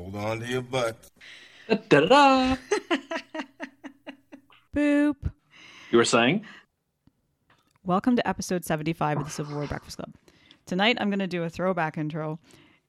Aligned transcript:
Hold 0.00 0.16
on 0.16 0.40
to 0.40 0.46
your 0.46 0.62
butts. 0.62 1.10
Da-da-da. 1.68 2.56
Boop. 4.74 5.16
You 5.90 5.98
were 5.98 6.06
saying? 6.06 6.46
Welcome 7.84 8.16
to 8.16 8.26
episode 8.26 8.64
75 8.64 9.18
of 9.18 9.24
the 9.26 9.30
Civil 9.30 9.56
War 9.56 9.66
Breakfast 9.66 9.98
Club. 9.98 10.14
Tonight 10.64 10.96
I'm 10.98 11.10
going 11.10 11.18
to 11.18 11.26
do 11.26 11.42
a 11.42 11.50
throwback 11.50 11.98
intro 11.98 12.38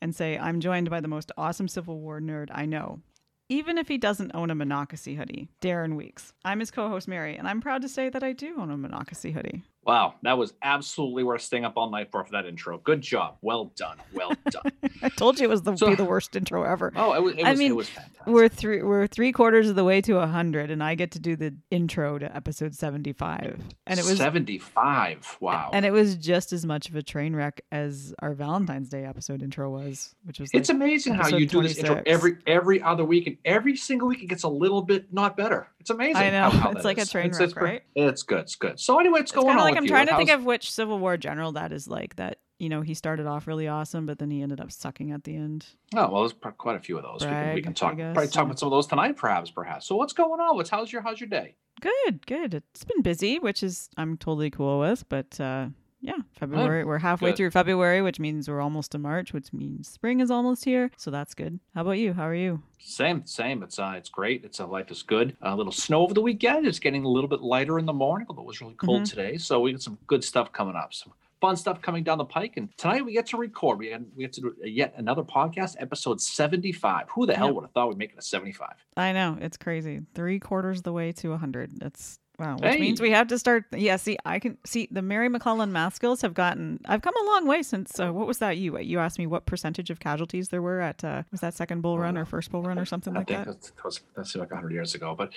and 0.02 0.16
say 0.16 0.38
I'm 0.38 0.62
joined 0.62 0.90
by 0.90 1.02
the 1.02 1.10
most 1.10 1.34
awesome 1.38 1.68
Civil 1.68 2.00
War 2.00 2.22
nerd 2.22 2.48
I 2.54 2.66
know. 2.66 3.02
Even 3.52 3.78
if 3.78 3.90
he 3.90 3.98
doesn't 3.98 4.32
own 4.34 4.50
a 4.50 4.56
Monocacy 4.56 5.14
hoodie, 5.16 5.50
Darren 5.60 5.98
Weeks. 5.98 6.32
I'm 6.46 6.62
his 6.62 6.72
co 6.72 6.88
host, 6.88 7.06
Mary, 7.10 7.36
and 7.36 7.50
I'm 7.50 7.60
proud 7.60 7.82
to 7.82 7.90
say 7.90 8.08
that 8.08 8.24
I 8.24 8.32
do 8.32 8.56
own 8.58 8.72
a 8.72 8.78
Monocacy 8.78 9.32
hoodie. 9.34 9.62
Wow, 9.86 10.14
that 10.22 10.38
was 10.38 10.54
absolutely 10.64 11.24
worth 11.26 11.42
staying 11.42 11.66
up 11.66 11.74
all 11.76 11.90
night 11.90 12.12
for 12.12 12.24
for 12.24 12.32
that 12.32 12.46
intro. 12.46 12.78
Good 12.78 13.02
job. 13.02 13.36
Well 13.42 13.66
done. 13.76 13.98
Well 14.14 14.32
done. 14.50 14.72
I 15.02 15.10
told 15.10 15.38
you 15.38 15.48
it 15.48 15.50
was 15.50 15.64
the, 15.64 15.76
So- 15.76 15.90
be 15.90 15.96
the 15.96 16.06
worst 16.06 16.34
intro 16.34 16.64
ever. 16.64 16.94
oh, 16.96 17.12
it 17.14 17.22
was, 17.22 17.34
it 17.36 17.44
I 17.44 17.50
was, 17.50 17.60
mean, 17.60 17.72
it 17.72 17.76
was 17.76 17.90
fantastic. 17.90 18.11
We're 18.26 18.48
three 18.50 18.82
we're 18.84 19.08
three 19.08 19.32
quarters 19.32 19.70
of 19.70 19.76
the 19.76 19.84
way 19.84 20.02
to 20.02 20.20
hundred, 20.26 20.72
and 20.72 20.84
I 20.84 20.96
get 20.96 21.12
to 21.12 21.20
do 21.20 21.36
the 21.36 21.56
intro 21.72 22.18
to 22.20 22.36
episode 22.36 22.76
seventy 22.76 23.14
five, 23.14 23.60
and 23.88 24.00
it 24.00 24.06
was 24.06 24.18
75. 24.18 25.38
Wow. 25.40 25.70
and 25.74 25.86
it 25.86 25.92
was 25.92 26.16
just 26.16 26.54
as 26.54 26.66
much 26.66 26.90
of 26.90 26.96
a 26.96 27.04
train 27.04 27.36
wreck 27.36 27.62
as 27.72 28.14
our 28.20 28.34
Valentine's 28.34 28.90
Day 28.90 29.06
episode 29.06 29.42
intro 29.42 29.70
was, 29.70 30.14
which 30.24 30.40
was 30.40 30.50
it's 30.54 30.70
amazing 30.70 31.14
how 31.16 31.28
you 31.28 31.46
do 31.46 31.62
this 31.62 31.78
intro 31.78 32.02
every 32.06 32.38
every 32.48 32.82
other 32.82 33.04
week, 33.06 33.28
and 33.28 33.38
every 33.46 33.76
single 33.76 34.08
week 34.08 34.22
it 34.24 34.28
gets 34.28 34.44
a 34.44 34.50
little 34.50 34.82
bit 34.82 35.12
not 35.12 35.36
better. 35.38 35.68
It's 35.80 35.90
amazing. 35.90 36.18
I 36.18 36.30
know. 36.30 36.50
how- 36.50 36.60
how 36.60 36.72
It's 36.72 36.86
like 36.86 36.98
a 37.00 37.06
train 37.06 37.26
It's- 37.28 37.40
wreck, 37.40 37.50
it's 37.50 37.58
right? 37.58 37.82
It's 37.96 38.24
good. 38.24 38.40
It's 38.42 38.56
good. 38.56 38.80
So 38.80 39.00
anyway, 39.00 39.20
what's 39.20 39.32
it's 39.32 39.32
going 39.32 39.50
on 39.50 39.58
like 39.58 39.78
I'm 39.78 39.84
you? 39.84 39.90
trying 39.90 40.08
to 40.08 40.18
think 40.18 40.30
of 40.30 40.44
which 40.46 40.72
Civil 40.72 41.00
War 41.00 41.18
general 41.18 41.54
that 41.54 41.72
is 41.72 41.88
like 41.88 42.16
that. 42.18 42.38
You 42.62 42.70
know, 42.70 42.82
he 42.82 42.94
started 42.94 43.26
off 43.26 43.48
really 43.48 43.68
awesome, 43.68 44.06
but 44.06 44.20
then 44.20 44.30
he 44.30 44.44
ended 44.44 44.62
up 44.62 44.72
sucking 44.72 45.12
at 45.12 45.24
the 45.24 45.36
end. 45.36 45.66
Oh 45.96 46.12
well, 46.12 46.22
there's 46.22 46.36
quite 46.60 46.76
a 46.76 46.80
few 46.80 46.96
of 46.96 47.04
those. 47.04 47.22
we 47.22 47.32
can, 47.32 47.56
we 47.56 47.62
can 47.64 47.74
talk. 47.74 47.98
Probably 47.98 48.28
talk 48.28 48.46
about 48.46 48.60
some 48.60 48.68
of 48.68 48.72
those 48.72 48.86
tonight, 48.86 49.18
perhaps. 49.18 49.50
Perhaps. 49.50 49.88
So 49.88 49.96
what's 49.96 50.14
going 50.14 50.40
on? 50.40 50.56
What's 50.56 50.70
how's 50.70 50.92
your 50.94 51.02
how's 51.02 51.20
your 51.20 51.28
day? 51.30 51.56
Good, 51.82 52.28
good. 52.28 52.54
It's 52.54 52.84
been 52.84 53.02
busy, 53.02 53.40
which 53.40 53.64
is 53.64 53.90
I'm 53.98 54.16
totally 54.16 54.52
cool 54.52 54.80
with. 54.80 55.10
But 55.10 55.40
uh, 55.42 55.70
yeah, 56.02 56.18
February. 56.40 56.86
We're 56.86 57.00
halfway 57.00 57.32
Good. 57.32 57.38
through 57.38 57.50
February, 57.52 58.04
which 58.04 58.20
means 58.20 58.48
we're 58.48 58.62
almost 58.62 58.92
to 58.92 59.00
March, 59.00 59.34
which 59.34 59.52
means 59.54 59.88
spring 59.88 60.20
is 60.20 60.30
almost 60.30 60.64
here. 60.64 60.92
So 60.98 61.10
that's 61.10 61.34
good. 61.34 61.60
How 61.74 61.82
about 61.82 61.92
you? 61.98 62.14
How 62.14 62.28
are 62.28 62.36
you? 62.36 62.62
Same, 62.80 63.26
same. 63.26 63.64
It's 63.64 63.80
uh, 63.80 63.94
it's 63.98 64.10
great. 64.10 64.44
It's 64.46 64.60
uh, 64.60 64.68
life 64.68 64.92
is 64.92 65.02
good. 65.02 65.36
a 65.42 65.56
little 65.56 65.72
snow 65.72 66.02
over 66.04 66.14
the 66.14 66.22
weekend. 66.22 66.68
It's 66.68 66.78
getting 66.80 67.06
a 67.06 67.10
little 67.10 67.28
bit 67.28 67.42
lighter 67.42 67.80
in 67.80 67.88
the 67.88 67.94
morning, 67.94 68.28
although 68.30 68.44
it 68.44 68.48
was 68.48 68.62
really 68.62 68.76
cold 68.76 69.02
Mhm. 69.02 69.10
today. 69.10 69.38
So 69.38 69.60
we 69.62 69.72
got 69.72 69.82
some 69.82 69.98
good 70.06 70.24
stuff 70.24 70.52
coming 70.52 70.76
up. 70.76 70.94
Some 70.94 71.14
fun 71.42 71.58
stuff 71.58 71.82
coming 71.82 72.04
down 72.04 72.18
the 72.20 72.26
pike. 72.26 72.54
And 72.56 72.70
tonight 72.78 73.04
we 73.04 73.12
get 73.12 73.26
to 73.28 73.38
record. 73.38 73.80
We 73.80 73.90
get, 73.90 74.02
we 74.16 74.24
get 74.24 74.34
to 74.34 74.42
do 74.42 74.56
yet 74.64 74.94
another 74.96 75.24
podcast, 75.24 75.76
episode 75.80 76.22
seventy 76.22 76.72
five. 76.72 77.10
Who 77.10 77.26
the 77.26 77.36
hell 77.36 77.54
would 77.54 77.64
have 77.64 77.72
thought 77.72 77.90
we'd 77.90 77.98
make 77.98 78.14
it 78.14 78.20
a 78.20 78.22
seventy 78.22 78.54
five? 78.54 78.76
I 78.96 79.12
know 79.12 79.38
it's 79.42 79.58
crazy. 79.58 80.02
Three 80.16 80.40
quarters 80.40 80.78
of 80.78 80.84
the 80.84 80.94
way 80.94 81.12
to 81.14 81.36
hundred. 81.36 81.72
That's 81.80 82.20
wow. 82.42 82.58
Which 82.58 82.80
means 82.80 83.00
we 83.00 83.12
have 83.12 83.28
to 83.28 83.40
start. 83.40 83.66
Yeah. 83.72 83.96
See, 83.96 84.18
I 84.26 84.40
can 84.40 84.58
see 84.66 84.88
the 84.92 85.02
Mary 85.02 85.30
McClellan 85.30 85.72
math 85.72 85.96
skills 85.96 86.22
have 86.22 86.34
gotten. 86.34 86.80
I've 86.86 87.02
come 87.02 87.14
a 87.22 87.26
long 87.26 87.48
way 87.48 87.64
since. 87.64 88.00
Uh, 88.00 88.12
what 88.12 88.28
was 88.28 88.40
that? 88.40 88.58
You 88.58 88.78
you 88.80 89.00
asked 89.00 89.20
me 89.20 89.28
what 89.28 89.46
percentage 89.46 89.90
of 89.90 90.00
casualties 90.00 90.50
there 90.50 90.62
were 90.62 90.82
at 90.82 91.04
uh, 91.04 91.24
was 91.32 91.42
that 91.42 91.54
second 91.54 91.82
bull 91.82 91.98
run 92.00 92.18
or 92.18 92.26
first 92.26 92.52
bull 92.52 92.64
run 92.64 92.78
or 92.80 92.86
something 92.86 93.16
I 93.16 93.20
like 93.20 93.28
think 93.28 93.46
that? 93.46 93.48
that's, 93.48 93.70
that 93.72 93.84
was 93.86 94.02
that's 94.16 94.36
like 94.36 94.52
hundred 94.52 94.74
years 94.74 94.96
ago. 94.96 95.16
But 95.18 95.32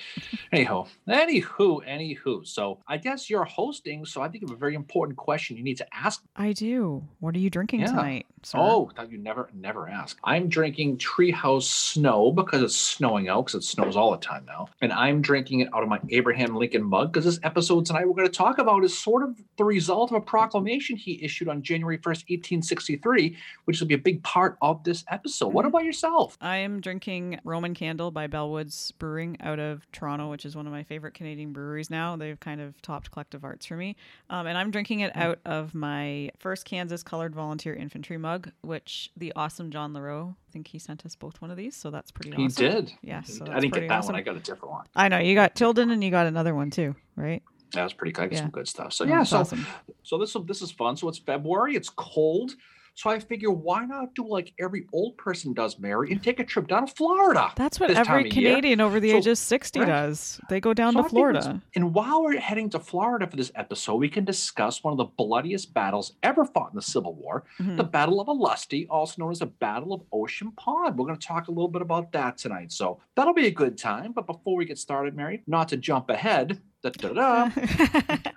anyhow, 0.53 0.87
anywho, 1.09 1.87
anywho. 1.87 2.47
So 2.47 2.79
I 2.89 2.97
guess 2.97 3.29
you're 3.31 3.45
hosting. 3.45 4.05
So 4.05 4.23
I 4.23 4.29
think 4.29 4.45
of 4.45 4.51
a 4.51 4.57
very 4.57 4.75
important 4.75 5.17
question 5.17 5.57
you 5.57 5.63
need 5.63 5.77
to 5.79 5.87
ask 5.95 6.23
I 6.37 6.53
do. 6.53 7.03
What 7.21 7.35
are 7.35 7.39
you 7.39 7.51
drinking 7.51 7.81
Yeah. 7.81 7.87
tonight? 7.87 8.27
Sir? 8.43 8.59
Oh, 8.61 8.91
that 8.97 9.11
you 9.11 9.19
never 9.19 9.49
never 9.55 9.89
ask. 9.89 10.19
I'm 10.25 10.49
drinking 10.49 10.99
Treehouse 10.99 11.63
Snow 11.63 12.31
because 12.33 12.63
it's 12.63 12.77
snowing 12.77 13.29
out 13.29 13.47
because 13.47 13.65
it 13.65 13.67
snows 13.67 13.97
all 13.97 14.11
the 14.11 14.19
time 14.19 14.45
now, 14.47 14.69
and 14.83 14.93
I'm 14.93 15.23
drinking 15.23 15.61
it 15.61 15.69
out 15.75 15.83
of 15.83 15.89
my 15.89 15.99
Abraham 16.11 16.55
Lincoln 16.55 16.89
mug 16.95 17.13
because 17.13 17.25
this 17.25 17.41
episode 17.43 17.85
tonight 17.85 18.07
we're 18.07 18.15
going 18.15 18.29
to 18.29 18.33
talk 18.33 18.59
about 18.59 18.85
is 18.85 18.97
sort 18.97 19.25
of 19.25 19.37
the 19.59 19.65
result 19.65 20.13
of 20.13 20.17
a 20.17 20.21
proclamation 20.21 20.97
he 20.97 21.21
issued 21.25 21.49
on 21.49 21.61
January 21.61 21.99
1st, 21.99 22.23
1863, 22.31 23.37
which 23.65 23.81
will 23.81 23.89
be 23.89 23.95
a 23.95 23.99
big 23.99 24.23
part 24.23 24.57
of 24.63 24.85
this 24.85 25.05
episode. 25.11 25.49
What 25.53 25.65
Mhm. 25.65 25.69
about 25.71 25.85
yourself? 25.85 26.39
I 26.41 26.59
am 26.59 26.81
drinking 26.81 27.41
Roman 27.43 27.75
Candle 27.75 28.13
by 28.13 28.29
Bellwoods 28.29 28.93
Brewing 28.97 29.37
out 29.41 29.59
of 29.59 29.91
Toronto, 29.91 30.31
which 30.31 30.45
is 30.47 30.55
one 30.55 30.67
of 30.69 30.73
my 30.73 30.85
favorite 30.85 31.15
Canadian 31.15 31.53
breweries 31.53 31.91
now. 31.91 32.15
They've 32.15 32.39
kind 32.39 32.61
of 32.61 32.81
topped 32.81 33.11
collective 33.11 33.45
arts 33.45 33.67
for 33.67 33.77
me. 33.77 33.97
Um, 34.31 34.47
and 34.47 34.57
I'm 34.57 34.71
drinking 34.71 35.01
it 35.01 35.17
out 35.17 35.41
of 35.45 35.75
my 35.75 36.31
first 36.39 36.65
Kansas 36.65 37.03
Colored 37.03 37.35
Volunteer 37.35 37.75
Infantry 37.75 38.19
mug, 38.19 38.53
which 38.61 39.11
the 39.17 39.33
awesome 39.35 39.73
John 39.73 39.93
LaRoe, 39.95 40.37
think 40.55 40.69
he 40.69 40.79
sent 40.79 41.05
us 41.05 41.17
both 41.17 41.43
one 41.43 41.51
of 41.51 41.57
these. 41.57 41.77
So 41.77 41.91
that's 41.91 42.13
pretty 42.13 42.31
nice. 42.31 42.39
He 42.39 42.67
awesome. 42.67 42.85
did. 42.87 42.93
Yeah, 43.03 43.23
He- 43.23 43.33
so 43.33 43.45
I 43.51 43.59
didn't 43.61 43.75
get 43.75 43.89
that 43.89 43.99
awesome. 43.99 44.13
one. 44.13 44.21
I 44.21 44.23
got 44.23 44.37
a 44.37 44.41
different 44.41 44.71
one. 44.71 44.87
I 44.95 45.09
know. 45.09 45.19
You 45.19 45.35
got 45.35 45.55
Tilden 45.57 45.91
and 45.91 46.03
you 46.03 46.11
got 46.13 46.27
another 46.27 46.55
one 46.55 46.71
too, 46.71 46.95
right? 47.17 47.43
That 47.73 47.83
was 47.83 47.93
pretty 47.93 48.13
good. 48.13 48.23
I 48.23 48.27
got 48.29 48.33
Yeah. 48.35 48.41
some 48.43 48.51
good 48.51 48.69
stuff. 48.69 48.93
So 48.93 49.05
Oh, 49.05 49.09
yeah, 49.09 49.25
so 49.25 49.39
awesome. 49.41 49.67
So 50.05 50.17
this 50.17 50.35
this 50.47 50.63
is 50.63 50.71
fun. 50.71 50.97
So 50.97 51.09
it's 51.09 51.19
February. 51.19 51.75
It's 51.75 51.89
cold. 51.91 52.53
So 52.97 53.11
I 53.11 53.19
figure 53.19 53.51
why 53.51 53.85
not 53.85 54.15
do 54.15 54.25
like 54.27 54.53
every 54.61 54.87
old 54.93 55.17
person 55.19 55.53
does, 55.53 55.79
Mary, 55.81 56.13
and 56.13 56.23
take 56.23 56.39
a 56.39 56.45
trip 56.45 56.69
down 56.69 56.87
to 56.87 56.95
Florida. 56.95 57.51
That's 57.57 57.81
what 57.81 57.91
every. 57.91 58.31
Canadian 58.31 58.81
over 58.81 59.01
the 59.01 59.11
So- 59.11 59.17
age 59.17 59.27
of 59.27 59.37
60 59.39 59.81
right. 59.81 59.87
does. 59.87 60.41
They 60.49 60.61
go 60.61 60.73
down 60.73 60.93
So 60.93 60.99
to 61.01 61.01
it's- 61.01 61.11
Florida. 61.11 61.61
And 61.75 61.93
while 61.93 62.23
we're 62.23 62.39
heading 62.39 62.71
to 62.71 62.79
Florida 62.79 63.27
for 63.27 63.37
this 63.37 63.51
episode, 63.57 63.97
we 63.97 64.09
can 64.09 64.25
discuss 64.25 64.85
one 64.85 64.93
of 64.93 64.99
the 64.99 65.05
bloodiest 65.07 65.75
battles 65.75 66.13
ever 66.23 66.45
fought 66.45 66.71
in 66.71 66.77
the 66.77 66.83
Civil 66.83 67.15
War, 67.15 67.45
Mhm. 67.59 67.77
the 67.77 67.85
Battle 67.85 68.21
of 68.21 68.29
Olustee, 68.29 68.87
also 68.89 69.21
known 69.23 69.33
as 69.33 69.41
the 69.41 69.47
Battle 69.47 69.93
of 69.93 70.03
Ocean 70.13 70.53
Pond. 70.53 70.97
We're 70.97 71.07
going 71.07 71.19
to 71.19 71.27
talk 71.27 71.49
a 71.49 71.51
little 71.51 71.69
bit 71.69 71.83
about 71.83 72.13
that 72.13 72.39
tonight. 72.39 72.71
So 72.71 73.01
that'll 73.17 73.35
be 73.35 73.47
a 73.49 73.51
good 73.51 73.77
time. 73.77 74.13
But 74.13 74.27
before 74.27 74.57
we 74.57 74.65
get 74.67 74.79
started, 74.79 75.17
Mary, 75.17 75.43
not 75.49 75.69
to 75.71 75.77
jump 75.77 76.11
ahead, 76.11 76.61
da-da-da, 76.91 77.51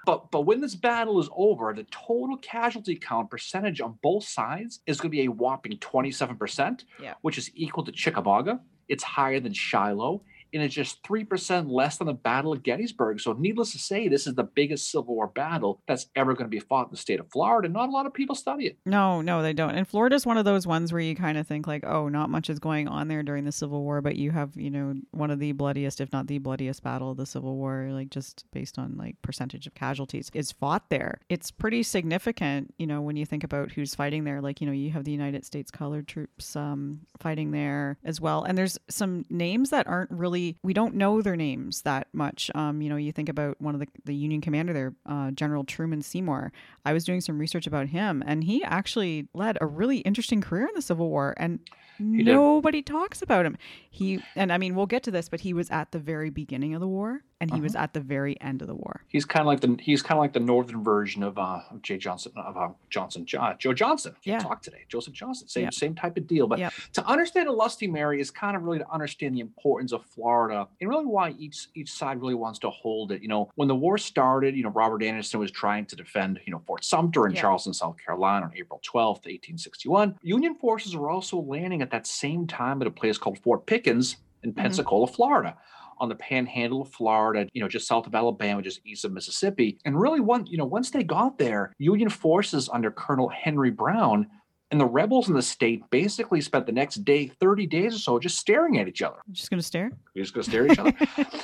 But 0.05 0.31
but 0.31 0.41
when 0.41 0.61
this 0.61 0.75
battle 0.75 1.19
is 1.19 1.29
over, 1.35 1.73
the 1.73 1.83
total 1.91 2.37
casualty 2.37 2.95
count 2.95 3.29
percentage 3.29 3.81
on 3.81 3.97
both 4.01 4.23
sides 4.23 4.79
is 4.87 4.99
going 4.99 5.11
to 5.11 5.17
be 5.17 5.25
a 5.25 5.31
whopping 5.31 5.77
27%, 5.77 6.83
Yeah. 7.01 7.13
which 7.21 7.37
is 7.37 7.51
equal 7.55 7.83
to 7.85 7.91
Chickamauga. 7.91 8.59
It's 8.87 9.03
higher 9.03 9.39
than 9.39 9.53
Shiloh, 9.53 10.21
and 10.57 10.65
it's 10.65 10.73
just 10.73 11.03
3% 11.03 11.69
less 11.69 11.97
than 11.97 12.07
the 12.07 12.13
Battle 12.13 12.51
of 12.51 12.63
Gettysburg. 12.63 13.21
So 13.21 13.33
needless 13.33 13.73
to 13.73 13.79
say, 13.79 14.07
this 14.07 14.25
is 14.25 14.33
the 14.33 14.43
biggest 14.43 14.89
Civil 14.89 15.13
War 15.13 15.27
battle 15.27 15.81
that's 15.87 16.07
ever 16.15 16.33
going 16.33 16.49
to 16.49 16.55
be 16.55 16.59
fought 16.59 16.87
in 16.87 16.91
the 16.91 16.97
state 16.97 17.19
of 17.19 17.29
Florida. 17.29 17.69
Not 17.69 17.89
a 17.89 17.91
lot 17.91 18.07
of 18.07 18.13
people 18.13 18.35
study 18.35 18.65
it. 18.65 18.77
No, 18.85 19.21
no, 19.21 19.43
they 19.43 19.53
don't. 19.53 19.75
And 19.75 19.87
Florida's 19.87 20.25
one 20.25 20.37
of 20.37 20.45
those 20.45 20.65
ones 20.65 20.91
where 20.91 21.01
you 21.01 21.15
kind 21.15 21.37
of 21.37 21.45
think 21.45 21.67
like, 21.67 21.85
oh, 21.85 22.09
not 22.09 22.31
much 22.31 22.49
is 22.49 22.57
going 22.57 22.87
on 22.87 23.07
there 23.07 23.21
during 23.21 23.45
the 23.45 23.51
Civil 23.51 23.83
War, 23.83 24.01
but 24.01 24.15
you 24.15 24.31
have, 24.31 24.55
you 24.55 24.71
know, 24.71 24.95
one 25.11 25.29
of 25.29 25.37
the 25.37 25.51
bloodiest, 25.51 26.01
if 26.01 26.11
not 26.11 26.25
the 26.25 26.39
bloodiest 26.39 26.81
battle 26.81 27.11
of 27.11 27.17
the 27.17 27.27
Civil 27.27 27.55
War, 27.55 27.89
like 27.91 28.09
just 28.09 28.45
based 28.51 28.79
on 28.79 28.97
like 28.97 29.21
percentage 29.21 29.67
of 29.67 29.75
casualties, 29.75 30.31
is 30.33 30.51
fought 30.51 30.89
there. 30.89 31.19
It's 31.29 31.51
pretty 31.51 31.83
significant, 31.83 32.73
you 32.79 32.87
know, 32.87 33.01
when 33.01 33.15
you 33.15 33.27
think 33.27 33.43
about 33.43 33.71
who's 33.71 33.93
fighting 33.93 34.23
there. 34.23 34.41
Like, 34.41 34.59
you 34.59 34.65
know, 34.65 34.73
you 34.73 34.89
have 34.91 35.03
the 35.03 35.11
United 35.11 35.45
States 35.45 35.69
colored 35.69 36.07
troops 36.07 36.55
um, 36.55 37.01
fighting 37.19 37.51
there 37.51 37.99
as 38.03 38.19
well. 38.19 38.43
And 38.43 38.57
there's 38.57 38.79
some 38.89 39.25
names 39.29 39.69
that 39.69 39.87
aren't 39.87 40.11
really, 40.11 40.46
we 40.63 40.73
don't 40.73 40.95
know 40.95 41.21
their 41.21 41.35
names 41.35 41.81
that 41.81 42.07
much. 42.13 42.49
Um, 42.55 42.81
you 42.81 42.89
know, 42.89 42.95
you 42.95 43.11
think 43.11 43.29
about 43.29 43.59
one 43.61 43.73
of 43.73 43.79
the, 43.79 43.87
the 44.05 44.15
Union 44.15 44.41
commander 44.41 44.73
there, 44.73 44.93
uh, 45.05 45.31
General 45.31 45.63
Truman 45.63 46.01
Seymour. 46.01 46.51
I 46.85 46.93
was 46.93 47.03
doing 47.03 47.21
some 47.21 47.39
research 47.39 47.67
about 47.67 47.87
him, 47.87 48.23
and 48.25 48.43
he 48.43 48.63
actually 48.63 49.27
led 49.33 49.57
a 49.61 49.65
really 49.65 49.99
interesting 49.99 50.41
career 50.41 50.67
in 50.67 50.75
the 50.75 50.81
Civil 50.81 51.09
War, 51.09 51.33
and 51.37 51.59
nobody 51.99 52.81
talks 52.81 53.21
about 53.21 53.45
him. 53.45 53.57
He 53.89 54.21
and 54.35 54.51
I 54.51 54.57
mean, 54.57 54.75
we'll 54.75 54.85
get 54.85 55.03
to 55.03 55.11
this, 55.11 55.29
but 55.29 55.41
he 55.41 55.53
was 55.53 55.69
at 55.71 55.91
the 55.91 55.99
very 55.99 56.29
beginning 56.29 56.73
of 56.73 56.81
the 56.81 56.87
war, 56.87 57.23
and 57.39 57.53
he 57.53 57.61
was 57.61 57.75
Uh-huh. 57.75 57.83
at 57.83 57.93
the 57.93 57.99
very 57.99 58.39
end 58.41 58.61
of 58.61 58.67
the 58.67 58.73
war. 58.75 59.01
He's 59.07 59.25
kind 59.25 59.41
of 59.41 59.47
like 59.47 59.59
the 59.59 59.77
he's 59.81 60.01
kind 60.01 60.17
of 60.17 60.21
like 60.23 60.33
the 60.33 60.39
northern 60.39 60.83
version 60.83 61.21
of 61.23 61.37
uh 61.37 61.61
of 61.69 61.81
Jay 61.81 61.97
Johnson 61.97 62.31
of 62.35 62.57
uh, 62.57 62.69
Johnson 62.89 63.25
Jo- 63.25 63.53
Joe 63.59 63.73
Johnston. 63.73 64.15
Yeah. 64.23 64.39
talk 64.39 64.61
today. 64.61 64.85
Joseph 64.89 65.13
Johnston. 65.13 65.47
Same 65.47 65.63
Yep. 65.65 65.73
same 65.73 65.95
type 65.95 66.17
of 66.17 66.25
deal. 66.27 66.47
But 66.47 66.59
Yep. 66.59 66.73
to 66.93 67.05
understand 67.05 67.47
Olustee 67.47 67.91
Mary 67.91 68.19
is 68.19 68.31
kind 68.31 68.55
of 68.57 68.63
really 68.63 68.79
to 68.79 68.91
understand 68.91 69.35
the 69.35 69.39
importance 69.41 69.91
of 69.91 70.03
Florida 70.05 70.67
and 70.81 70.89
really 70.89 71.05
why 71.05 71.31
each 71.37 71.67
each 71.75 71.91
side 71.91 72.19
really 72.21 72.35
wants 72.35 72.59
to 72.59 72.69
hold 72.69 73.11
it. 73.11 73.21
You 73.21 73.27
know, 73.27 73.49
when 73.55 73.67
the 73.67 73.75
war 73.75 73.97
started, 73.97 74.55
you 74.55 74.63
know 74.63 74.69
Robert 74.69 75.03
Anderson 75.03 75.39
was 75.39 75.51
trying 75.51 75.85
to 75.87 75.95
defend 75.95 76.39
you 76.45 76.51
know 76.51 76.61
Fort 76.65 76.83
Sumter 76.83 77.27
in. 77.27 77.33
Charleston, 77.35 77.73
South 77.73 77.97
Carolina, 78.03 78.47
on 78.47 78.51
April 78.55 78.79
twelfth, 78.83 79.27
eighteen 79.27 79.57
sixty 79.57 79.87
one. 79.89 80.17
Union 80.23 80.55
forces 80.55 80.95
were 80.95 81.09
also 81.09 81.39
landing 81.39 81.81
at 81.83 81.91
that 81.91 82.07
same 82.07 82.47
time 82.47 82.81
at 82.81 82.87
a 82.87 82.91
place 82.91 83.17
called 83.19 83.37
Fort 83.39 83.65
Pickens 83.67 84.17
in 84.43 84.51
Mm-hmm. 84.51 84.61
Pensacola, 84.61 85.07
Florida 85.07 85.57
on 85.99 86.09
the 86.09 86.15
panhandle 86.15 86.81
of 86.81 86.89
Florida, 86.89 87.47
you 87.53 87.61
know, 87.61 87.67
just 87.67 87.87
south 87.87 88.07
of 88.07 88.15
Alabama, 88.15 88.61
just 88.61 88.85
east 88.85 89.05
of 89.05 89.11
Mississippi. 89.11 89.79
And 89.85 89.99
really, 89.99 90.19
one, 90.19 90.45
you 90.45 90.57
know, 90.57 90.65
once 90.65 90.89
they 90.89 91.03
got 91.03 91.37
there, 91.37 91.73
Union 91.77 92.09
forces 92.09 92.69
under 92.71 92.91
Colonel 92.91 93.29
Henry 93.29 93.71
Brown 93.71 94.27
And 94.69 94.81
the 94.81 94.85
rebels 94.85 95.29
in 95.29 95.33
the 95.33 95.41
state 95.41 95.89
basically 95.91 96.41
spent 96.41 96.65
the 96.65 96.73
next 96.73 97.05
day, 97.05 97.27
30 97.39 97.67
days 97.67 97.95
or 97.95 97.99
so, 97.99 98.19
just 98.19 98.37
staring 98.37 98.79
at 98.79 98.87
each 98.89 99.01
other. 99.01 99.17
Just 99.31 99.49
going 99.49 99.59
to 99.59 99.65
stare? 99.65 99.91
We're 100.13 100.23
just 100.23 100.33
going 100.33 100.43
to 100.43 100.49
stare 100.49 100.65
at 100.65 100.71
each 100.71 100.79
other. 100.79 100.93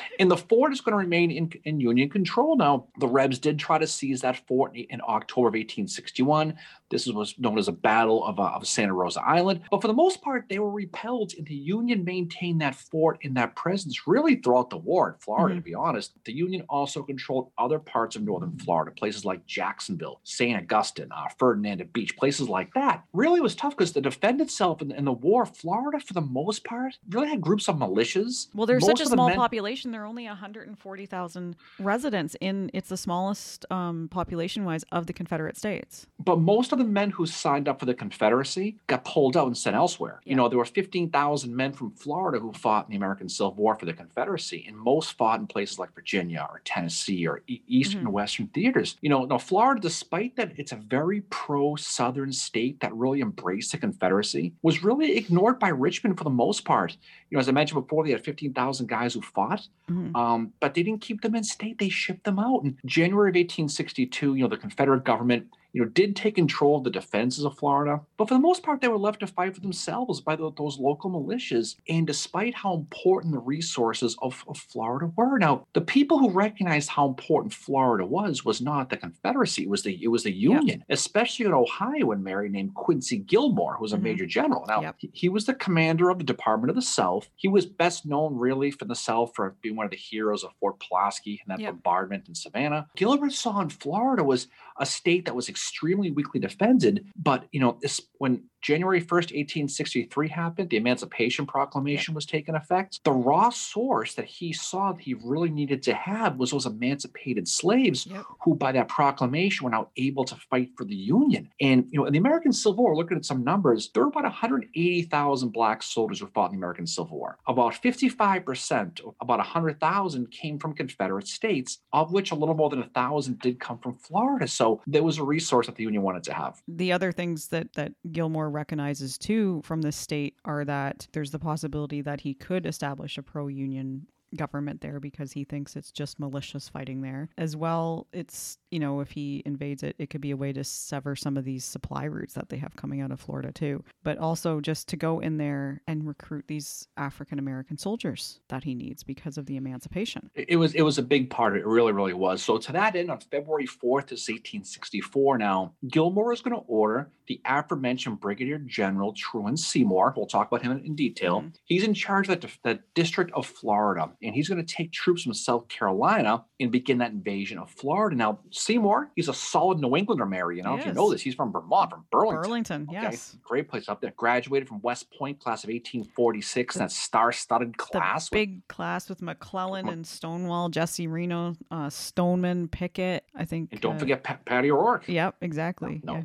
and 0.20 0.30
the 0.30 0.36
fort 0.36 0.74
is 0.74 0.82
going 0.82 0.92
to 0.92 0.98
remain 0.98 1.32
in, 1.32 1.50
in 1.64 1.80
Union 1.80 2.10
control. 2.10 2.58
Now, 2.58 2.88
the 3.00 3.08
Rebs 3.08 3.40
did 3.40 3.58
try 3.58 3.78
to 3.78 3.88
seize 3.88 4.20
that 4.22 4.46
fort 4.46 4.76
in, 4.76 4.84
in 4.90 5.02
October 5.08 5.48
of 5.48 5.54
1861. 5.54 6.56
This 6.90 7.08
was 7.08 7.40
known 7.40 7.58
as 7.58 7.70
a 7.70 7.72
Battle 7.72 8.26
of, 8.26 8.40
uh, 8.40 8.44
of 8.44 8.68
Santa 8.68 8.94
Rosa 8.94 9.22
Island. 9.22 9.62
But 9.72 9.82
for 9.82 9.88
the 9.88 9.94
most 9.94 10.22
part, 10.22 10.46
they 10.50 10.60
were 10.60 10.70
repelled, 10.70 11.34
and 11.38 11.48
the 11.48 11.56
Union 11.56 12.04
maintained 12.04 12.60
that 12.62 12.76
fort 12.76 13.20
and 13.24 13.36
that 13.38 13.56
presence 13.56 14.06
really 14.06 14.36
throughout 14.36 14.70
the 14.70 14.78
war 14.78 15.10
in 15.10 15.16
Florida, 15.20 15.56
Mhm. 15.56 15.60
to 15.60 15.64
be 15.64 15.74
honest. 15.74 16.14
The 16.26 16.34
Union 16.34 16.64
also 16.70 17.04
controlled 17.04 17.52
other 17.58 17.80
parts 17.80 18.16
of 18.16 18.24
northern 18.24 18.58
Florida, 18.58 18.92
places 18.92 19.24
like 19.24 19.46
Jacksonville, 19.46 20.20
St. 20.24 20.58
Augustine, 20.62 21.10
uh, 21.12 21.30
Fernandina 21.40 21.86
Beach, 21.86 22.16
places 22.18 22.50
like 22.50 22.74
that. 22.74 23.04
Really 23.14 23.42
was 23.42 23.54
tough 23.56 23.78
because 23.78 23.92
to 23.92 24.02
defend 24.02 24.42
itself 24.42 24.82
in, 24.82 24.92
in 24.92 25.06
the 25.06 25.12
war, 25.14 25.46
Florida, 25.46 26.00
for 26.00 26.14
the 26.14 26.22
most 26.22 26.64
part, 26.64 26.98
really 27.10 27.28
had 27.30 27.42
groups 27.42 27.68
of 27.70 27.76
militias. 27.76 28.48
Well, 28.56 28.66
there's 28.66 28.82
Most 28.82 28.98
such 28.98 29.02
a 29.02 29.10
the 29.10 29.14
small 29.14 29.28
men- 29.30 29.38
population. 29.38 29.92
There 29.92 30.02
are 30.02 30.06
only 30.08 30.26
140,000 30.26 31.56
residents 31.80 32.36
in. 32.42 32.72
It's 32.74 32.90
the 32.90 32.98
smallest 32.98 33.66
um, 33.72 34.08
population-wise 34.10 34.84
of 34.92 35.06
the 35.06 35.14
Confederate 35.14 35.58
States. 35.58 36.08
But 36.20 36.40
most 36.40 36.72
of 36.72 36.80
the 36.80 36.86
men 36.86 37.12
who 37.12 37.28
signed 37.28 37.68
up 37.68 37.80
for 37.80 37.86
the 37.86 37.94
Confederacy 37.94 38.78
got 38.88 39.06
pulled 39.06 39.38
out 39.38 39.46
and 39.46 39.56
sent 39.58 39.76
elsewhere. 39.76 40.22
Yeah. 40.26 40.32
You 40.32 40.36
know, 40.38 40.50
there 40.50 40.58
were 40.58 40.66
15,000 40.66 41.56
men 41.56 41.72
from 41.74 41.92
Florida 41.92 42.40
who 42.40 42.52
fought 42.54 42.86
in 42.88 42.92
the 42.92 42.98
American 42.98 43.30
Civil 43.30 43.54
War 43.54 43.76
for 43.76 43.86
the 43.86 43.94
Confederacy, 43.94 44.66
and 44.68 44.76
most 44.76 45.14
fought 45.18 45.40
in 45.40 45.46
places 45.46 45.78
like 45.78 45.94
Virginia 45.94 46.48
or 46.50 46.62
Tennessee 46.66 47.28
or 47.28 47.44
e- 47.48 47.62
Eastern 47.68 48.02
Mhm. 48.02 48.06
and 48.06 48.14
Western 48.14 48.48
theaters. 48.48 48.98
You 49.02 49.10
know, 49.10 49.26
now 49.26 49.38
Florida, 49.38 49.80
despite 49.82 50.36
that 50.38 50.54
it's 50.58 50.72
a 50.72 50.78
very 50.78 51.22
pro 51.30 51.76
Southern 51.76 52.32
state 52.34 52.80
that 52.80 52.92
really 53.04 53.22
embraced 53.22 53.72
the 53.72 53.78
Confederacy, 53.78 54.54
was 54.62 54.84
really 54.84 55.18
ignored 55.18 55.60
by 55.60 55.70
Richmond 55.70 56.18
for 56.18 56.24
the 56.24 56.30
most 56.30 56.66
part. 56.66 56.98
You 57.30 57.36
know, 57.36 57.40
as 57.40 57.50
I 57.50 57.52
mentioned 57.52 57.82
before, 57.84 58.04
they 58.04 58.12
had 58.12 58.24
15,000 58.24 58.88
guys 58.88 59.14
who 59.14 59.22
fought. 59.22 59.68
Mhm. 59.90 60.16
Um, 60.16 60.54
but 60.60 60.74
they 60.74 60.84
didn't 60.84 61.02
keep 61.02 61.22
them 61.22 61.36
in 61.36 61.44
state. 61.44 61.78
They 61.78 61.90
shipped 61.90 62.24
them 62.24 62.40
out. 62.40 62.64
In 62.64 62.78
January 62.86 63.30
of 63.30 63.36
1862, 63.36 64.36
you 64.36 64.44
know, 64.44 64.50
the 64.50 64.58
Confederate 64.58 65.04
government, 65.04 65.48
you 65.74 65.82
know, 65.84 65.90
did 65.90 66.16
take 66.16 66.36
control 66.36 66.78
of 66.78 66.84
the 66.84 66.90
defenses 66.92 67.44
of 67.46 67.58
Florida. 67.58 68.00
But 68.18 68.28
for 68.28 68.36
the 68.36 68.40
most 68.40 68.62
part, 68.64 68.80
they 68.80 68.88
were 68.88 68.98
left 68.98 69.20
to 69.22 69.28
fight 69.28 69.56
for 69.56 69.62
themselves 69.62 70.22
by 70.22 70.36
tho- 70.36 70.54
those 70.56 70.78
local 70.78 71.10
militias. 71.10 71.76
And 71.90 72.06
despite 72.06 72.54
how 72.54 72.76
important 72.76 73.34
the 73.34 73.40
resources 73.40 74.16
of, 74.22 74.44
of 74.48 74.58
Florida 74.58 75.12
were, 75.16 75.40
now 75.40 75.66
the 75.74 75.82
people 75.82 76.20
who 76.20 76.30
recognized 76.30 76.90
how 76.90 77.08
important 77.08 77.54
Florida 77.54 78.06
was 78.06 78.46
was 78.46 78.62
not 78.62 78.90
the 78.90 78.98
Confederacy. 78.98 79.64
It 79.64 79.70
was 79.70 79.82
the 79.84 80.02
it 80.04 80.08
was 80.10 80.24
the 80.24 80.32
Yeah. 80.32 80.60
Union, 80.60 80.84
especially 80.90 81.46
in 81.48 81.54
Ohio, 81.54 82.12
and 82.12 82.24
Mary 82.24 82.50
named 82.50 82.76
Quincy 82.76 83.18
Gillmore, 83.18 83.76
who 83.76 83.82
was 83.82 83.94
a 83.94 83.98
Mhm. 83.98 84.02
major 84.04 84.26
general. 84.28 84.66
Now 84.68 84.82
Yep. 84.82 84.96
he, 85.00 85.10
he 85.14 85.30
was 85.30 85.46
the 85.46 85.54
commander 85.56 86.10
of 86.10 86.20
the 86.20 86.24
Department 86.24 86.70
of 86.70 86.76
the 86.76 86.82
South. 86.84 87.30
He 87.36 87.48
was 87.48 87.66
best 87.66 88.06
known 88.06 88.36
really 88.36 88.70
for 88.70 88.86
the 88.86 88.96
South 88.96 89.32
for 89.36 89.56
being 89.62 89.76
one 89.76 89.86
of 89.86 89.92
the 89.92 89.98
heroes 89.98 90.44
of 90.44 90.52
Fort 90.60 90.80
Pulaski 90.80 91.42
and 91.44 91.52
that 91.52 91.60
Yep. 91.62 91.74
bombardment 91.84 92.28
in 92.28 92.36
Savannah. 92.36 92.88
Gilbert 92.96 93.34
saw 93.34 93.60
in 93.62 93.70
Florida 93.70 94.24
was 94.24 94.48
a 94.78 94.86
state 94.86 95.26
that 95.26 95.36
was 95.36 95.50
extremely 95.64 96.12
weakly 96.12 96.40
defended. 96.40 97.06
But 97.16 97.46
you 97.52 97.60
know, 97.60 97.80
when 98.18 98.44
January 98.64 99.02
1st, 99.02 99.34
1863 99.36 100.30
happened, 100.30 100.70
the 100.70 100.78
Emancipation 100.78 101.46
Proclamation 101.46 102.14
was 102.14 102.26
taken 102.26 102.56
effect. 102.56 103.02
The 103.04 103.12
raw 103.12 103.50
source 103.50 104.16
that 104.16 104.26
he 104.26 104.54
saw 104.54 104.94
that 104.94 105.02
he 105.02 105.16
really 105.16 105.50
needed 105.50 105.84
to 105.84 105.94
have 105.94 106.38
was 106.38 106.52
those 106.52 106.66
emancipated 106.66 107.48
slaves 107.48 108.08
Yep. 108.08 108.24
who 108.44 108.56
by 108.56 108.72
that 108.72 108.88
proclamation 108.88 109.66
were 109.66 109.70
now 109.72 109.90
able 109.98 110.24
to 110.26 110.36
fight 110.50 110.70
for 110.78 110.86
the 110.86 110.96
Union. 110.96 111.50
And 111.60 111.86
you 111.92 112.00
know, 112.00 112.06
in 112.06 112.14
the 112.14 112.20
American 112.20 112.54
Civil 112.54 112.84
War, 112.84 112.96
looking 112.96 113.18
at 113.18 113.26
some 113.26 113.44
numbers, 113.44 113.90
there 113.94 114.04
were 114.04 114.10
about 114.10 114.24
180,000 114.24 115.50
black 115.50 115.84
soldiers 115.84 116.20
who 116.20 116.28
fought 116.28 116.48
in 116.48 116.52
the 116.54 116.58
American 116.58 116.88
Civil 116.88 117.18
War. 117.18 117.38
About 117.48 117.74
55%, 117.74 119.02
about 119.22 119.40
100,000 119.40 120.32
came 120.32 120.58
from 120.58 120.74
Confederate 120.74 121.28
states, 121.28 121.80
of 121.92 122.12
which 122.14 122.32
a 122.32 122.36
little 122.36 122.56
more 122.56 122.70
than 122.70 122.82
a 122.82 122.90
thousand 122.90 123.40
did 123.40 123.60
come 123.60 123.78
from 123.80 123.96
Florida. 123.98 124.48
So 124.48 124.82
there 124.88 125.04
was 125.04 125.18
a 125.18 125.24
resource 125.24 125.68
that 125.68 125.76
the 125.76 125.84
Union 125.84 126.02
wanted 126.02 126.24
to 126.24 126.34
have. 126.34 126.62
The 126.68 126.92
other 126.92 127.12
things 127.12 127.48
that 127.50 127.74
that 127.74 127.92
Gillmore 128.12 128.50
recognizes 128.54 129.18
too 129.18 129.62
from 129.64 129.82
this 129.82 129.96
state 129.96 130.36
are 130.46 130.64
that 130.66 131.08
there's 131.12 131.32
the 131.32 131.40
possibility 131.40 132.02
that 132.02 132.22
he 132.22 132.34
could 132.34 132.66
establish 132.66 133.18
a 133.18 133.24
pro-union 133.24 134.08
government 134.36 134.82
there 134.82 135.00
because 135.00 135.32
he 135.32 135.44
thinks 135.44 135.76
it's 135.76 135.92
just 135.92 136.20
militias 136.20 136.70
fighting 136.70 137.02
there. 137.02 137.30
As 137.38 137.56
well, 137.56 138.08
it's, 138.14 138.58
you 138.72 138.80
know, 138.80 139.00
if 139.00 139.12
he 139.12 139.42
invades 139.46 139.84
it, 139.84 139.96
it 140.00 140.10
could 140.10 140.22
be 140.22 140.32
a 140.32 140.38
way 140.38 140.54
to 140.54 140.64
sever 140.64 141.16
some 141.16 141.38
of 141.38 141.46
these 141.46 141.66
supply 141.66 142.06
routes 142.06 142.34
that 142.34 142.50
they 142.50 142.58
have 142.58 142.76
coming 142.76 143.02
out 143.02 143.12
of 143.12 143.20
Florida 143.20 143.52
too. 143.52 143.84
But 144.04 144.18
also 144.18 144.60
just 144.60 144.88
to 144.90 144.98
go 144.98 145.20
in 145.20 145.38
there 145.38 145.82
and 145.88 146.08
recruit 146.08 146.46
these 146.48 146.88
African 146.98 147.40
American 147.40 147.78
soldiers 147.78 148.40
that 148.50 148.64
he 148.64 148.76
needs 148.76 149.04
because 149.04 149.38
of 149.38 149.46
the 149.46 149.58
emancipation. 149.58 150.30
It 150.36 150.58
was 150.58 150.74
it 150.74 150.82
was 150.82 150.98
a 150.98 151.04
big 151.04 151.30
part. 151.30 151.56
It 151.58 151.66
really, 151.66 151.92
really 151.92 152.14
was. 152.14 152.44
So 152.44 152.58
to 152.58 152.72
that 152.74 152.96
end, 152.96 153.12
on 153.12 153.20
February 153.20 153.68
4th, 153.68 154.08
this 154.08 154.24
is 154.24 154.30
1864 154.30 155.38
now, 155.38 155.74
Gillmore 155.88 156.34
is 156.34 156.42
going 156.42 156.56
to 156.56 156.64
order 156.68 157.10
the 157.28 157.40
aforementioned 157.46 158.20
Brigadier 158.20 158.58
General 158.60 159.14
Truman 159.14 159.56
Seymour. 159.56 160.14
We'll 160.16 160.26
talk 160.26 160.48
about 160.48 160.62
him 160.62 160.72
in 160.84 160.96
detail. 160.96 161.42
Mhm. 161.42 161.54
He's 161.66 161.84
in 161.84 161.94
charge 161.94 162.28
of 162.30 162.42
the, 162.42 162.50
the 162.64 162.80
District 162.96 163.32
of 163.34 163.46
Florida, 163.46 164.12
and 164.24 164.34
he's 164.34 164.48
going 164.50 164.64
to 164.64 164.74
take 164.76 164.92
troops 164.92 165.24
from 165.24 165.34
South 165.34 165.68
Carolina 165.68 166.44
and 166.60 166.72
begin 166.72 166.98
that 167.00 167.12
invasion 167.12 167.58
of 167.58 167.70
Florida. 167.70 168.16
Now, 168.16 168.40
Seymour, 168.52 169.12
he's 169.16 169.30
a 169.30 169.34
solid 169.34 169.80
New 169.80 169.96
Englander, 169.96 170.26
Mary. 170.26 170.58
You 170.58 170.64
know, 170.64 170.78
if 170.78 170.86
you 170.86 170.94
know 170.94 171.12
this, 171.12 171.22
he's 171.22 171.36
from 171.36 171.52
Vermont, 171.52 171.92
from 171.92 172.06
Burlington. 172.12 172.42
Burlington, 172.42 172.88
Okay, 172.90 173.02
yes. 173.02 173.38
great 173.44 173.68
place 173.70 173.90
up 173.90 174.02
there. 174.02 174.14
Graduated 174.18 174.68
from 174.68 174.82
West 174.82 175.12
Point, 175.18 175.40
class 175.40 175.64
of 175.64 175.70
1846, 175.70 176.76
that 176.76 176.92
star-studded 176.92 177.78
class. 177.78 178.30
The 178.30 178.36
with- 178.36 178.40
big 178.40 178.68
class 178.68 179.10
with 179.10 179.22
McClellan 179.22 179.90
and 179.90 180.06
Stonewall, 180.06 180.70
Jesse 180.70 181.08
Reno, 181.08 181.56
uh, 181.72 181.90
Stoneman, 181.90 182.68
Pickett. 182.68 183.26
I 183.36 183.46
think. 183.46 183.70
and 183.72 183.82
don't 183.82 183.96
uh, 183.96 184.00
forget 184.00 184.24
Pat, 184.24 184.46
Patty 184.46 184.72
O'Rourke. 184.72 185.04
Yep, 185.08 185.36
exactly. 185.42 186.02
No, 186.04 186.16
yeah. 186.16 186.24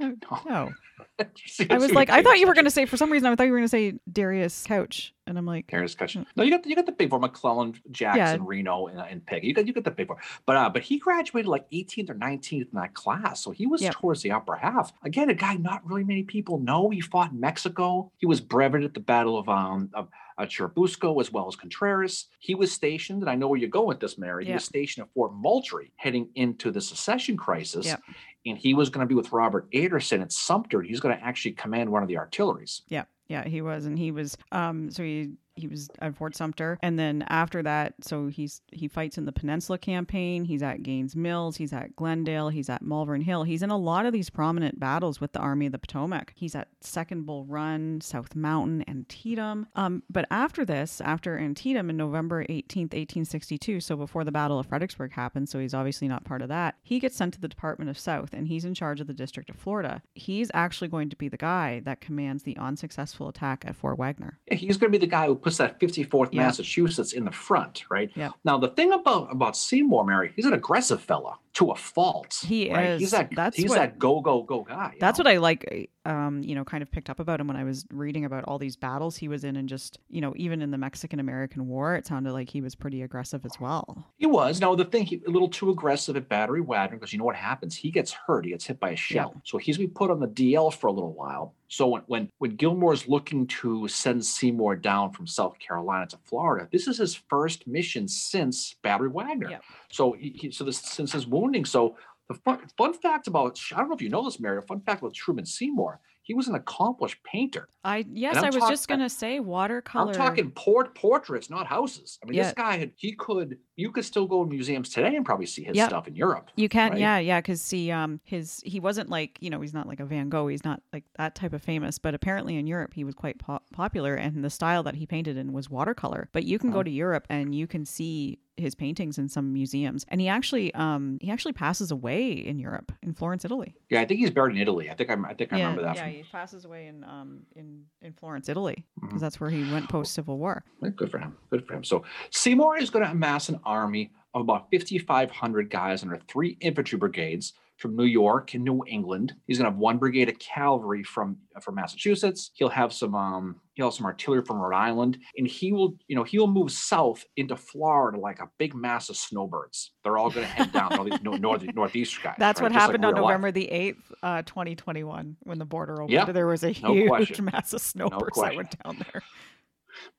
No, 0.00 0.16
no. 0.46 0.72
I 1.70 1.78
was 1.78 1.92
like, 1.92 2.10
I 2.10 2.22
thought 2.22 2.38
you 2.38 2.46
were 2.46 2.54
going 2.54 2.64
to 2.64 2.70
say 2.70 2.86
for 2.86 2.96
some 2.96 3.10
reason 3.10 3.28
I 3.28 3.36
thought 3.36 3.44
you 3.44 3.52
were 3.52 3.58
going 3.58 3.66
to 3.66 3.68
say 3.68 3.94
Darius 4.10 4.64
Couch, 4.66 5.14
and 5.26 5.38
I'm 5.38 5.46
like, 5.46 5.66
Darius 5.68 5.94
Cutchin. 5.94 6.22
Mm. 6.22 6.26
No, 6.36 6.42
you 6.44 6.50
got 6.50 6.66
you 6.66 6.74
got 6.74 6.86
the 6.86 6.92
big 6.92 7.10
four: 7.10 7.20
McClellan, 7.20 7.74
Jackson, 7.90 8.44
Reno, 8.44 8.86
and, 8.86 8.98
and 8.98 9.24
Peggy. 9.24 9.48
You 9.48 9.54
got 9.54 9.66
you 9.66 9.72
got 9.72 9.84
the 9.84 9.90
big 9.90 10.06
four. 10.06 10.18
But 10.46 10.56
uh, 10.56 10.70
but 10.70 10.82
he 10.82 10.98
graduated 10.98 11.48
like 11.48 11.70
18th 11.70 12.10
or 12.10 12.14
19th 12.14 12.52
in 12.52 12.68
that 12.72 12.94
class, 12.94 13.42
so 13.44 13.50
he 13.50 13.66
was 13.66 13.82
Yep. 13.82 13.94
towards 13.94 14.22
the 14.22 14.32
upper 14.32 14.56
half. 14.56 14.92
Again, 15.04 15.30
a 15.30 15.34
guy 15.34 15.54
not 15.54 15.86
really 15.86 16.04
many 16.04 16.22
people 16.22 16.58
know. 16.58 16.90
He 16.90 17.00
fought 17.00 17.32
in 17.32 17.40
Mexico. 17.40 18.10
He 18.16 18.26
was 18.26 18.40
brevetted 18.40 18.84
at 18.84 18.94
the 18.94 19.00
Battle 19.00 19.38
of 19.38 19.48
um 19.48 19.90
of 19.94 20.08
uh, 20.38 20.44
Churubusco 20.44 21.20
as 21.20 21.30
well 21.30 21.46
as 21.46 21.56
Contreras. 21.56 22.26
He 22.38 22.54
was 22.54 22.72
stationed, 22.72 23.22
and 23.22 23.30
I 23.30 23.34
know 23.34 23.48
where 23.48 23.58
you're 23.58 23.68
going 23.68 23.88
with 23.88 24.00
this, 24.00 24.16
Mary. 24.18 24.46
He 24.46 24.52
was 24.52 24.64
stationed 24.64 25.04
at 25.06 25.12
Fort 25.12 25.32
Moultrie, 25.34 25.92
heading 25.96 26.28
into 26.34 26.70
the 26.70 26.80
secession 26.80 27.36
crisis. 27.36 27.86
Yep. 27.86 28.02
And 28.44 28.58
he 28.58 28.74
was 28.74 28.90
going 28.90 29.06
to 29.06 29.08
be 29.08 29.14
with 29.14 29.32
Robert 29.32 29.68
Anderson 29.72 30.20
at 30.20 30.32
Sumter. 30.32 30.82
He's 30.82 31.00
going 31.00 31.16
to 31.16 31.24
actually 31.24 31.52
command 31.52 31.90
one 31.90 32.02
of 32.02 32.08
the 32.08 32.18
artilleries. 32.18 32.82
yeah, 32.88 33.04
yeah, 33.28 33.46
he 33.46 33.62
was, 33.62 33.86
and 33.86 33.98
he 33.98 34.10
was, 34.10 34.36
um, 34.50 34.90
so 34.90 35.02
he 35.02 35.32
he 35.54 35.68
was 35.68 35.88
at 36.00 36.16
Fort 36.16 36.34
Sumter, 36.36 36.78
and 36.82 36.98
then 36.98 37.24
after 37.28 37.62
that, 37.62 37.94
so 38.00 38.28
he's 38.28 38.62
he 38.72 38.88
fights 38.88 39.18
in 39.18 39.24
the 39.24 39.32
Peninsula 39.32 39.78
Campaign. 39.78 40.44
He's 40.44 40.62
at 40.62 40.82
Gaines 40.82 41.14
Mills. 41.14 41.56
He's 41.56 41.72
at 41.72 41.94
Glendale. 41.96 42.48
He's 42.48 42.68
at 42.68 42.82
Malvern 42.82 43.20
Hill. 43.20 43.44
He's 43.44 43.62
in 43.62 43.70
a 43.70 43.76
lot 43.76 44.06
of 44.06 44.12
these 44.12 44.30
prominent 44.30 44.78
battles 44.78 45.20
with 45.20 45.32
the 45.32 45.40
Army 45.40 45.66
of 45.66 45.72
the 45.72 45.78
Potomac. 45.78 46.32
He's 46.36 46.54
at 46.54 46.68
Second 46.80 47.26
Bull 47.26 47.44
Run, 47.44 48.00
South 48.00 48.34
Mountain, 48.34 48.84
Antietam. 48.88 49.66
Um, 49.74 50.02
but 50.08 50.26
after 50.30 50.64
this, 50.64 51.00
after 51.00 51.38
Antietam 51.38 51.90
in 51.90 51.96
November 51.96 52.44
18th, 52.44 52.92
1862, 52.92 53.80
so 53.80 53.96
before 53.96 54.24
the 54.24 54.32
Battle 54.32 54.58
of 54.58 54.66
Fredericksburg 54.66 55.12
happened, 55.12 55.48
so 55.48 55.58
he's 55.58 55.74
obviously 55.74 56.08
not 56.08 56.24
part 56.24 56.42
of 56.42 56.48
that. 56.48 56.76
He 56.82 56.98
gets 56.98 57.16
sent 57.16 57.34
to 57.34 57.40
the 57.40 57.48
Department 57.48 57.90
of 57.90 57.98
South, 57.98 58.32
and 58.32 58.48
he's 58.48 58.64
in 58.64 58.74
charge 58.74 59.00
of 59.00 59.06
the 59.06 59.14
District 59.14 59.50
of 59.50 59.56
Florida. 59.56 60.02
He's 60.14 60.50
actually 60.54 60.88
going 60.88 61.10
to 61.10 61.16
be 61.16 61.28
the 61.28 61.36
guy 61.36 61.80
that 61.84 62.00
commands 62.00 62.42
the 62.42 62.56
unsuccessful 62.56 63.28
attack 63.28 63.64
at 63.66 63.76
Fort 63.76 63.98
Wagner. 63.98 64.38
He's 64.50 64.76
going 64.76 64.92
to 64.92 64.98
be 64.98 65.04
the 65.04 65.10
guy 65.10 65.26
who 65.26 65.36
puts 65.42 65.56
that 65.58 65.78
54th 65.80 66.28
Yeah. 66.32 66.42
Massachusetts 66.42 67.12
in 67.12 67.24
the 67.24 67.32
front, 67.32 67.84
right? 67.90 68.10
Yeah. 68.14 68.30
Now 68.44 68.58
the 68.58 68.68
thing 68.68 68.92
about 68.92 69.30
about 69.32 69.56
Seymour, 69.56 70.04
Mary, 70.04 70.32
he's 70.36 70.46
an 70.46 70.52
aggressive 70.54 71.00
fella 71.02 71.38
to 71.54 71.70
a 71.70 71.76
fault. 71.76 72.34
He 72.46 72.72
right? 72.72 72.90
is. 72.90 73.00
He's 73.00 73.10
that. 73.10 73.30
That's 73.34 73.56
he's 73.56 73.68
what- 73.68 73.76
that 73.76 73.98
go 73.98 74.20
go 74.20 74.42
go 74.42 74.62
guy. 74.62 74.94
That's 74.98 75.18
know? 75.18 75.24
what 75.24 75.32
I 75.32 75.38
like, 75.38 75.90
um, 76.06 76.42
you 76.42 76.54
know, 76.54 76.64
kind 76.64 76.82
of 76.82 76.90
picked 76.90 77.10
up 77.10 77.20
about 77.20 77.40
him 77.40 77.46
when 77.46 77.56
I 77.56 77.64
was 77.64 77.84
reading 77.90 78.24
about 78.24 78.44
all 78.44 78.58
these 78.58 78.76
battles 78.76 79.16
he 79.16 79.28
was 79.28 79.44
in, 79.44 79.56
and 79.56 79.68
just, 79.68 79.98
you 80.08 80.20
know, 80.20 80.32
even 80.36 80.62
in 80.62 80.70
the 80.70 80.78
Mexican 80.78 81.20
American 81.20 81.68
War, 81.68 81.94
it 81.94 82.06
sounded 82.06 82.32
like 82.32 82.48
he 82.48 82.60
was 82.60 82.74
pretty 82.74 83.02
aggressive 83.02 83.44
as 83.44 83.60
well. 83.60 84.06
He 84.16 84.26
was. 84.26 84.60
Now 84.60 84.74
the 84.74 84.84
thing, 84.84 85.04
he, 85.04 85.20
a 85.26 85.30
little 85.30 85.48
too 85.48 85.70
aggressive 85.70 86.16
at 86.16 86.28
Battery 86.28 86.60
Wagner 86.62 86.96
because 86.96 87.12
you 87.12 87.18
know 87.18 87.24
what 87.24 87.36
happens? 87.36 87.76
He 87.76 87.90
gets 87.90 88.12
hurt. 88.12 88.44
He 88.44 88.52
gets 88.52 88.66
hit 88.66 88.80
by 88.80 88.90
a 88.90 88.96
shell. 88.96 89.40
So 89.44 89.58
he's 89.58 89.78
been 89.78 89.90
put 89.90 90.10
on 90.10 90.20
the 90.20 90.28
DL 90.28 90.72
for 90.72 90.86
a 90.86 90.92
little 90.92 91.12
while. 91.12 91.54
So 91.68 91.86
when 91.86 92.02
when 92.06 92.28
when 92.36 92.56
Gillmore's 92.56 93.08
looking 93.08 93.46
to 93.46 93.88
send 93.88 94.22
Seymour 94.24 94.76
down 94.76 95.12
from 95.12 95.26
South 95.26 95.58
Carolina 95.58 96.06
to 96.08 96.18
Florida, 96.24 96.68
this 96.70 96.86
is 96.86 96.98
his 96.98 97.14
first 97.14 97.66
mission 97.66 98.06
since 98.06 98.74
Battery 98.82 99.08
Wagner. 99.08 99.50
Yeah. 99.52 99.58
So 99.90 100.12
he, 100.12 100.50
so 100.52 100.64
this 100.64 100.78
since 100.78 101.12
his 101.12 101.26
wounding. 101.42 101.64
So 101.64 101.96
the 102.28 102.34
fun, 102.34 102.60
fun 102.78 102.94
fact 102.94 103.26
about 103.26 103.60
I 103.74 103.78
don't 103.78 103.88
know 103.88 103.94
if 103.94 104.02
you 104.02 104.08
know 104.08 104.24
this, 104.24 104.40
Mary. 104.40 104.58
A 104.58 104.62
fun 104.62 104.80
fact 104.80 105.02
about 105.02 105.14
Truman 105.14 105.44
Seymour. 105.44 106.00
he 106.24 106.34
was 106.34 106.46
an 106.46 106.54
accomplished 106.54 107.18
painter. 107.24 107.68
I 107.82 108.06
yes, 108.12 108.36
I'm 108.36 108.54
was 108.54 108.68
just 108.70 108.86
gonna 108.86 109.08
say 109.08 109.40
watercolor. 109.40 110.12
I'm 110.12 110.14
talking 110.16 110.52
port 110.52 110.94
portraits, 110.94 111.50
not 111.50 111.66
houses. 111.66 112.18
I 112.22 112.26
mean, 112.26 112.36
Yeah. 112.36 112.44
this 112.44 112.52
guy 112.54 112.76
had 112.76 112.92
he 112.96 113.12
could 113.16 113.58
you 113.76 113.90
could 113.90 114.04
still 114.04 114.26
go 114.26 114.44
to 114.44 114.50
museums 114.50 114.90
today 114.90 115.16
and 115.16 115.24
probably 115.24 115.46
see 115.46 115.62
his 115.64 115.76
Yep. 115.76 115.88
stuff 115.88 116.06
in 116.08 116.14
Europe. 116.14 116.50
You 116.56 116.68
can, 116.68 116.90
right? 116.92 117.00
yeah, 117.00 117.18
yeah, 117.18 117.40
because 117.40 117.62
see, 117.62 117.90
um, 117.90 118.20
his 118.24 118.60
he 118.66 118.80
wasn't 118.80 119.08
like 119.08 119.38
you 119.40 119.48
know 119.50 119.60
he's 119.60 119.72
not 119.74 119.86
like 119.88 120.00
a 120.00 120.04
Van 120.04 120.28
Gogh, 120.28 120.48
he's 120.48 120.64
not 120.64 120.82
like 120.92 121.04
that 121.16 121.34
type 121.34 121.52
of 121.52 121.62
famous, 121.62 121.98
but 121.98 122.14
apparently 122.14 122.56
in 122.56 122.66
Europe 122.66 122.92
he 122.94 123.04
was 123.04 123.14
quite 123.14 123.38
po- 123.38 123.60
popular, 123.72 124.14
and 124.14 124.44
the 124.44 124.50
style 124.50 124.82
that 124.82 124.94
he 124.96 125.06
painted 125.06 125.36
in 125.36 125.52
was 125.52 125.70
watercolor. 125.70 126.28
But 126.32 126.44
you 126.44 126.58
can 126.58 126.68
Uh-huh. 126.68 126.78
go 126.80 126.82
to 126.82 126.90
Europe 126.90 127.26
and 127.30 127.54
you 127.54 127.66
can 127.66 127.86
see 127.86 128.38
his 128.58 128.74
paintings 128.74 129.16
in 129.16 129.28
some 129.30 129.50
museums, 129.50 130.04
and 130.08 130.20
he 130.20 130.28
actually, 130.28 130.74
um, 130.74 131.16
he 131.22 131.30
actually 131.30 131.54
passes 131.54 131.90
away 131.90 132.30
in 132.32 132.58
Europe, 132.58 132.92
in 133.02 133.14
Florence, 133.14 133.46
Italy. 133.46 133.74
Yeah, 133.88 134.02
I 134.02 134.04
think 134.04 134.20
he's 134.20 134.30
buried 134.30 134.54
in 134.54 134.60
Italy. 134.60 134.90
I 134.90 134.94
think 134.94 135.08
I'm, 135.08 135.24
I 135.24 135.32
think 135.32 135.54
I 135.54 135.56
yeah, 135.56 135.62
remember 135.70 135.82
that. 135.82 135.96
yeah, 135.96 136.02
from, 136.04 136.12
he 136.12 136.22
passes 136.30 136.66
away 136.66 136.86
in 136.86 137.02
um 137.04 137.46
in 137.56 137.86
in 138.02 138.12
Florence, 138.12 138.50
Italy, 138.50 138.84
because 139.00 139.16
Mhm. 139.16 139.20
that's 139.20 139.40
where 139.40 139.48
he 139.48 139.64
went 139.72 139.88
post 139.88 140.12
Civil 140.12 140.36
War. 140.36 140.64
Good 140.96 141.10
for 141.10 141.18
him. 141.18 141.34
Good 141.48 141.66
for 141.66 141.72
him. 141.74 141.82
So 141.82 142.04
Seymour 142.30 142.76
is 142.76 142.90
going 142.90 143.04
to 143.06 143.10
amass 143.10 143.48
an 143.48 143.58
army 143.64 144.10
of 144.34 144.42
about 144.42 144.70
5,500 144.70 145.70
guys 145.70 146.02
under 146.02 146.18
three 146.28 146.56
infantry 146.60 146.98
brigades 146.98 147.52
from 147.82 147.96
New 147.96 148.04
York 148.04 148.54
and 148.54 148.64
New 148.64 148.82
England. 148.86 149.34
He's 149.46 149.58
going 149.58 149.66
to 149.66 149.72
have 149.72 149.78
one 149.78 149.98
brigade 149.98 150.28
of 150.28 150.38
cavalry 150.38 151.02
from 151.02 151.36
from 151.60 151.74
Massachusetts. 151.74 152.52
He'll 152.54 152.68
have 152.68 152.92
some 152.92 153.14
um 153.14 153.56
he'll 153.74 153.86
have 153.86 153.94
some 153.94 154.06
artillery 154.06 154.42
from 154.44 154.58
Rhode 154.58 154.76
Island, 154.76 155.18
and 155.36 155.46
he 155.46 155.72
will 155.72 155.96
you 156.06 156.14
know 156.14 156.22
he'll 156.22 156.46
move 156.46 156.70
south 156.70 157.24
into 157.36 157.56
Florida 157.56 158.18
like 158.18 158.38
a 158.38 158.48
big 158.58 158.74
mass 158.74 159.08
of 159.10 159.16
snowbirds. 159.16 159.92
They're 160.04 160.16
all 160.16 160.30
going 160.30 160.46
to 160.46 160.52
head 160.52 160.72
down 160.72 160.96
all 160.96 161.04
these 161.04 161.20
no- 161.22 161.32
north 161.36 161.64
northeast 161.74 162.22
guys. 162.22 162.36
That's 162.38 162.60
right? 162.60 162.66
what 162.66 162.72
Just 162.72 162.88
like 162.88 162.88
happened 162.88 163.04
on 163.04 163.14
real 163.14 163.24
life. 163.24 163.30
November 163.30 163.50
the 163.50 163.68
8th, 163.72 163.96
uh, 164.22 164.42
2021, 164.42 165.36
when 165.40 165.58
the 165.58 165.64
border 165.64 166.00
opened. 166.00 166.34
There 166.34 166.46
was 166.46 166.62
a 166.62 166.70
huge 166.70 167.08
question. 167.08 167.44
mass 167.46 167.72
of 167.72 167.80
snowbirds 167.80 168.40
that 168.40 168.56
went 168.56 168.76
down 168.82 168.98
there. 169.12 169.22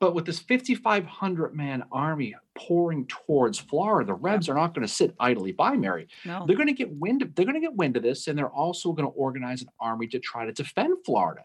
But 0.00 0.14
with 0.14 0.26
this 0.26 0.38
5,500 0.40 1.54
man 1.54 1.84
army 1.92 2.34
pouring 2.54 3.06
towards 3.06 3.58
Florida, 3.58 4.06
the 4.06 4.14
Rebs 4.14 4.48
are 4.48 4.54
not 4.54 4.74
going 4.74 4.86
to 4.86 4.92
sit 4.92 5.14
idly 5.18 5.52
by, 5.52 5.76
Mary. 5.76 6.08
No. 6.24 6.44
They're 6.46 6.56
going 6.56 6.68
to 6.68 6.72
get 6.72 6.92
wind. 6.92 7.22
Of, 7.22 7.34
they're 7.34 7.44
going 7.44 7.54
to 7.54 7.60
get 7.60 7.74
wind 7.74 7.96
of 7.96 8.02
this, 8.02 8.26
and 8.26 8.38
they're 8.38 8.48
also 8.48 8.92
going 8.92 9.08
to 9.08 9.14
organize 9.14 9.62
an 9.62 9.68
army 9.80 10.06
to 10.08 10.18
try 10.18 10.44
to 10.44 10.52
defend 10.52 10.98
Florida. 11.04 11.42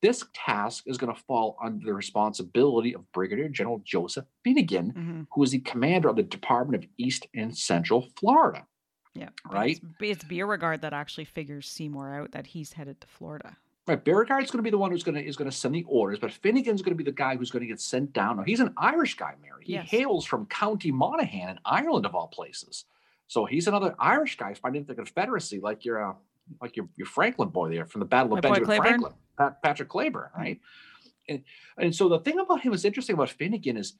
This 0.00 0.24
task 0.32 0.84
is 0.86 0.96
going 0.96 1.12
to 1.12 1.20
fall 1.22 1.56
under 1.62 1.84
the 1.84 1.92
responsibility 1.94 2.94
of 2.94 3.10
Brigadier 3.12 3.48
General 3.48 3.82
Joseph 3.84 4.26
Finegan, 4.46 4.92
hmm 4.94 5.22
who 5.32 5.42
is 5.42 5.50
the 5.50 5.58
commander 5.60 6.08
of 6.08 6.16
the 6.16 6.22
Department 6.22 6.82
of 6.82 6.88
East 6.96 7.26
and 7.34 7.56
Central 7.56 8.08
Florida. 8.16 8.64
Yeah. 9.14 9.30
Right? 9.50 9.80
It's, 10.00 10.22
it's 10.22 10.24
Beauregard 10.24 10.82
that 10.82 10.92
actually 10.92 11.24
figures 11.24 11.68
Seymour 11.68 12.14
out 12.14 12.32
that 12.32 12.46
he's 12.46 12.72
headed 12.72 13.00
to 13.00 13.06
Florida. 13.08 13.56
Right, 13.88 14.04
Beauregard's 14.04 14.50
going 14.50 14.58
to 14.58 14.62
be 14.62 14.70
the 14.70 14.76
one 14.76 14.90
who's 14.90 15.02
going 15.02 15.14
to 15.14 15.24
is 15.24 15.34
going 15.34 15.50
to 15.50 15.56
send 15.56 15.74
the 15.74 15.82
orders, 15.88 16.18
but 16.18 16.30
Finegan's 16.30 16.82
going 16.82 16.94
to 16.96 17.02
be 17.02 17.04
the 17.04 17.10
guy 17.10 17.36
who's 17.36 17.50
going 17.50 17.62
to 17.62 17.66
get 17.66 17.80
sent 17.80 18.12
down. 18.12 18.36
Now 18.36 18.42
he's 18.42 18.60
an 18.60 18.74
Irish 18.76 19.16
guy, 19.16 19.32
Mary. 19.40 19.64
He 19.64 19.72
Yes. 19.72 19.88
hails 19.88 20.26
from 20.26 20.44
County 20.46 20.92
Monaghan 20.92 21.48
in 21.48 21.58
Ireland, 21.64 22.04
of 22.04 22.14
all 22.14 22.28
places. 22.28 22.84
So 23.28 23.46
he's 23.46 23.66
another 23.66 23.94
Irish 23.98 24.36
guy 24.36 24.52
fighting 24.52 24.84
the 24.84 24.94
Confederacy, 24.94 25.60
like 25.60 25.86
your 25.86 26.10
uh, 26.10 26.14
like 26.60 26.76
your, 26.76 26.86
your 26.96 27.06
Franklin 27.06 27.48
boy 27.48 27.70
there 27.70 27.86
from 27.86 28.00
the 28.00 28.06
Battle 28.06 28.34
of 28.34 28.42
boy 28.42 28.50
Benjamin? 28.50 28.76
Franklin, 28.76 29.12
Pat, 29.38 29.62
Patrick 29.62 29.88
Cleburne, 29.88 30.30
right? 30.36 30.60
And 31.26 31.42
and 31.78 31.94
so 31.94 32.10
the 32.10 32.18
thing 32.18 32.38
about 32.38 32.60
him 32.60 32.74
is 32.74 32.84
interesting 32.84 33.14
about 33.14 33.30
Finegan 33.30 33.78
is 33.78 33.94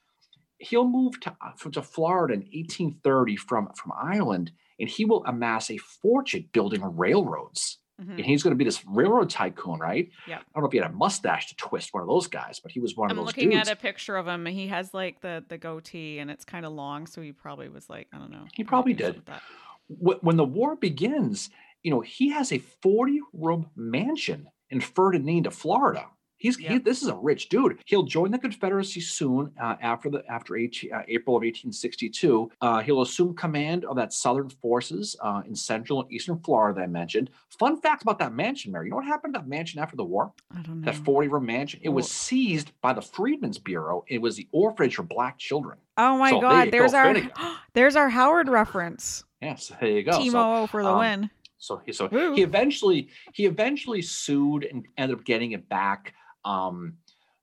he'll 0.58 0.88
move 0.88 1.18
to 1.20 1.34
uh, 1.40 1.70
to 1.70 1.82
Florida 1.82 2.34
in 2.34 2.40
1830 2.40 3.36
from 3.36 3.70
from 3.74 3.92
Ireland, 3.98 4.52
and 4.78 4.88
he 4.90 5.06
will 5.06 5.24
amass 5.24 5.70
a 5.70 5.78
fortune 5.78 6.46
building 6.52 6.82
railroads 6.82 7.78
Mhm. 8.00 8.10
and 8.16 8.24
he's 8.24 8.42
going 8.42 8.52
to 8.52 8.56
be 8.56 8.64
this 8.64 8.84
railroad 8.86 9.28
tycoon, 9.30 9.80
right? 9.80 10.08
Yeah. 10.26 10.36
I 10.38 10.42
don't 10.54 10.62
know 10.62 10.66
if 10.66 10.72
he 10.72 10.78
had 10.78 10.90
a 10.90 10.94
mustache 10.94 11.48
to 11.48 11.56
twist 11.56 11.92
one 11.92 12.02
of 12.02 12.08
those 12.08 12.26
guys, 12.28 12.60
but 12.60 12.70
he 12.70 12.78
was 12.80 12.96
one 12.96 13.10
I'm 13.10 13.18
of 13.18 13.24
those 13.24 13.26
looking 13.36 13.50
dudes. 13.50 13.68
at 13.68 13.76
a 13.76 13.80
picture 13.80 14.16
of 14.16 14.26
him. 14.28 14.46
He 14.46 14.68
has 14.68 14.94
like 14.94 15.20
the 15.20 15.44
the 15.48 15.58
goatee, 15.58 16.18
and 16.20 16.30
it's 16.30 16.44
kind 16.44 16.64
of 16.64 16.72
long, 16.72 17.06
so 17.06 17.20
he 17.20 17.32
probably 17.32 17.68
was 17.68 17.88
like, 17.90 18.06
I 18.12 18.18
don't 18.18 18.30
know. 18.30 18.44
He 18.54 18.62
probably 18.64 18.94
did. 18.94 19.22
that. 19.26 19.42
When 19.88 20.36
the 20.36 20.44
war 20.44 20.76
begins, 20.76 21.50
you 21.82 21.90
know, 21.90 22.00
he 22.00 22.28
has 22.30 22.52
a 22.52 22.58
40 22.58 23.20
room 23.32 23.70
mansion 23.74 24.48
in 24.70 24.80
Fernandina, 24.80 25.50
Florida. 25.50 26.06
He's 26.38 26.56
he, 26.56 26.78
this 26.78 27.02
is 27.02 27.08
a 27.08 27.16
rich 27.16 27.48
dude. 27.48 27.78
He'll 27.84 28.04
join 28.04 28.30
the 28.30 28.38
Confederacy 28.38 29.00
soon 29.00 29.52
uh, 29.60 29.74
after 29.80 30.08
the 30.08 30.22
after 30.30 30.56
H, 30.56 30.86
uh, 30.92 31.02
April 31.08 31.36
of 31.36 31.42
1862. 31.42 32.50
Uh, 32.60 32.80
he'll 32.80 33.02
assume 33.02 33.34
command 33.34 33.84
of 33.84 33.96
that 33.96 34.12
Southern 34.12 34.48
forces 34.48 35.16
uh, 35.20 35.42
in 35.46 35.54
Central 35.54 36.02
and 36.02 36.12
Eastern 36.12 36.38
Florida 36.38 36.76
that 36.76 36.84
I 36.84 36.86
mentioned. 36.86 37.30
Fun 37.58 37.80
fact 37.80 38.02
about 38.02 38.18
that 38.20 38.32
mansion, 38.32 38.72
Mary. 38.72 38.86
You 38.86 38.90
know 38.90 38.96
what 38.96 39.04
happened 39.06 39.34
to 39.34 39.40
that 39.40 39.48
mansion 39.48 39.80
after 39.80 39.96
the 39.96 40.04
war? 40.04 40.32
I 40.56 40.62
don't 40.62 40.80
know. 40.80 40.84
that 40.92 40.94
40 41.04 41.28
room 41.28 41.46
mansion. 41.46 41.80
It 41.82 41.88
was 41.88 42.10
seized 42.10 42.72
by 42.80 42.92
the 42.92 43.02
Freedmen's 43.02 43.58
Bureau. 43.58 44.04
It 44.08 44.22
was 44.22 44.36
the 44.36 44.48
orphanage 44.52 44.94
for 44.96 45.02
black 45.02 45.38
children. 45.38 45.78
oh 45.96 46.18
my 46.18 46.30
So 46.30 46.40
God! 46.40 46.70
There's 46.70 46.92
go, 46.92 46.98
our 46.98 47.14
Finegan. 47.14 47.56
there's 47.74 47.96
our 47.96 48.08
Howard 48.08 48.48
reference. 48.48 49.24
Yes, 49.42 49.72
there 49.80 49.90
you 49.90 50.02
go. 50.02 50.18
Team 50.18 50.32
So, 50.32 50.66
for 50.68 50.82
the 50.82 50.90
um, 50.90 50.98
win. 50.98 51.30
so 51.58 51.80
he 51.84 51.92
so 51.92 52.08
Woo. 52.10 52.34
he 52.34 52.42
eventually 52.42 53.08
he 53.32 53.46
eventually 53.46 54.02
sued 54.02 54.64
and 54.64 54.86
ended 54.96 55.18
up 55.18 55.24
getting 55.24 55.52
it 55.52 55.68
back. 55.68 56.14
Um, 56.52 56.94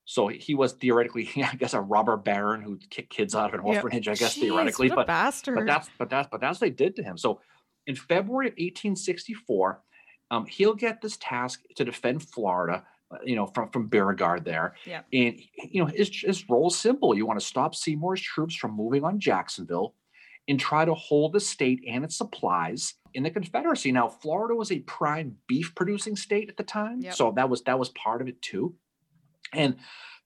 so 0.05 0.27
he 0.27 0.55
was 0.55 0.73
theoretically, 0.73 1.29
I 1.37 1.55
guess, 1.55 1.73
a 1.73 1.81
robber 1.81 2.17
baron 2.17 2.61
who 2.61 2.77
kicked 2.89 3.09
kids 3.11 3.35
out 3.35 3.53
of 3.53 3.59
an 3.59 3.65
Yep. 3.65 3.83
orphanage. 3.83 4.07
I 4.07 4.15
guess 4.15 4.35
Jeez, 4.37 4.41
theoretically, 4.41 4.89
but 4.89 5.07
bastard. 5.07 5.55
but 5.55 5.65
that's 5.65 5.89
but 5.97 6.09
that's 6.09 6.27
but 6.31 6.41
that's 6.41 6.59
what 6.59 6.67
they 6.67 6.69
did 6.71 6.95
to 6.97 7.03
him. 7.03 7.17
So 7.17 7.41
in 7.87 7.95
February 7.95 8.47
of 8.47 8.53
1864, 8.53 9.81
um, 10.31 10.45
he'll 10.47 10.73
get 10.75 11.01
this 11.01 11.17
task 11.17 11.61
to 11.75 11.85
defend 11.85 12.23
Florida. 12.23 12.83
uh, 13.11 13.17
You 13.23 13.35
know, 13.35 13.45
from 13.47 13.69
from 13.69 13.87
Beauregard 13.87 14.43
there, 14.45 14.75
Yeah. 14.85 15.01
and 15.13 15.39
you 15.57 15.81
know 15.81 15.85
his 15.87 16.09
his 16.21 16.49
role 16.49 16.67
is 16.67 16.77
simple. 16.77 17.15
You 17.15 17.25
want 17.27 17.39
to 17.39 17.45
stop 17.45 17.75
Seymour's 17.75 18.21
troops 18.21 18.55
from 18.55 18.71
moving 18.75 19.03
on 19.03 19.19
Jacksonville, 19.19 19.93
and 20.47 20.59
try 20.59 20.85
to 20.85 20.93
hold 20.93 21.33
the 21.33 21.39
state 21.39 21.83
and 21.87 22.03
its 22.03 22.15
supplies 22.17 22.95
in 23.15 23.23
the 23.23 23.29
Confederacy. 23.31 23.91
Now, 23.91 24.07
Florida 24.09 24.55
was 24.55 24.71
a 24.71 24.79
prime 24.81 25.37
beef 25.47 25.73
producing 25.75 26.15
state 26.15 26.49
at 26.49 26.57
the 26.57 26.63
time, 26.63 27.01
Yep. 27.01 27.13
so 27.13 27.31
that 27.37 27.47
was 27.49 27.61
that 27.63 27.77
was 27.79 27.89
part 27.89 28.21
of 28.21 28.27
it 28.27 28.39
too. 28.41 28.75
And 29.53 29.75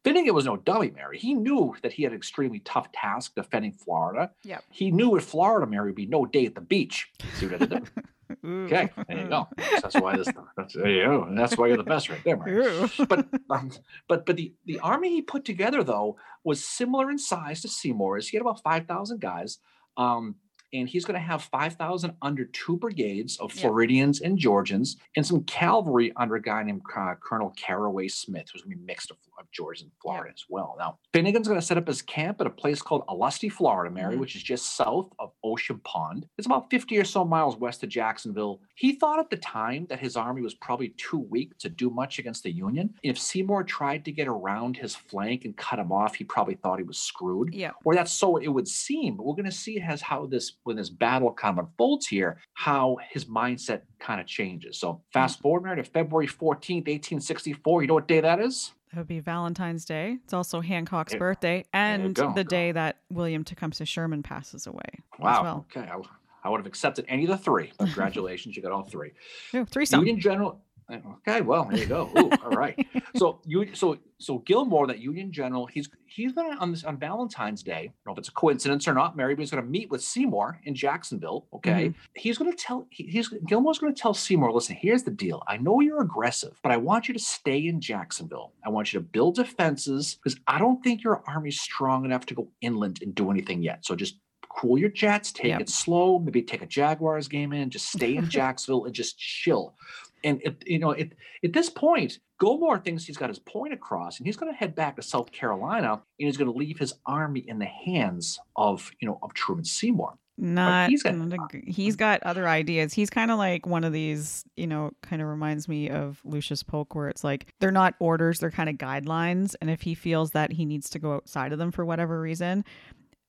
Finegan 0.03 0.33
was 0.33 0.45
no 0.45 0.57
dummy, 0.57 0.91
Mary. 0.91 1.17
He 1.17 1.33
knew 1.33 1.75
that 1.81 1.91
he 1.91 2.03
had 2.03 2.13
an 2.13 2.17
extremely 2.17 2.59
tough 2.59 2.91
task 2.91 3.35
defending 3.35 3.73
Florida. 3.73 4.31
Yep. 4.43 4.63
He 4.71 4.91
knew 4.91 5.15
if 5.17 5.25
Florida, 5.25 5.67
Mary, 5.67 5.87
would 5.87 5.95
be 5.95 6.05
no 6.05 6.25
day 6.25 6.45
at 6.45 6.55
the 6.55 6.61
beach. 6.61 7.11
See 7.35 7.47
what 7.47 7.55
I 7.55 7.57
did 7.59 7.69
there? 7.69 7.81
Okay, 8.45 8.89
there 9.07 9.17
you 9.17 9.27
go. 9.27 9.47
That's 9.57 9.95
why 9.95 10.15
this. 10.15 10.29
That's, 10.55 10.75
there 10.75 10.87
you 10.87 11.03
go. 11.03 11.27
That's 11.31 11.57
why 11.57 11.67
you're 11.67 11.77
the 11.77 11.83
best 11.83 12.09
right 12.09 12.23
there, 12.23 12.37
Mary. 12.37 12.87
But 13.07 13.27
um, 13.49 13.71
but 14.07 14.25
but 14.27 14.35
the 14.35 14.53
the 14.65 14.79
army 14.79 15.09
he 15.09 15.21
put 15.23 15.45
together 15.45 15.83
though 15.83 16.15
was 16.43 16.63
similar 16.63 17.09
in 17.09 17.17
size 17.17 17.61
to 17.63 17.67
Seymour's. 17.67 18.27
He 18.27 18.37
had 18.37 18.41
about 18.41 18.61
five 18.61 18.85
thousand 18.85 19.19
guys. 19.19 19.57
Um, 19.97 20.35
and 20.73 20.87
he's 20.87 21.05
going 21.05 21.19
to 21.19 21.25
have 21.25 21.43
5,000 21.43 22.13
under 22.21 22.45
two 22.45 22.77
brigades 22.77 23.37
of 23.37 23.53
Yeah. 23.55 23.61
Floridians 23.61 24.21
and 24.21 24.37
Georgians, 24.37 24.97
and 25.15 25.25
some 25.25 25.43
cavalry 25.43 26.11
under 26.15 26.35
a 26.35 26.41
guy 26.41 26.63
named 26.63 26.81
uh, 26.95 27.15
Colonel 27.21 27.53
Caraway 27.57 28.07
Smith, 28.07 28.49
who's 28.51 28.61
going 28.61 28.71
to 28.71 28.77
be 28.77 28.85
mixed 28.85 29.11
of, 29.11 29.17
of 29.39 29.49
Georgia 29.51 29.83
and 29.83 29.91
Florida 30.01 30.31
as 30.33 30.43
well. 30.49 30.75
Now, 30.77 30.97
Finegan's 31.13 31.47
going 31.47 31.59
to 31.59 31.65
set 31.65 31.77
up 31.77 31.87
his 31.87 32.01
camp 32.01 32.41
at 32.41 32.47
a 32.47 32.49
place 32.51 32.81
called 32.81 33.05
Olustee, 33.07 33.51
Florida, 33.51 33.93
Mary, 33.93 34.15
Mhm. 34.15 34.19
which 34.19 34.35
is 34.35 34.43
just 34.43 34.75
south 34.75 35.11
of 35.19 35.31
Ocean 35.43 35.79
Pond. 35.83 36.27
It's 36.37 36.45
about 36.45 36.69
50 36.69 36.97
or 36.97 37.03
so 37.03 37.23
miles 37.25 37.55
west 37.57 37.83
of 37.83 37.89
Jacksonville. 37.89 38.61
He 38.75 38.93
thought 38.93 39.19
at 39.19 39.29
the 39.29 39.37
time 39.37 39.85
that 39.89 39.99
his 39.99 40.15
army 40.17 40.41
was 40.41 40.53
probably 40.55 40.89
too 40.97 41.19
weak 41.19 41.57
to 41.59 41.69
do 41.69 41.89
much 41.89 42.19
against 42.19 42.43
the 42.43 42.51
Union. 42.51 42.93
If 43.03 43.17
Seymour 43.19 43.63
tried 43.63 44.05
to 44.05 44.11
get 44.11 44.27
around 44.27 44.77
his 44.77 44.95
flank 44.95 45.45
and 45.45 45.55
cut 45.55 45.79
him 45.79 45.91
off, 45.91 46.15
he 46.15 46.23
probably 46.23 46.55
thought 46.55 46.79
he 46.79 46.83
was 46.85 46.97
screwed 46.99 47.53
Yeah. 47.53 47.71
or 47.85 47.95
that's 47.95 48.11
so 48.11 48.37
it 48.37 48.47
would 48.49 48.67
seem. 48.67 49.15
But 49.17 49.25
we're 49.25 49.35
going 49.35 49.45
to 49.45 49.51
see 49.51 49.79
as 49.79 50.01
how 50.01 50.25
this 50.25 50.53
when 50.63 50.75
this 50.75 50.89
battle 50.89 51.31
kind 51.33 51.57
of 51.57 51.65
unfolds 51.65 52.07
here, 52.07 52.39
how 52.53 52.97
his 53.11 53.25
mindset 53.25 53.81
kind 53.99 54.19
of 54.21 54.27
changes. 54.27 54.79
So 54.79 55.01
fast 55.13 55.39
forward 55.39 55.63
Mary, 55.63 55.75
to 55.77 55.83
February 55.83 56.27
fourteenth, 56.27 56.87
eighteen 56.87 57.19
sixty 57.19 57.53
four. 57.53 57.81
You 57.81 57.87
know 57.87 57.93
what 57.95 58.07
day 58.07 58.21
that 58.21 58.39
is? 58.39 58.73
That 58.91 58.97
would 59.01 59.07
be 59.07 59.19
Valentine's 59.19 59.85
Day. 59.85 60.17
It's 60.23 60.33
also 60.33 60.61
Hancock's 60.61 61.13
Yeah. 61.13 61.19
birthday 61.19 61.65
and 61.73 62.15
go. 62.15 62.33
the 62.33 62.43
day 62.43 62.71
that 62.71 62.97
William 63.11 63.43
Tecumseh 63.43 63.85
Sherman 63.85 64.23
passes 64.23 64.65
away. 64.65 64.81
as 65.13 65.19
Wow. 65.19 65.43
well. 65.43 65.65
Okay, 65.75 65.87
I, 65.87 65.99
I 66.43 66.49
would 66.49 66.57
have 66.59 66.65
accepted 66.65 67.05
any 67.07 67.23
of 67.25 67.29
the 67.29 67.37
three. 67.37 67.71
Congratulations, 67.77 68.55
you 68.55 68.63
got 68.63 68.71
all 68.71 68.83
three. 68.83 69.11
No, 69.53 69.65
threesome. 69.65 69.99
Union 69.99 70.19
General. 70.19 70.59
Okay, 70.91 71.41
well 71.41 71.65
there 71.65 71.79
you 71.79 71.85
go. 71.85 72.09
Ooh, 72.17 72.29
all 72.43 72.51
right. 72.51 72.87
So 73.15 73.39
you 73.45 73.75
so 73.75 73.97
so 74.19 74.39
Gillmore, 74.39 74.87
that 74.87 74.99
Union 74.99 75.31
General, 75.31 75.65
he's 75.67 75.89
he's 76.05 76.31
gonna 76.33 76.57
on 76.59 76.71
this 76.71 76.83
on 76.83 76.97
Valentine's 76.97 77.61
Day. 77.63 77.73
I 77.73 77.81
don't 77.83 77.93
know 78.07 78.11
if 78.13 78.17
it's 78.19 78.29
a 78.29 78.33
coincidence 78.33 78.87
or 78.87 78.93
not, 78.93 79.15
Mary, 79.15 79.35
but 79.35 79.41
he's 79.41 79.51
gonna 79.51 79.63
meet 79.63 79.89
with 79.91 80.01
Seymour 80.03 80.59
in 80.63 80.73
Jacksonville. 80.75 81.47
Okay. 81.53 81.89
Mm-hmm. 81.89 81.99
He's 82.15 82.37
gonna 82.37 82.53
tell 82.55 82.87
he, 82.89 83.03
he's 83.03 83.29
Gillmore's 83.47 83.79
gonna 83.79 83.93
tell 83.93 84.13
Seymour, 84.13 84.51
listen, 84.51 84.75
here's 84.75 85.03
the 85.03 85.11
deal. 85.11 85.43
I 85.47 85.57
know 85.57 85.79
you're 85.79 86.01
aggressive, 86.01 86.59
but 86.63 86.71
I 86.71 86.77
want 86.77 87.07
you 87.07 87.13
to 87.13 87.19
stay 87.19 87.67
in 87.67 87.79
Jacksonville. 87.81 88.53
I 88.65 88.69
want 88.69 88.91
you 88.91 88.99
to 88.99 89.05
build 89.05 89.35
defenses 89.35 90.17
because 90.23 90.39
I 90.47 90.57
don't 90.57 90.83
think 90.83 91.03
your 91.03 91.23
army's 91.27 91.59
strong 91.59 92.05
enough 92.05 92.25
to 92.27 92.33
go 92.33 92.47
inland 92.61 92.99
and 93.01 93.13
do 93.13 93.29
anything 93.31 93.61
yet. 93.61 93.85
So 93.85 93.95
just 93.95 94.17
cool 94.49 94.77
your 94.79 94.89
jets, 94.89 95.31
take 95.31 95.45
Yep. 95.49 95.61
it 95.61 95.69
slow, 95.69 96.19
maybe 96.19 96.41
take 96.41 96.61
a 96.61 96.65
Jaguars 96.65 97.27
game 97.27 97.53
in, 97.53 97.69
just 97.69 97.91
stay 97.91 98.15
in 98.15 98.27
Jacksonville 98.29 98.85
and 98.85 98.93
just 98.93 99.17
chill. 99.17 99.75
And 100.23 100.41
it, 100.43 100.63
you 100.65 100.79
know, 100.79 100.91
it, 100.91 101.13
at 101.43 101.53
this 101.53 101.69
point, 101.69 102.19
Gillmore 102.39 102.79
thinks 102.79 103.05
he's 103.05 103.17
got 103.17 103.29
his 103.29 103.39
point 103.39 103.73
across, 103.73 104.17
and 104.17 104.25
he's 104.27 104.37
going 104.37 104.51
to 104.51 104.57
head 104.57 104.75
back 104.75 104.95
to 104.95 105.01
South 105.01 105.31
Carolina, 105.31 105.93
and 105.93 106.01
he's 106.27 106.37
going 106.37 106.51
to 106.51 106.57
leave 106.57 106.77
his 106.79 106.93
army 107.05 107.43
in 107.47 107.59
the 107.59 107.65
hands 107.65 108.39
of, 108.55 108.91
you 108.99 109.07
know, 109.07 109.19
of 109.21 109.33
Truman 109.33 109.65
Seymour. 109.65 110.17
Not, 110.41 110.89
he's 110.89 111.03
got- 111.03 111.15
not 111.15 111.33
agree- 111.33 111.69
he's 111.69 111.97
got 111.97 112.23
other 112.23 112.47
ideas. 112.47 112.93
He's 112.93 113.09
kind 113.09 113.29
of 113.29 113.37
like 113.37 113.65
one 113.65 113.83
of 113.83 113.91
these, 113.91 114.45
you 114.55 114.67
know, 114.67 114.91
kind 115.01 115.21
of 115.21 115.27
reminds 115.27 115.67
me 115.67 115.89
of 115.89 116.21
Lucius 116.23 116.63
Polk, 116.63 116.95
where 116.95 117.09
it's 117.09 117.25
like 117.25 117.47
they're 117.59 117.71
not 117.71 117.95
orders, 117.99 118.39
they're 118.39 118.49
kind 118.51 118.69
of 118.69 118.75
guidelines. 118.77 119.55
And 119.59 119.69
if 119.69 119.81
he 119.81 119.95
feels 119.95 120.31
that 120.31 120.53
he 120.53 120.63
needs 120.63 120.89
to 120.91 120.99
go 120.99 121.13
outside 121.13 121.51
of 121.51 121.59
them 121.59 121.71
for 121.71 121.83
whatever 121.83 122.21
reason, 122.21 122.63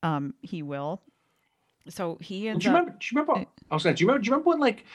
um, 0.03 0.33
he 0.41 0.63
will. 0.63 1.01
So 1.89 2.17
he 2.21 2.47
ends 2.47 2.63
do 2.63 2.69
you 2.69 2.75
up. 2.75 2.79
remember? 2.79 2.97
Do 2.99 3.07
you 3.11 3.21
remember? 3.21 3.49
I 3.69 3.73
was 3.75 3.83
saying, 3.83 3.95
do 3.95 4.03
you 4.03 4.07
remember? 4.07 4.23
Do 4.23 4.27
you 4.27 4.31
remember 4.31 4.49
when 4.49 4.59
like 4.59 4.85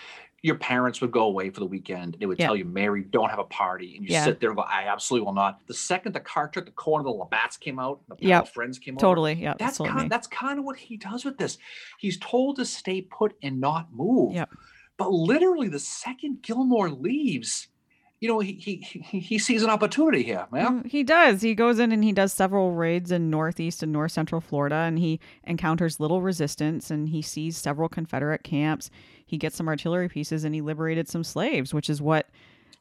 your 0.46 0.56
parents 0.56 1.00
would 1.00 1.10
go 1.10 1.24
away 1.24 1.50
for 1.50 1.58
the 1.60 1.66
weekend? 1.66 2.16
They 2.20 2.26
would 2.26 2.38
Yeah. 2.38 2.46
tell 2.46 2.56
you, 2.56 2.64
"Mary, 2.64 3.02
don't 3.02 3.28
have 3.28 3.40
a 3.40 3.44
party," 3.44 3.96
and 3.96 4.04
you 4.06 4.12
Yeah. 4.12 4.24
sit 4.24 4.38
there 4.38 4.50
and 4.50 4.56
go, 4.56 4.62
"I 4.62 4.84
absolutely 4.84 5.26
will 5.26 5.34
not." 5.34 5.66
The 5.66 5.74
second 5.74 6.14
the 6.14 6.20
car 6.20 6.48
took 6.48 6.66
the 6.66 6.70
corner, 6.70 7.00
of 7.06 7.12
the 7.12 7.18
Labatt's 7.18 7.56
came 7.56 7.78
out, 7.80 8.00
the 8.08 8.16
Yep. 8.20 8.48
friends 8.48 8.78
came. 8.78 8.96
Totally, 8.96 9.34
yeah, 9.34 9.54
That's 9.58 9.78
that's 9.78 9.90
kind. 9.90 10.10
That's 10.10 10.26
kind 10.28 10.58
of 10.60 10.64
what 10.64 10.76
he 10.76 10.96
does 10.96 11.24
with 11.24 11.36
this. 11.38 11.58
He's 11.98 12.16
told 12.18 12.56
to 12.56 12.64
stay 12.64 13.02
put 13.02 13.36
and 13.42 13.60
not 13.60 13.92
move. 13.92 14.34
Yep. 14.34 14.50
But 14.96 15.10
literally, 15.10 15.68
the 15.68 15.78
second 15.80 16.42
Gillmore 16.42 16.90
leaves, 16.90 17.68
you 18.20 18.28
know, 18.28 18.38
he 18.40 18.52
he 18.54 18.76
he, 19.20 19.38
sees 19.38 19.62
an 19.62 19.70
opportunity 19.70 20.22
here, 20.22 20.46
man. 20.50 20.74
Mm, 20.82 20.86
He 20.86 21.02
does. 21.04 21.42
He 21.42 21.54
goes 21.54 21.78
in 21.78 21.92
and 21.92 22.02
he 22.02 22.12
does 22.12 22.32
several 22.32 22.72
raids 22.72 23.10
in 23.12 23.30
northeast 23.30 23.82
and 23.82 23.92
north 23.92 24.12
central 24.12 24.40
Florida, 24.40 24.76
and 24.76 24.98
he 24.98 25.20
encounters 25.44 26.00
little 26.00 26.22
resistance 26.22 26.90
and 26.90 27.08
he 27.10 27.20
sees 27.22 27.56
several 27.58 27.88
Confederate 27.88 28.42
camps. 28.42 28.90
He 29.26 29.36
gets 29.36 29.56
some 29.56 29.68
artillery 29.68 30.08
pieces 30.08 30.44
and 30.44 30.54
he 30.54 30.60
liberated 30.62 31.08
some 31.08 31.24
slaves, 31.24 31.74
which 31.74 31.90
is 31.90 32.00
what 32.00 32.28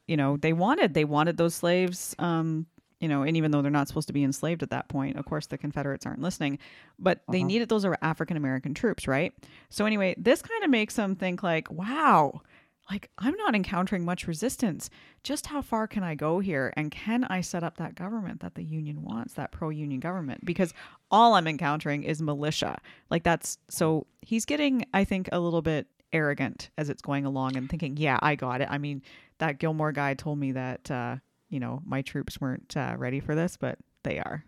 you 0.08 0.16
know 0.18 0.38
they 0.38 0.54
wanted. 0.54 0.94
They 0.94 1.06
wanted 1.06 1.38
those 1.38 1.56
slaves. 1.56 2.16
Um, 2.20 2.68
you 3.02 3.10
know, 3.10 3.24
and 3.24 3.36
even 3.36 3.52
though 3.52 3.62
they're 3.62 3.70
not 3.70 3.90
supposed 3.90 4.08
to 4.08 4.14
be 4.14 4.24
enslaved 4.24 4.64
at 4.64 4.70
that 4.70 4.88
point, 4.88 5.18
of 5.18 5.26
course 5.26 5.48
the 5.48 5.58
Confederates 5.58 6.06
aren't 6.06 6.22
listening, 6.22 6.58
but 6.98 7.22
they 7.28 7.40
Uh-huh. 7.40 7.48
needed 7.48 7.68
those 7.70 7.84
are 7.86 7.98
African 8.02 8.38
American 8.38 8.74
troops, 8.74 9.06
right? 9.08 9.34
So 9.70 9.86
anyway, 9.86 10.16
this 10.18 10.42
kind 10.42 10.64
of 10.64 10.70
makes 10.70 10.96
them 10.96 11.16
think 11.16 11.44
like, 11.44 11.70
wow, 11.70 12.42
like 12.90 13.10
I'm 13.18 13.36
not 13.36 13.56
encountering 13.56 14.06
much 14.06 14.28
resistance. 14.28 14.90
Just 15.24 15.48
how 15.48 15.62
far 15.62 15.88
can 15.88 16.04
I 16.04 16.16
go 16.16 16.40
here? 16.40 16.74
And 16.78 16.92
can 16.92 17.24
I 17.26 17.42
set 17.42 17.64
up 17.64 17.78
that 17.78 17.96
government 17.96 18.42
that 18.42 18.56
the 18.56 18.64
union 18.64 19.02
wants, 19.02 19.34
that 19.34 19.52
pro 19.52 19.70
union 19.70 20.00
government? 20.00 20.46
Because 20.46 20.74
all 21.10 21.34
I'm 21.34 21.48
encountering 21.48 22.04
is 22.04 22.22
militia. 22.22 22.78
Like 23.10 23.24
that's 23.24 23.58
so 23.70 24.08
he's 24.22 24.46
getting, 24.46 24.86
I 24.94 25.04
think, 25.04 25.30
a 25.32 25.40
little 25.40 25.62
bit 25.62 25.88
arrogant 26.14 26.70
as 26.78 26.90
it's 26.90 27.02
going 27.02 27.26
along 27.26 27.58
and 27.58 27.70
thinking, 27.70 27.98
yeah, 27.98 28.20
I 28.22 28.36
got 28.36 28.62
it. 28.62 28.68
I 28.70 28.78
mean, 28.78 29.02
that 29.40 29.60
Gillmore 29.60 29.92
guy 29.92 30.14
told 30.14 30.40
me 30.40 30.52
that, 30.54 30.90
uh, 30.90 31.18
you 31.50 31.60
know, 31.60 31.82
my 31.86 32.02
troops 32.02 32.40
weren't 32.40 32.76
uh, 32.78 32.96
ready 32.98 33.20
for 33.20 33.36
this, 33.36 33.58
but 33.58 33.78
they 34.04 34.20
are. 34.20 34.46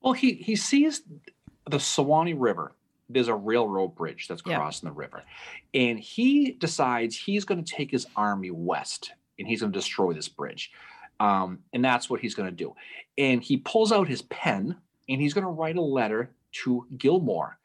Well, 0.00 0.14
he 0.14 0.34
he 0.34 0.56
sees 0.56 1.02
the 1.68 1.80
Suwannee 1.80 2.34
River. 2.34 2.72
There's 3.12 3.28
a 3.28 3.34
railroad 3.34 3.94
bridge 3.94 4.28
that's 4.28 4.42
Yeah. 4.46 4.56
crossing 4.56 4.88
the 4.88 4.94
river, 4.94 5.22
and 5.74 5.98
he 5.98 6.52
decides 6.52 7.16
he's 7.16 7.44
going 7.44 7.62
to 7.62 7.72
take 7.74 7.90
his 7.90 8.06
army 8.16 8.50
west 8.50 9.12
and 9.38 9.48
he's 9.48 9.60
going 9.60 9.72
to 9.72 9.78
destroy 9.78 10.12
this 10.12 10.28
bridge, 10.28 10.70
um, 11.18 11.60
and 11.72 11.84
that's 11.84 12.08
what 12.10 12.20
he's 12.20 12.34
going 12.34 12.48
to 12.48 12.54
do. 12.54 12.74
And 13.18 13.42
he 13.42 13.56
pulls 13.58 13.90
out 13.92 14.06
his 14.08 14.22
pen 14.22 14.76
and 15.08 15.20
he's 15.20 15.34
going 15.34 15.44
to 15.44 15.50
write 15.50 15.76
a 15.76 15.82
letter 15.82 16.30
to 16.64 16.86
Gillmore. 16.96 17.58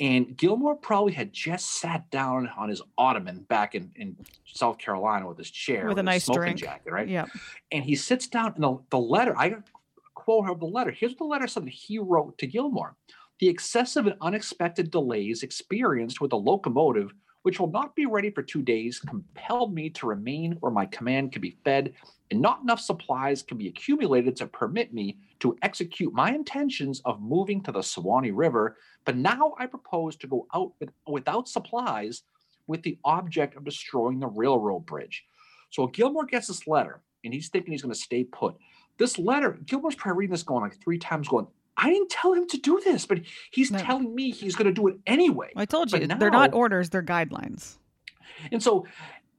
And 0.00 0.36
Gillmore 0.36 0.76
probably 0.76 1.12
had 1.12 1.32
just 1.32 1.80
sat 1.80 2.08
down 2.10 2.48
on 2.56 2.68
his 2.68 2.80
ottoman 2.96 3.40
back 3.48 3.74
in, 3.74 3.90
in 3.96 4.16
South 4.46 4.78
Carolina 4.78 5.26
with 5.28 5.38
his 5.38 5.50
chair 5.50 5.86
With 5.88 5.98
a 5.98 6.02
nice 6.04 6.24
smoking 6.24 6.42
drink. 6.42 6.58
jacket, 6.58 6.92
right? 6.92 7.08
Yeah. 7.08 7.26
and 7.72 7.82
he 7.84 7.96
sits 7.96 8.28
down 8.28 8.52
and 8.54 8.62
the, 8.62 8.78
the 8.90 8.98
letter 8.98 9.36
i 9.36 9.56
quote 10.14 10.46
her 10.46 10.54
the 10.54 10.64
letter 10.66 10.90
here's 10.92 11.16
the 11.16 11.24
letter 11.24 11.46
said 11.48 11.64
that 11.66 11.70
he 11.70 11.98
wrote 11.98 12.38
to 12.38 12.46
gillmore 12.46 12.94
the 13.40 13.48
excessive 13.48 14.06
and 14.06 14.16
unexpected 14.20 14.90
delays 14.90 15.42
experienced 15.42 16.20
with 16.20 16.30
the 16.30 16.36
locomotive 16.36 17.12
which 17.42 17.60
will 17.60 17.70
not 17.70 17.94
be 17.94 18.04
ready 18.04 18.30
for 18.30 18.42
two 18.42 18.62
days 18.62 19.00
compelled 19.00 19.72
me 19.72 19.88
to 19.88 20.06
remain 20.06 20.52
where 20.60 20.72
my 20.72 20.84
command 20.86 21.32
can 21.32 21.40
be 21.40 21.56
fed 21.64 21.94
and 22.30 22.40
not 22.40 22.60
enough 22.62 22.80
supplies 22.80 23.42
can 23.42 23.56
be 23.56 23.68
accumulated 23.68 24.36
to 24.36 24.46
permit 24.46 24.92
me 24.92 25.16
to 25.40 25.56
execute 25.62 26.12
my 26.12 26.30
intentions 26.30 27.00
of 27.04 27.22
moving 27.22 27.62
to 27.62 27.72
the 27.72 27.82
Suwannee 27.82 28.32
River. 28.32 28.76
But 29.04 29.16
now 29.16 29.54
I 29.58 29.66
propose 29.66 30.16
to 30.16 30.26
go 30.26 30.46
out 30.54 30.72
with, 30.78 30.90
without 31.06 31.48
supplies 31.48 32.22
with 32.66 32.82
the 32.82 32.98
object 33.04 33.56
of 33.56 33.64
destroying 33.64 34.20
the 34.20 34.26
railroad 34.26 34.84
bridge. 34.84 35.24
So 35.70 35.86
Gillmore 35.86 36.26
gets 36.26 36.48
this 36.48 36.66
letter 36.66 37.00
and 37.24 37.32
he's 37.32 37.48
thinking 37.48 37.72
he's 37.72 37.82
going 37.82 37.94
to 37.94 37.98
stay 37.98 38.24
put. 38.24 38.56
This 38.98 39.18
letter, 39.18 39.58
Gillmore's 39.64 39.94
probably 39.94 40.18
reading 40.18 40.32
this 40.32 40.42
going 40.42 40.64
like 40.64 40.82
three 40.82 40.98
times, 40.98 41.28
going, 41.28 41.46
I 41.78 41.90
didn't 41.90 42.10
tell 42.10 42.32
him 42.34 42.46
to 42.48 42.58
do 42.58 42.80
this, 42.84 43.06
but 43.06 43.20
he's 43.50 43.70
No. 43.70 43.78
telling 43.78 44.14
me 44.14 44.30
he's 44.32 44.56
going 44.56 44.66
to 44.66 44.72
do 44.72 44.88
it 44.88 44.96
anyway. 45.06 45.52
I 45.56 45.64
told 45.64 45.92
you, 45.92 46.06
But 46.06 46.18
they're 46.18 46.30
not 46.30 46.52
orders, 46.52 46.90
they're 46.90 47.02
guidelines. 47.02 47.78
And 48.52 48.62
so 48.62 48.84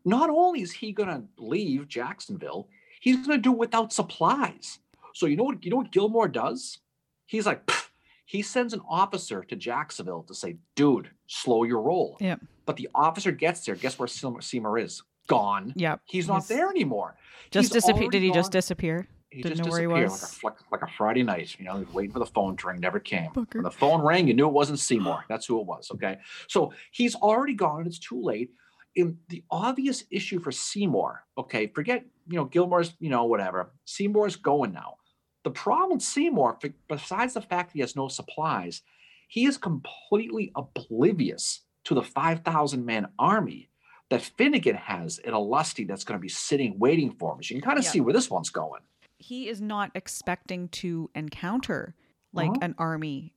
not 0.06 0.30
only 0.30 0.62
is 0.62 0.71
he 0.71 0.91
going 0.93 1.10
to 1.10 1.23
leave 1.38 1.88
Jacksonville, 1.88 2.67
he's 3.02 3.17
going 3.17 3.38
to 3.38 3.41
do 3.41 3.52
it 3.52 3.58
without 3.58 3.91
supplies. 3.93 4.80
So 5.13 5.25
you 5.25 5.36
know 5.36 5.43
what 5.43 5.63
you 5.63 5.69
know 5.69 5.78
what 5.78 5.91
Gillmore 5.91 6.28
does? 6.30 6.80
He's 7.25 7.45
like 7.45 7.65
"Pff," 7.65 7.89
he 8.25 8.41
sends 8.41 8.73
an 8.73 8.82
officer 8.89 9.43
to 9.43 9.56
Jacksonville 9.56 10.23
to 10.23 10.34
say, 10.34 10.58
"Dude, 10.75 11.10
slow 11.28 11.63
your 11.63 11.82
roll." 11.82 12.15
Yep. 12.19 12.39
But 12.65 12.78
the 12.78 12.89
officer 12.95 13.32
gets 13.32 13.65
there. 13.65 13.75
Guess 13.75 13.99
where 13.99 14.08
Seymour 14.08 14.78
is? 14.78 15.04
Gone. 15.28 15.73
Yep. 15.75 16.02
He's 16.06 16.28
not 16.28 16.41
He's 16.41 16.47
there 16.47 16.69
anymore. 16.69 17.15
Just 17.52 17.73
disappeared. 17.73 18.12
Did 18.12 18.21
he 18.23 18.32
just 18.32 18.52
disappear? 18.52 19.08
He 19.31 19.43
Didn't 19.43 19.57
just 19.57 19.67
know 19.67 19.71
where 19.71 19.81
he 19.81 19.87
was. 19.87 20.39
like 20.43 20.53
a, 20.53 20.65
like, 20.71 20.81
like 20.81 20.89
a 20.89 20.93
Friday 20.95 21.21
night. 21.23 21.55
You 21.59 21.65
know, 21.65 21.85
waiting 21.93 22.11
for 22.11 22.19
the 22.19 22.25
phone 22.25 22.57
to 22.57 22.67
ring, 22.67 22.79
never 22.79 22.99
came. 22.99 23.31
Booker. 23.31 23.59
When 23.59 23.63
the 23.63 23.71
phone 23.71 24.01
rang, 24.01 24.27
you 24.27 24.33
knew 24.33 24.47
it 24.47 24.53
wasn't 24.53 24.79
Seymour. 24.79 25.25
That's 25.29 25.45
who 25.45 25.59
it 25.59 25.67
was. 25.67 25.91
Okay. 25.93 26.17
So 26.47 26.73
he's 26.91 27.15
already 27.15 27.53
gone 27.53 27.79
and 27.79 27.87
it's 27.87 27.99
too 27.99 28.19
late. 28.21 28.51
And 28.97 29.17
the 29.29 29.43
obvious 29.51 30.03
issue 30.09 30.39
for 30.39 30.51
Seymour, 30.51 31.23
okay, 31.37 31.67
forget, 31.67 32.03
you 32.27 32.37
know, 32.37 32.45
Gillmore's, 32.45 32.95
you 32.99 33.09
know, 33.09 33.25
whatever. 33.25 33.71
Seymour's 33.85 34.35
going 34.35 34.73
now. 34.73 34.95
The 35.43 35.51
problem 35.51 35.97
with 35.97 36.01
Seymour, 36.01 36.57
besides 36.87 37.35
the 37.35 37.41
fact 37.41 37.71
he 37.71 37.79
has 37.81 37.95
no 37.95 38.07
supplies, 38.07 38.81
he 39.27 39.45
is 39.45 39.57
completely 39.57 40.51
oblivious 40.55 41.61
to 41.85 41.93
the 41.93 42.01
5,000 42.01 42.83
man 42.83 43.07
army 43.19 43.69
that 44.09 44.21
Finegan 44.37 44.75
has 44.75 45.19
in 45.19 45.33
Olustee 45.33 45.87
that's 45.87 46.03
going 46.03 46.17
to 46.17 46.21
be 46.21 46.29
sitting 46.29 46.79
waiting 46.79 47.11
for 47.11 47.35
him. 47.35 47.43
So 47.43 47.53
you 47.53 47.61
can 47.61 47.67
kind 47.69 47.77
of 47.79 47.85
Yeah. 47.85 47.91
see 47.91 48.01
where 48.01 48.13
this 48.13 48.29
one's 48.29 48.49
going. 48.49 48.81
He 49.19 49.47
is 49.47 49.62
not 49.62 49.91
expecting 49.95 50.67
to 50.69 51.10
encounter 51.13 51.93
like 52.34 52.49
Uh-huh. 52.49 52.60
an 52.62 52.75
army 52.77 53.34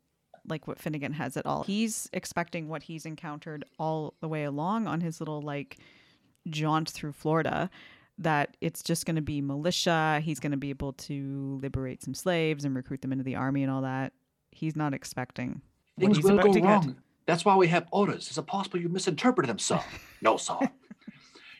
like 0.48 0.66
what 0.66 0.78
Finegan 0.78 1.12
has 1.14 1.36
at 1.36 1.46
all. 1.46 1.62
He's 1.62 2.08
expecting 2.12 2.68
what 2.68 2.82
he's 2.82 3.06
encountered 3.06 3.64
all 3.78 4.14
the 4.20 4.26
way 4.28 4.42
along 4.44 4.86
on 4.88 5.00
his 5.00 5.20
little 5.20 5.40
like 5.40 5.76
jaunt 6.48 6.90
through 6.90 7.12
Florida 7.12 7.70
that 8.18 8.56
it's 8.60 8.82
just 8.82 9.06
going 9.06 9.14
to 9.16 9.22
be 9.22 9.40
militia. 9.40 10.20
He's 10.22 10.40
going 10.40 10.50
to 10.52 10.58
be 10.58 10.70
able 10.70 10.94
to 10.94 11.58
liberate 11.62 12.02
some 12.02 12.14
slaves 12.14 12.64
and 12.64 12.74
recruit 12.74 13.02
them 13.02 13.12
into 13.12 13.22
the 13.24 13.36
army 13.36 13.62
and 13.62 13.70
all 13.70 13.82
that. 13.82 14.12
He's 14.50 14.74
not 14.76 14.94
expecting 14.94 15.62
Things 15.98 16.20
will 16.22 16.38
go 16.38 16.52
get. 16.52 16.64
wrong. 16.64 16.96
That's 17.26 17.44
why 17.44 17.54
we 17.56 17.68
have 17.68 17.86
orders. 17.92 18.28
Is 18.30 18.36
it 18.36 18.46
possible 18.46 18.80
you 18.80 18.88
misinterpreted 18.88 19.48
them, 19.48 19.58
sir? 19.60 19.80
no, 20.22 20.36
sir. 20.36 20.58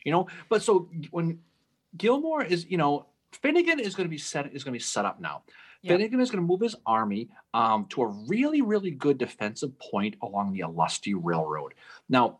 you 0.03 0.11
know, 0.11 0.27
but 0.49 0.61
so 0.61 0.89
when 1.11 1.39
Gillmore 1.97 2.43
is, 2.43 2.65
you 2.69 2.77
know, 2.77 3.05
Finegan 3.41 3.79
is 3.79 3.95
going 3.95 4.07
to 4.07 4.11
be 4.11 4.17
set 4.17 4.53
is 4.53 4.63
going 4.63 4.73
to 4.73 4.79
be 4.79 4.83
set 4.83 5.05
up 5.05 5.19
now. 5.19 5.43
Yeah. 5.81 5.93
Finegan 5.93 6.21
is 6.21 6.31
going 6.31 6.41
to 6.41 6.47
move 6.47 6.61
his 6.61 6.75
army 6.85 7.29
um, 7.53 7.85
to 7.89 8.03
a 8.03 8.07
really, 8.27 8.61
really 8.61 8.91
good 8.91 9.17
defensive 9.17 9.77
point 9.79 10.15
along 10.21 10.53
the 10.53 10.61
Olustee 10.61 11.15
Railroad. 11.15 11.73
Now, 12.07 12.39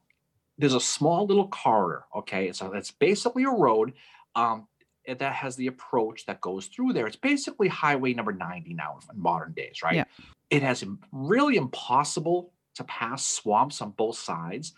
there's 0.58 0.74
a 0.74 0.80
small 0.80 1.26
little 1.26 1.48
corridor. 1.48 2.06
Okay, 2.16 2.52
so 2.54 2.74
it's 2.74 2.92
basically 2.92 3.44
a 3.44 3.50
road 3.50 3.94
um, 4.36 4.68
that 5.08 5.34
has 5.34 5.56
the 5.56 5.68
approach 5.68 6.26
that 6.26 6.42
goes 6.42 6.68
through 6.68 6.94
there. 6.94 7.08
It's 7.08 7.16
basically 7.16 7.68
Highway 7.68 8.14
Number 8.14 8.32
90 8.32 8.74
now 8.74 9.00
in 9.14 9.22
modern 9.22 9.54
days, 9.54 9.82
right? 9.84 9.96
Yeah. 9.96 10.04
It 10.50 10.62
has 10.62 10.84
really 11.12 11.58
impossible 11.58 12.52
to 12.76 12.84
pass 12.86 13.26
swamps 13.26 13.82
on 13.82 13.92
both 13.92 14.18
sides, 14.18 14.74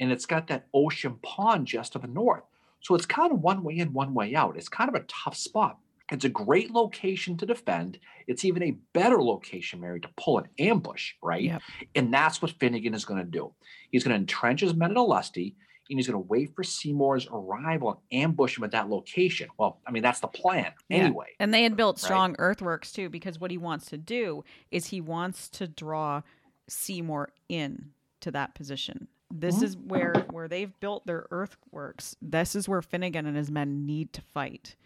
and 0.00 0.10
it's 0.10 0.26
got 0.26 0.48
that 0.48 0.66
ocean 0.74 1.16
pond 1.22 1.66
just 1.66 1.92
to 1.92 1.98
the 1.98 2.08
north. 2.08 2.44
So 2.80 2.94
it's 2.94 3.06
kind 3.06 3.32
of 3.32 3.40
one 3.40 3.62
way 3.62 3.78
in, 3.78 3.92
one 3.92 4.14
way 4.14 4.34
out. 4.34 4.56
It's 4.56 4.68
kind 4.68 4.88
of 4.88 4.94
a 4.94 5.04
tough 5.08 5.36
spot. 5.36 5.78
It's 6.10 6.24
a 6.24 6.28
great 6.30 6.70
location 6.70 7.36
to 7.36 7.44
defend. 7.46 7.98
It's 8.26 8.44
even 8.44 8.62
a 8.62 8.76
better 8.94 9.22
location, 9.22 9.80
Mary, 9.80 10.00
to 10.00 10.08
pull 10.16 10.38
an 10.38 10.48
ambush, 10.58 11.12
right? 11.22 11.42
Yep. 11.42 11.62
And 11.94 12.14
that's 12.14 12.40
what 12.40 12.58
Finegan 12.58 12.94
is 12.94 13.04
going 13.04 13.20
to 13.22 13.30
do. 13.30 13.52
He's 13.90 14.04
going 14.04 14.14
to 14.14 14.20
entrench 14.20 14.62
his 14.62 14.74
men 14.74 14.90
at 14.92 14.96
Olustee, 14.96 15.54
and 15.90 15.98
he's 15.98 16.06
going 16.06 16.14
to 16.22 16.26
wait 16.26 16.54
for 16.54 16.62
Seymour's 16.64 17.26
arrival 17.30 18.02
and 18.10 18.22
ambush 18.22 18.56
him 18.56 18.64
at 18.64 18.70
that 18.70 18.88
location. 18.88 19.48
Well, 19.58 19.80
I 19.86 19.90
mean, 19.90 20.02
that's 20.02 20.20
the 20.20 20.28
plan 20.28 20.72
Yeah. 20.88 20.96
anyway. 20.98 21.26
And 21.40 21.52
they 21.52 21.62
had 21.62 21.76
built 21.76 21.96
Right. 21.96 22.04
strong 22.04 22.36
earthworks 22.38 22.90
too, 22.92 23.10
because 23.10 23.38
what 23.38 23.50
he 23.50 23.58
wants 23.58 23.86
to 23.86 23.98
do 23.98 24.44
is 24.70 24.86
he 24.86 25.02
wants 25.02 25.50
to 25.50 25.66
draw 25.68 26.22
Seymour 26.68 27.30
in 27.50 27.90
to 28.20 28.30
that 28.30 28.54
position. 28.54 29.08
This 29.30 29.58
Mhm. 29.58 29.62
is 29.62 29.76
where 29.76 30.14
where 30.30 30.48
they've 30.48 30.78
built 30.80 31.06
their 31.06 31.26
earthworks. 31.30 32.16
This 32.22 32.54
is 32.54 32.68
where 32.68 32.80
Finegan 32.80 33.26
and 33.26 33.36
his 33.36 33.50
men 33.50 33.84
need 33.86 34.12
to 34.14 34.20
fight. 34.22 34.76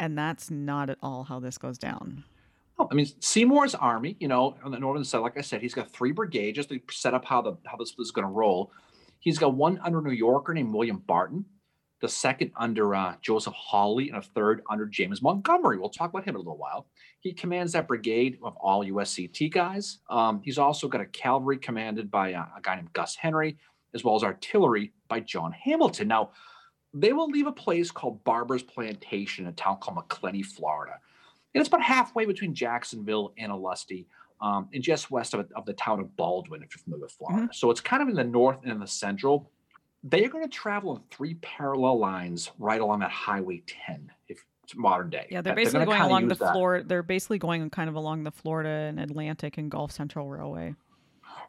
And 0.00 0.16
that's 0.18 0.50
not 0.50 0.90
at 0.90 0.98
all 1.02 1.24
how 1.24 1.38
this 1.40 1.58
goes 1.58 1.78
down. 1.78 2.24
Oh, 2.78 2.88
I 2.90 2.94
mean, 2.94 3.06
Seymour's 3.20 3.74
army, 3.74 4.16
you 4.18 4.26
know, 4.26 4.56
on 4.64 4.72
the 4.72 4.78
northern 4.78 5.04
side, 5.04 5.18
like 5.18 5.38
I 5.38 5.42
said, 5.42 5.60
he's 5.62 5.74
got 5.74 5.90
three 5.90 6.10
brigades 6.12 6.56
just 6.56 6.70
to 6.70 6.80
set 6.90 7.14
up 7.14 7.24
how 7.24 7.40
the 7.42 7.56
how 7.66 7.76
this 7.76 7.94
is 7.98 8.10
going 8.10 8.26
to 8.26 8.32
roll. 8.32 8.72
He's 9.20 9.38
got 9.38 9.54
one 9.54 9.78
under 9.78 10.00
New 10.00 10.10
Yorker 10.10 10.52
named 10.54 10.74
William 10.74 10.98
Barton, 10.98 11.44
the 12.00 12.08
second 12.08 12.50
under 12.56 12.94
uh, 12.94 13.16
Joseph 13.22 13.54
Hawley, 13.54 14.08
and 14.08 14.18
a 14.18 14.22
third 14.22 14.62
under 14.68 14.86
James 14.86 15.22
Montgomery. 15.22 15.78
We'll 15.78 15.88
talk 15.88 16.10
about 16.10 16.24
him 16.24 16.30
in 16.30 16.36
a 16.36 16.38
little 16.38 16.58
while. 16.58 16.86
He 17.20 17.32
commands 17.32 17.72
that 17.72 17.86
brigade 17.86 18.38
of 18.42 18.56
all 18.56 18.82
USCT 18.84 19.48
guys. 19.50 20.00
Um, 20.10 20.42
he's 20.42 20.58
also 20.58 20.88
got 20.88 21.00
a 21.00 21.06
cavalry 21.06 21.58
commanded 21.58 22.10
by 22.10 22.34
uh, 22.34 22.44
a 22.56 22.60
guy 22.60 22.74
named 22.74 22.92
Gus 22.92 23.14
Henry, 23.14 23.56
as 23.94 24.04
well 24.04 24.16
as 24.16 24.22
artillery 24.22 24.92
by 25.08 25.20
John 25.20 25.52
Hamilton. 25.52 26.08
Now, 26.08 26.30
they 26.92 27.12
will 27.12 27.28
leave 27.28 27.46
a 27.46 27.52
place 27.52 27.90
called 27.90 28.22
Barber's 28.24 28.62
Plantation, 28.62 29.46
a 29.46 29.52
town 29.52 29.78
called 29.80 29.96
Macclenny, 29.96 30.44
Florida. 30.44 30.98
And 31.54 31.60
it's 31.60 31.68
about 31.68 31.82
halfway 31.82 32.24
between 32.24 32.54
Jacksonville 32.54 33.32
and 33.38 33.52
Olustee, 33.52 34.06
um, 34.40 34.68
and 34.72 34.82
just 34.82 35.10
west 35.10 35.34
of, 35.34 35.50
of 35.54 35.64
the 35.66 35.72
town 35.72 36.00
of 36.00 36.16
Baldwin, 36.16 36.62
if 36.62 36.74
you're 36.74 36.82
familiar 36.82 37.04
with 37.04 37.12
Florida. 37.12 37.48
So 37.52 37.70
it's 37.70 37.80
kind 37.80 38.02
of 38.02 38.08
in 38.08 38.14
the 38.14 38.24
north 38.24 38.58
and 38.62 38.72
in 38.72 38.80
the 38.80 38.86
central. 38.86 39.50
They 40.02 40.24
are 40.24 40.28
going 40.28 40.44
to 40.44 40.50
travel 40.50 40.96
in 40.96 41.02
three 41.10 41.34
parallel 41.34 41.98
lines 41.98 42.50
right 42.58 42.80
along 42.80 43.00
that 43.00 43.10
Highway 43.10 43.62
10, 43.86 44.10
if 44.28 44.44
it's 44.64 44.76
modern 44.76 45.10
day. 45.10 45.26
Yeah, 45.30 45.40
they're 45.40 45.54
basically 45.54 45.86
gonna 45.86 45.98
going 45.98 46.02
along 46.02 46.28
the. 46.28 46.36
Florida. 46.36 46.86
They're 46.86 47.02
basically 47.02 47.38
going 47.38 47.68
kind 47.70 47.88
of 47.88 47.94
along 47.94 48.24
the 48.24 48.30
Florida 48.30 48.68
and 48.68 49.00
Atlantic 49.00 49.56
and 49.58 49.70
Gulf 49.70 49.92
Central 49.92 50.28
Railway. 50.28 50.74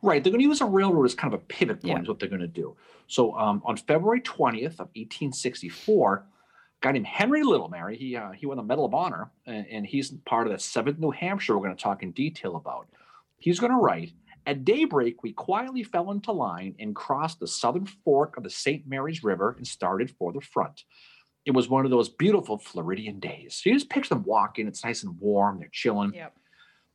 Right. 0.01 0.23
They're 0.23 0.31
going 0.31 0.41
to 0.41 0.47
use 0.47 0.61
a 0.61 0.65
railroad 0.65 1.05
as 1.05 1.15
kind 1.15 1.33
of 1.33 1.39
a 1.39 1.43
pivot 1.43 1.81
point, 1.81 1.97
Yeah. 1.97 2.01
is 2.01 2.07
what 2.07 2.19
they're 2.19 2.29
going 2.29 2.41
to 2.41 2.47
do. 2.47 2.75
So 3.07 3.35
um, 3.37 3.61
on 3.65 3.77
February 3.77 4.21
20th 4.21 4.79
of 4.79 4.89
1864, 4.95 6.15
a 6.17 6.23
guy 6.81 6.91
named 6.91 7.07
Henry 7.07 7.43
Littlemary, 7.43 7.97
he, 7.97 8.15
uh, 8.15 8.31
he 8.31 8.45
won 8.45 8.57
the 8.57 8.63
Medal 8.63 8.85
of 8.85 8.93
Honor, 8.93 9.31
and, 9.45 9.65
and 9.71 9.85
he's 9.85 10.11
part 10.25 10.47
of 10.47 10.51
the 10.53 10.59
7th 10.59 10.99
New 10.99 11.11
Hampshire 11.11 11.57
we're 11.57 11.63
going 11.65 11.75
to 11.75 11.81
talk 11.81 12.03
in 12.03 12.11
detail 12.11 12.55
about. 12.55 12.87
He's 13.37 13.59
going 13.59 13.71
to 13.71 13.77
write, 13.77 14.13
at 14.47 14.63
daybreak, 14.65 15.23
we 15.23 15.33
quietly 15.33 15.83
fell 15.83 16.11
into 16.11 16.31
line 16.31 16.75
and 16.79 16.95
crossed 16.95 17.39
the 17.39 17.47
southern 17.47 17.85
fork 17.85 18.37
of 18.37 18.43
the 18.43 18.49
St. 18.49 18.87
Mary's 18.87 19.23
River 19.23 19.55
and 19.57 19.65
started 19.65 20.11
for 20.19 20.31
the 20.31 20.41
front. 20.41 20.83
It 21.45 21.51
was 21.51 21.69
one 21.69 21.85
of 21.85 21.91
those 21.91 22.09
beautiful 22.09 22.57
Floridian 22.57 23.19
days. 23.19 23.55
So 23.63 23.69
you 23.69 23.75
just 23.75 23.89
picture 23.89 24.15
them 24.15 24.23
walking. 24.23 24.67
It's 24.67 24.83
nice 24.83 25.03
and 25.03 25.19
warm. 25.19 25.59
They're 25.59 25.69
chilling. 25.71 26.13
Yep. 26.13 26.35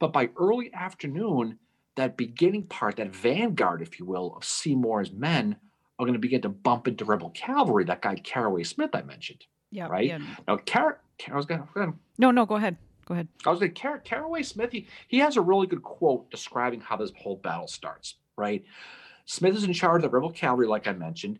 But 0.00 0.12
by 0.12 0.30
early 0.36 0.72
afternoon, 0.74 1.58
that 1.96 2.16
beginning 2.16 2.64
part, 2.64 2.96
that 2.96 3.14
vanguard, 3.14 3.82
if 3.82 3.98
you 3.98 4.06
will, 4.06 4.34
of 4.36 4.44
Seymour's 4.44 5.12
men 5.12 5.56
are 5.98 6.06
going 6.06 6.14
to 6.14 6.18
begin 6.20 6.42
to 6.42 6.48
bump 6.48 6.88
into 6.88 7.04
rebel 7.04 7.30
cavalry. 7.30 7.84
That 7.84 8.02
guy 8.02 8.14
Caraway 8.16 8.64
Smith 8.64 8.90
I 8.94 9.02
mentioned. 9.02 9.44
Yeah. 9.70 9.88
Right? 9.88 10.06
Yeah. 10.06 10.18
Now, 10.48 10.56
Car- 10.56 11.00
Car- 11.20 11.34
I 11.34 11.36
was 11.36 11.46
going 11.46 11.62
to. 11.74 11.94
No, 12.18 12.30
no, 12.30 12.46
go 12.46 12.56
ahead. 12.56 12.76
Go 13.06 13.14
ahead. 13.14 13.28
I 13.44 13.50
was 13.50 13.60
going 13.60 13.74
to 13.74 13.80
Car- 13.80 13.98
Caraway 13.98 14.42
Smith. 14.42 14.72
He, 14.72 14.86
he 15.08 15.18
has 15.18 15.36
a 15.36 15.40
really 15.40 15.66
good 15.66 15.82
quote 15.82 16.30
describing 16.30 16.80
how 16.80 16.96
this 16.96 17.12
whole 17.18 17.36
battle 17.36 17.68
starts. 17.68 18.16
Right. 18.36 18.64
Smith 19.26 19.54
is 19.56 19.64
in 19.64 19.72
charge 19.72 20.02
of 20.02 20.10
the 20.10 20.16
rebel 20.16 20.30
cavalry, 20.30 20.66
like 20.66 20.86
I 20.86 20.92
mentioned. 20.92 21.38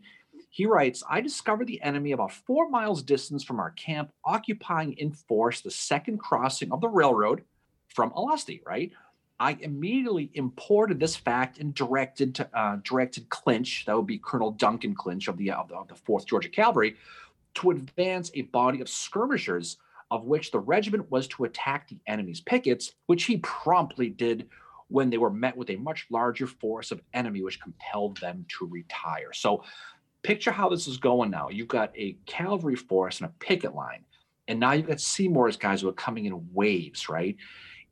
He 0.49 0.65
writes, 0.65 1.01
I 1.09 1.21
discovered 1.21 1.67
the 1.67 1.81
enemy 1.81 2.11
about 2.11 2.33
four 2.33 2.69
miles 2.69 3.01
distance 3.03 3.43
from 3.43 3.59
our 3.59 3.71
camp, 3.71 4.11
occupying 4.25 4.93
in 4.93 5.11
force 5.11 5.61
the 5.61 5.71
second 5.71 6.19
crossing 6.19 6.71
of 6.71 6.81
the 6.81 6.89
railroad 6.89 7.43
from 7.87 8.11
Olustee, 8.11 8.61
right? 8.65 8.91
I 9.41 9.57
immediately 9.59 10.29
imported 10.35 10.99
this 10.99 11.15
fact 11.15 11.57
and 11.57 11.73
directed 11.73 12.35
to, 12.35 12.49
uh, 12.57 12.77
directed 12.83 13.27
Clinch, 13.29 13.85
that 13.87 13.97
would 13.97 14.05
be 14.05 14.19
Colonel 14.19 14.51
Duncan 14.51 14.93
Clinch 14.93 15.27
of 15.27 15.35
the, 15.35 15.49
of 15.49 15.67
the 15.67 15.75
of 15.75 15.87
the 15.87 15.95
Fourth 15.95 16.27
Georgia 16.27 16.47
Cavalry, 16.47 16.95
to 17.55 17.71
advance 17.71 18.29
a 18.35 18.43
body 18.43 18.81
of 18.81 18.87
skirmishers, 18.87 19.77
of 20.11 20.25
which 20.25 20.51
the 20.51 20.59
regiment 20.59 21.09
was 21.09 21.27
to 21.29 21.45
attack 21.45 21.87
the 21.87 21.97
enemy's 22.05 22.39
pickets, 22.39 22.93
which 23.07 23.23
he 23.23 23.37
promptly 23.37 24.09
did 24.09 24.47
when 24.89 25.09
they 25.09 25.17
were 25.17 25.31
met 25.31 25.57
with 25.57 25.71
a 25.71 25.75
much 25.77 26.05
larger 26.11 26.45
force 26.45 26.91
of 26.91 27.01
enemy, 27.15 27.41
which 27.41 27.59
compelled 27.59 28.17
them 28.17 28.45
to 28.59 28.67
retire. 28.67 29.33
So, 29.33 29.63
picture 30.21 30.51
how 30.51 30.69
this 30.69 30.87
is 30.87 30.97
going 30.97 31.31
now. 31.31 31.49
You've 31.49 31.67
got 31.67 31.91
a 31.97 32.15
cavalry 32.27 32.75
force 32.75 33.19
and 33.19 33.27
a 33.27 33.33
picket 33.43 33.73
line, 33.73 34.05
and 34.47 34.59
now 34.59 34.73
you've 34.73 34.87
got 34.87 35.01
Seymour's 35.01 35.57
guys 35.57 35.81
who 35.81 35.89
are 35.89 35.93
coming 35.93 36.25
in 36.25 36.47
waves, 36.53 37.09
right? 37.09 37.35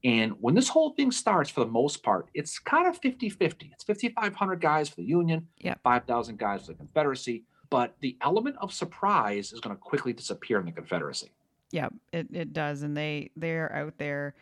And 0.04 0.34
when 0.40 0.56
this 0.56 0.70
whole 0.70 0.92
thing 0.92 1.12
starts, 1.12 1.50
for 1.50 1.60
the 1.62 1.72
most 1.72 2.04
part, 2.04 2.28
it's 2.34 2.58
kind 2.58 2.88
of 2.88 2.98
50 2.98 3.30
50. 3.30 3.72
It's 3.74 3.84
5,500 3.84 4.62
guys 4.62 4.90
for 4.90 4.96
the 4.96 5.04
Union, 5.04 5.48
Yep. 5.60 5.82
5,000 5.84 6.40
guys 6.40 6.62
for 6.62 6.68
the 6.68 6.78
Confederacy. 6.78 7.44
But 7.70 7.96
the 8.00 8.18
element 8.22 8.56
of 8.62 8.74
surprise 8.74 9.52
is 9.52 9.60
going 9.60 9.76
to 9.76 9.80
quickly 9.80 10.14
disappear 10.14 10.60
in 10.60 10.66
the 10.66 10.72
Confederacy. 10.72 11.32
Yeah, 11.72 11.90
it, 12.14 12.28
it 12.34 12.54
does. 12.54 12.82
And 12.82 12.96
they 12.98 13.30
they're 13.36 13.72
out 13.76 13.98
there 13.98 14.34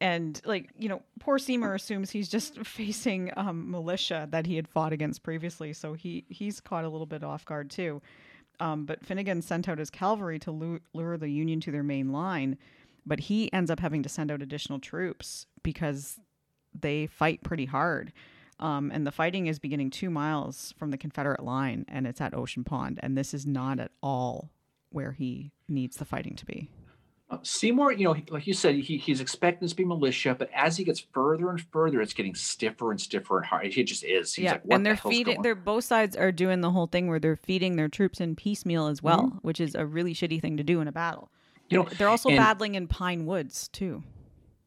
and 0.00 0.40
like, 0.44 0.70
you 0.78 0.88
know, 0.88 1.02
poor 1.20 1.38
Seymour 1.38 1.74
assumes 1.74 2.10
he's 2.10 2.28
just 2.28 2.58
facing 2.66 3.32
um 3.36 3.70
militia 3.70 4.26
that 4.30 4.46
he 4.46 4.56
had 4.56 4.66
fought 4.66 4.92
against 4.92 5.22
previously. 5.22 5.72
So 5.72 5.92
he 5.92 6.24
he's 6.28 6.60
caught 6.60 6.84
a 6.84 6.88
little 6.88 7.06
bit 7.06 7.22
off 7.22 7.44
guard 7.44 7.70
too. 7.70 8.02
Um, 8.58 8.86
but 8.86 9.04
Finegan 9.06 9.42
sent 9.42 9.68
out 9.68 9.78
his 9.78 9.90
cavalry 9.90 10.38
to 10.40 10.80
lure 10.94 11.18
the 11.18 11.28
Union 11.28 11.60
to 11.60 11.70
their 11.70 11.82
main 11.82 12.10
line, 12.10 12.56
but 13.06 13.20
he 13.20 13.52
ends 13.52 13.70
up 13.70 13.80
having 13.80 14.02
to 14.02 14.08
send 14.08 14.30
out 14.30 14.42
additional 14.42 14.78
troops 14.78 15.46
because 15.62 16.18
they 16.78 17.06
fight 17.06 17.42
pretty 17.42 17.66
hard. 17.66 18.12
Um, 18.58 18.90
and 18.92 19.06
the 19.06 19.12
fighting 19.12 19.46
is 19.46 19.58
beginning 19.58 19.90
two 19.90 20.10
miles 20.10 20.74
from 20.78 20.90
the 20.90 20.98
Confederate 20.98 21.44
line, 21.44 21.84
and 21.88 22.06
it's 22.06 22.20
at 22.20 22.34
Ocean 22.34 22.64
Pond. 22.64 22.98
And 23.02 23.16
this 23.16 23.34
is 23.34 23.46
not 23.46 23.78
at 23.78 23.92
all 24.02 24.50
where 24.90 25.12
he 25.12 25.52
needs 25.68 25.96
the 25.96 26.04
fighting 26.04 26.34
to 26.36 26.46
be. 26.46 26.70
Uh, 27.28 27.38
Seymour, 27.42 27.92
you 27.92 28.04
know, 28.04 28.12
he- 28.12 28.24
like 28.30 28.46
you 28.46 28.54
said, 28.54 28.76
he, 28.76 28.96
he's 28.98 29.20
expecting 29.20 29.64
this 29.64 29.72
to 29.72 29.76
be 29.76 29.84
militia, 29.84 30.34
but 30.38 30.48
as 30.54 30.76
he 30.76 30.84
gets 30.84 31.00
further 31.00 31.50
and 31.50 31.60
further, 31.72 32.00
it's 32.00 32.14
getting 32.14 32.36
stiffer 32.36 32.92
and 32.92 33.00
stiffer 33.00 33.38
and 33.38 33.46
hard. 33.46 33.74
He 33.74 33.82
just 33.82 34.04
is. 34.04 34.32
He's 34.32 34.44
yeah, 34.44 34.52
like, 34.52 34.64
what 34.64 34.76
and 34.76 34.86
they're 34.86 34.94
hell's 34.94 35.12
feeding. 35.12 35.42
They're 35.42 35.56
both 35.56 35.84
sides 35.84 36.16
are 36.16 36.30
doing 36.30 36.60
the 36.60 36.70
whole 36.70 36.86
thing 36.86 37.08
where 37.08 37.18
they're 37.18 37.36
feeding 37.36 37.74
their 37.74 37.88
troops 37.88 38.20
in 38.20 38.36
piecemeal 38.36 38.86
as 38.86 39.02
well, 39.02 39.38
which 39.42 39.60
is 39.60 39.74
a 39.74 39.84
really 39.84 40.14
shitty 40.14 40.40
thing 40.40 40.56
to 40.56 40.62
do 40.62 40.80
in 40.80 40.86
a 40.86 40.92
battle. 40.92 41.30
You 41.68 41.78
know, 41.78 41.88
they're 41.98 42.08
also 42.08 42.28
and- 42.28 42.38
battling 42.38 42.74
in 42.74 42.88
pine 42.88 43.26
woods 43.26 43.68
too. 43.68 44.02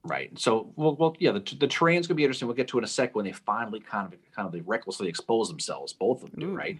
Right. 0.04 0.38
So, 0.40 0.72
well, 0.78 0.96
well 0.96 1.16
yeah, 1.20 1.32
the, 1.32 1.56
the 1.60 1.68
terrain's 1.68 2.08
gonna 2.08 2.16
be 2.16 2.24
interesting. 2.24 2.48
We'll 2.48 2.56
get 2.56 2.70
to 2.70 2.78
it 2.78 2.82
in 2.82 2.86
a 2.86 2.88
sec 2.88 3.16
when 3.16 3.26
they 3.26 3.34
finally 3.34 3.82
kind 3.82 4.12
of 4.12 4.20
kind 4.34 4.46
of 4.46 4.54
they 4.54 4.62
recklessly 4.62 5.10
expose 5.10 5.50
themselves. 5.50 5.94
Both 5.94 6.24
of 6.24 6.32
them 6.32 6.40
do, 6.40 6.50
Ooh. 6.52 6.56
right? 6.56 6.80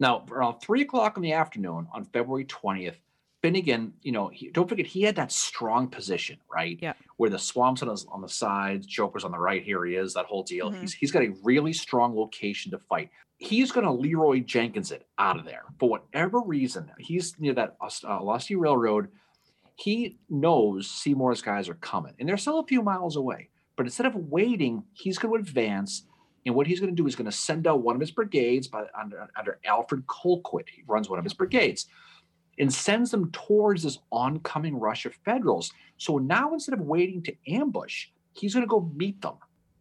Now, 0.00 0.24
around 0.30 0.60
three 0.60 0.82
o'clock 0.82 1.16
in 1.16 1.22
the 1.22 1.32
afternoon 1.32 1.86
on 1.92 2.04
February 2.06 2.44
twentieth, 2.44 2.96
Finegan, 3.42 3.92
you 4.02 4.12
know, 4.12 4.28
he, 4.28 4.50
don't 4.50 4.68
forget 4.68 4.86
he 4.86 5.02
had 5.02 5.16
that 5.16 5.30
strong 5.30 5.88
position, 5.88 6.38
right? 6.52 6.78
Yeah. 6.80 6.94
Where 7.18 7.30
the 7.30 7.38
swamps 7.38 7.82
on, 7.82 7.88
his, 7.88 8.06
on 8.10 8.22
the 8.22 8.28
sides, 8.28 8.86
Joker's 8.86 9.24
on 9.24 9.32
the 9.32 9.38
right. 9.38 9.62
Here 9.62 9.84
he 9.84 9.94
is. 9.94 10.14
That 10.14 10.24
whole 10.24 10.42
deal. 10.42 10.70
Mhm. 10.70 10.80
He's 10.80 10.94
he's 10.94 11.12
got 11.12 11.22
a 11.22 11.34
really 11.44 11.72
strong 11.72 12.16
location 12.16 12.70
to 12.72 12.78
fight. 12.78 13.10
He's 13.38 13.70
going 13.70 13.84
to 13.84 13.92
Leroy 13.92 14.40
Jenkins 14.40 14.90
it 14.92 15.06
out 15.18 15.38
of 15.38 15.44
there 15.44 15.64
for 15.78 15.90
whatever 15.90 16.40
reason. 16.40 16.90
He's 16.98 17.38
near 17.38 17.52
that 17.52 17.76
uh, 17.80 18.22
Lusty 18.22 18.56
Railroad. 18.56 19.08
He 19.76 20.16
knows 20.28 20.90
Seymour's 20.90 21.42
guys 21.42 21.68
are 21.68 21.74
coming, 21.74 22.14
and 22.18 22.28
they're 22.28 22.36
still 22.36 22.58
a 22.58 22.66
few 22.66 22.82
miles 22.82 23.16
away. 23.16 23.50
But 23.76 23.86
instead 23.86 24.06
of 24.06 24.14
waiting, 24.14 24.82
he's 24.94 25.18
going 25.18 25.34
to 25.34 25.48
advance. 25.48 26.04
And 26.44 26.54
what 26.54 26.66
he's 26.66 26.80
going 26.80 26.94
to 26.94 26.96
do 26.96 27.06
is 27.06 27.14
going 27.14 27.30
to 27.30 27.36
send 27.36 27.66
out 27.66 27.82
one 27.82 27.94
of 27.94 28.00
his 28.00 28.10
brigades 28.10 28.68
by, 28.68 28.84
under, 28.98 29.28
under 29.36 29.58
Alfred 29.64 30.06
Colquitt. 30.06 30.68
He 30.68 30.82
runs 30.86 31.10
one 31.10 31.18
of 31.18 31.24
his 31.24 31.34
brigades 31.34 31.86
and 32.58 32.72
sends 32.72 33.10
them 33.10 33.30
towards 33.32 33.82
this 33.82 33.98
oncoming 34.10 34.78
rush 34.78 35.04
of 35.04 35.14
Federals. 35.24 35.72
So 35.98 36.18
now 36.18 36.54
instead 36.54 36.72
of 36.72 36.80
waiting 36.80 37.22
to 37.24 37.34
ambush, 37.48 38.06
he's 38.32 38.54
going 38.54 38.64
to 38.64 38.68
go 38.68 38.90
meet 38.94 39.20
them. 39.20 39.34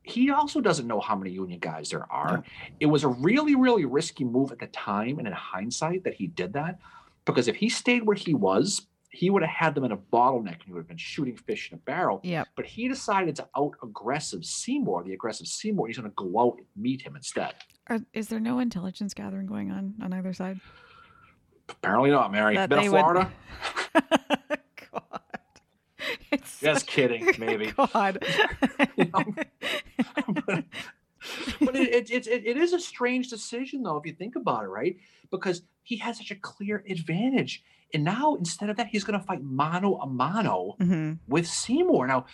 He 0.03 0.29
also 0.29 0.60
doesn't 0.60 0.88
know 0.88 0.99
how 0.99 1.15
many 1.15 1.31
Union 1.31 1.60
guys 1.60 1.89
there 1.89 2.12
are. 2.12 2.43
It 2.79 2.86
was 2.86 3.03
a 3.03 3.08
really, 3.08 3.55
really 3.55 3.86
risky 3.86 4.23
move 4.23 4.51
at 4.51 4.60
the 4.60 4.67
time, 4.67 5.17
and 5.17 5.27
in 5.27 5.34
hindsight, 5.34 6.03
that 6.03 6.13
he 6.13 6.27
did 6.27 6.53
that 6.53 6.79
because 7.25 7.47
if 7.47 7.55
he 7.55 7.69
stayed 7.69 8.03
where 8.03 8.15
he 8.15 8.34
was, 8.34 8.88
he 9.15 9.30
would 9.30 9.41
have 9.43 9.51
had 9.51 9.75
them 9.75 9.84
in 9.86 9.91
a 9.91 9.97
bottleneck 9.97 10.54
and 10.56 10.63
he 10.65 10.73
would 10.73 10.80
have 10.82 10.88
been 10.88 10.97
shooting 10.97 11.38
fish 11.38 11.71
in 11.71 11.78
a 11.78 11.82
barrel. 11.82 12.19
Yeah, 12.23 12.43
But 12.56 12.65
he 12.65 12.88
decided 12.89 13.36
to 13.38 13.47
out 13.58 13.75
aggressive 13.82 14.43
Seymour, 14.45 15.04
the 15.04 15.13
aggressive 15.13 15.47
Seymour. 15.47 15.88
He's 15.88 15.97
going 15.97 16.10
to 16.10 16.15
go 16.15 16.39
out 16.39 16.58
and 16.58 16.65
meet 16.75 17.01
him 17.01 17.15
instead. 17.15 17.54
Are, 17.88 17.99
is 18.13 18.28
there 18.28 18.39
no 18.39 18.60
intelligence 18.60 19.13
gathering 19.13 19.45
going 19.47 19.71
on 19.71 19.93
on 20.01 20.12
either 20.13 20.34
side? 20.34 20.60
Apparently 21.69 22.12
not, 22.12 22.32
Mary. 22.32 22.56
That 22.56 22.69
Been 22.69 22.84
to 22.84 22.89
would- 22.89 22.99
Florida? 22.99 23.32
God, 24.91 25.21
it's 26.32 26.60
Just 26.60 26.86
kidding, 26.88 27.32
maybe. 27.39 27.71
God. 27.71 28.23
You 28.97 29.06
know? 29.06 29.23
but 30.45 30.63
but 31.62 31.75
it, 31.75 32.10
it, 32.12 32.28
it, 32.28 32.45
it 32.45 32.58
is 32.58 32.73
a 32.73 32.80
strange 32.80 33.30
decision, 33.30 33.82
though, 33.84 33.97
if 33.97 34.06
you 34.06 34.13
think 34.13 34.36
about 34.36 34.63
it, 34.63 34.67
right? 34.67 34.97
Because 35.32 35.62
he 35.84 35.97
has 35.97 36.17
such 36.17 36.32
a 36.32 36.36
clear 36.36 36.84
advantage. 36.89 37.63
And 37.93 38.04
now, 38.04 38.36
instead 38.36 38.69
of 38.69 38.78
that, 38.78 38.88
he's 38.88 39.04
going 39.04 39.19
to 39.19 39.26
fight 39.26 39.41
mano 39.43 39.95
a 39.98 40.08
mano 40.08 40.76
Mhm. 40.80 41.19
with 41.28 41.48
Seymour. 41.48 42.08
Now, 42.08 42.26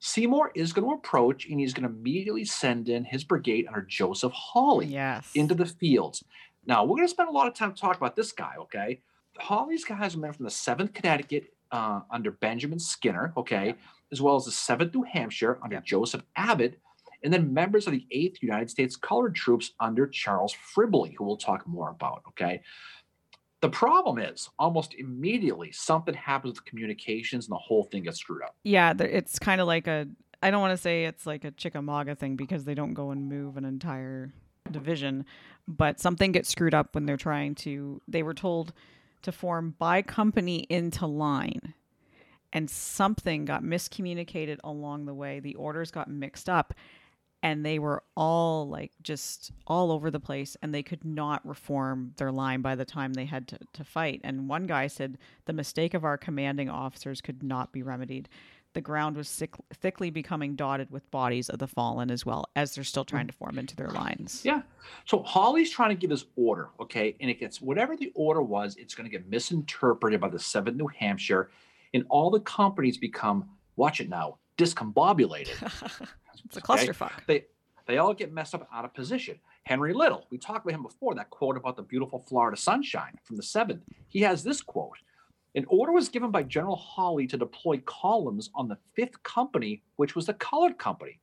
Seymour 0.00 0.50
is 0.54 0.72
going 0.72 0.88
to 0.88 0.94
approach 0.94 1.46
and 1.48 1.60
he's 1.60 1.72
going 1.72 1.88
to 1.88 1.94
immediately 1.94 2.44
send 2.44 2.88
in 2.88 3.04
his 3.04 3.22
brigade 3.24 3.66
under 3.68 3.82
Joseph 3.82 4.32
Hawley 4.32 4.86
Yes. 4.86 5.30
into 5.34 5.54
the 5.54 5.66
fields. 5.66 6.24
Now, 6.66 6.82
we're 6.84 6.96
going 6.96 7.06
to 7.06 7.10
spend 7.12 7.28
a 7.28 7.32
lot 7.32 7.46
of 7.46 7.54
time 7.54 7.74
talking 7.74 7.98
about 7.98 8.16
this 8.16 8.32
guy, 8.32 8.54
okay? 8.58 9.00
Hawley's 9.38 9.84
guys 9.84 10.14
are 10.14 10.18
men 10.18 10.32
from 10.32 10.44
the 10.44 10.50
7th 10.50 10.92
Connecticut 10.92 11.54
uh, 11.70 12.02
under 12.10 12.30
Benjamin 12.30 12.78
Skinner, 12.78 13.32
okay, 13.36 13.74
as 14.10 14.20
well 14.20 14.36
as 14.36 14.44
the 14.44 14.50
7th 14.50 14.92
New 14.94 15.04
Hampshire 15.04 15.58
under 15.62 15.76
Yep. 15.76 15.84
Joseph 15.86 16.22
Abbott, 16.36 16.78
and 17.24 17.32
then 17.32 17.54
members 17.54 17.86
of 17.86 17.92
the 17.92 18.06
8th 18.10 18.42
United 18.42 18.68
States 18.68 18.94
Colored 18.94 19.34
Troops 19.34 19.72
under 19.80 20.06
Charles 20.06 20.52
Fribley, 20.54 21.14
who 21.16 21.24
we'll 21.24 21.38
talk 21.38 21.66
more 21.66 21.88
about, 21.90 22.22
okay? 22.28 22.60
The 23.62 23.70
problem 23.70 24.18
is, 24.18 24.50
almost 24.58 24.94
immediately, 24.94 25.70
something 25.70 26.14
happens 26.14 26.54
with 26.54 26.64
communications 26.64 27.46
and 27.46 27.52
the 27.52 27.58
whole 27.58 27.84
thing 27.84 28.02
gets 28.02 28.18
screwed 28.18 28.42
up. 28.42 28.56
yeah, 28.64 28.92
it's 28.98 29.38
kind 29.38 29.60
of 29.60 29.68
like 29.68 29.86
a. 29.86 30.08
I 30.42 30.50
don't 30.50 30.60
want 30.60 30.72
to 30.72 30.82
say 30.82 31.04
it's 31.04 31.24
like 31.24 31.44
a 31.44 31.52
Chickamauga 31.52 32.16
thing 32.16 32.34
because 32.34 32.64
they 32.64 32.74
don't 32.74 32.94
go 32.94 33.12
and 33.12 33.28
move 33.28 33.56
an 33.56 33.64
entire 33.64 34.32
division, 34.68 35.24
but 35.68 36.00
something 36.00 36.32
gets 36.32 36.48
screwed 36.48 36.74
up 36.74 36.96
when 36.96 37.06
they're 37.06 37.16
trying 37.16 37.54
to. 37.54 38.02
They 38.08 38.24
were 38.24 38.34
told 38.34 38.72
to 39.22 39.30
form 39.30 39.76
by 39.78 40.02
company 40.02 40.66
into 40.68 41.06
line, 41.06 41.74
and 42.52 42.68
something 42.68 43.44
got 43.44 43.62
miscommunicated 43.62 44.58
along 44.64 45.06
the 45.06 45.14
way. 45.14 45.38
The 45.38 45.54
orders 45.54 45.92
got 45.92 46.10
mixed 46.10 46.48
up, 46.48 46.74
and 47.42 47.64
they 47.64 47.78
were 47.78 48.02
all 48.16 48.68
like 48.68 48.92
just 49.02 49.52
all 49.66 49.90
over 49.90 50.10
the 50.10 50.20
place, 50.20 50.56
and 50.62 50.74
they 50.74 50.82
could 50.82 51.04
not 51.04 51.46
reform 51.46 52.12
their 52.16 52.32
line 52.32 52.60
by 52.60 52.74
the 52.74 52.84
time 52.84 53.12
they 53.12 53.24
had 53.24 53.48
to, 53.48 53.58
to 53.72 53.84
fight. 53.84 54.20
And 54.24 54.48
one 54.48 54.66
guy 54.66 54.86
said 54.86 55.18
the 55.46 55.52
mistake 55.52 55.94
of 55.94 56.04
our 56.04 56.16
commanding 56.16 56.70
officers 56.70 57.20
could 57.20 57.42
not 57.42 57.72
be 57.72 57.82
remedied 57.82 58.28
the 58.74 58.80
ground 58.80 59.16
was 59.16 59.28
sick, 59.28 59.54
thickly 59.74 60.10
becoming 60.10 60.54
dotted 60.54 60.90
with 60.90 61.10
bodies 61.10 61.48
of 61.48 61.58
the 61.58 61.66
fallen 61.66 62.10
as 62.10 62.24
well 62.24 62.46
as 62.56 62.74
they're 62.74 62.84
still 62.84 63.04
trying 63.04 63.26
to 63.26 63.32
form 63.32 63.58
into 63.58 63.76
their 63.76 63.88
mm. 63.88 63.94
lines. 63.94 64.42
Yeah. 64.44 64.62
So 65.04 65.22
Hawley's 65.22 65.70
trying 65.70 65.90
to 65.90 65.94
give 65.94 66.10
his 66.10 66.26
order, 66.36 66.70
okay, 66.80 67.16
and 67.20 67.30
it 67.30 67.38
gets 67.38 67.60
whatever 67.60 67.96
the 67.96 68.12
order 68.14 68.42
was, 68.42 68.76
it's 68.76 68.94
going 68.94 69.08
to 69.08 69.10
get 69.10 69.28
misinterpreted 69.28 70.20
by 70.20 70.28
the 70.28 70.38
Seventh 70.38 70.76
New 70.76 70.88
Hampshire, 70.88 71.50
and 71.94 72.04
all 72.08 72.30
the 72.30 72.40
companies 72.40 72.98
become 72.98 73.48
watch 73.76 74.00
it 74.00 74.08
now 74.08 74.38
discombobulated. 74.58 75.56
it's 76.44 76.56
a 76.56 76.60
Okay? 76.60 76.86
clusterfuck. 76.86 77.26
They 77.26 77.46
they 77.86 77.98
all 77.98 78.14
get 78.14 78.32
messed 78.32 78.54
up 78.54 78.68
out 78.72 78.84
of 78.84 78.94
position. 78.94 79.38
Henry 79.64 79.92
Little, 79.92 80.26
we 80.30 80.38
talked 80.38 80.64
about 80.64 80.74
him 80.74 80.82
before. 80.82 81.14
That 81.14 81.30
quote 81.30 81.56
about 81.56 81.76
the 81.76 81.82
beautiful 81.82 82.20
Florida 82.20 82.56
sunshine 82.56 83.18
from 83.24 83.36
the 83.36 83.42
seventh. 83.42 83.82
He 84.08 84.20
has 84.20 84.42
this 84.42 84.60
quote. 84.60 84.98
An 85.54 85.64
order 85.68 85.92
was 85.92 86.08
given 86.08 86.30
by 86.30 86.44
General 86.44 86.76
Hawley 86.76 87.26
to 87.26 87.36
deploy 87.36 87.78
columns 87.84 88.50
on 88.54 88.68
the 88.68 88.78
fifth 88.94 89.22
company, 89.22 89.82
which 89.96 90.16
was 90.16 90.26
the 90.26 90.34
colored 90.34 90.78
company. 90.78 91.20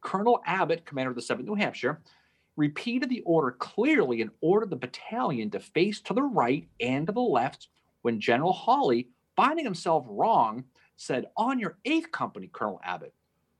Colonel 0.00 0.40
Abbott, 0.46 0.86
commander 0.86 1.10
of 1.10 1.16
the 1.16 1.22
7th 1.22 1.44
New 1.44 1.54
Hampshire, 1.56 2.00
repeated 2.56 3.10
the 3.10 3.20
order 3.22 3.50
clearly 3.52 4.22
and 4.22 4.30
ordered 4.40 4.70
the 4.70 4.76
battalion 4.76 5.50
to 5.50 5.60
face 5.60 6.00
to 6.00 6.14
the 6.14 6.22
right 6.22 6.66
and 6.80 7.06
to 7.06 7.12
the 7.12 7.20
left 7.20 7.68
when 8.02 8.18
General 8.20 8.52
Hawley, 8.52 9.08
finding 9.34 9.64
himself 9.64 10.06
wrong, 10.08 10.64
said, 10.96 11.26
On 11.36 11.58
your 11.58 11.76
8th 11.84 12.10
company, 12.12 12.48
Colonel 12.50 12.80
Abbott. 12.82 13.12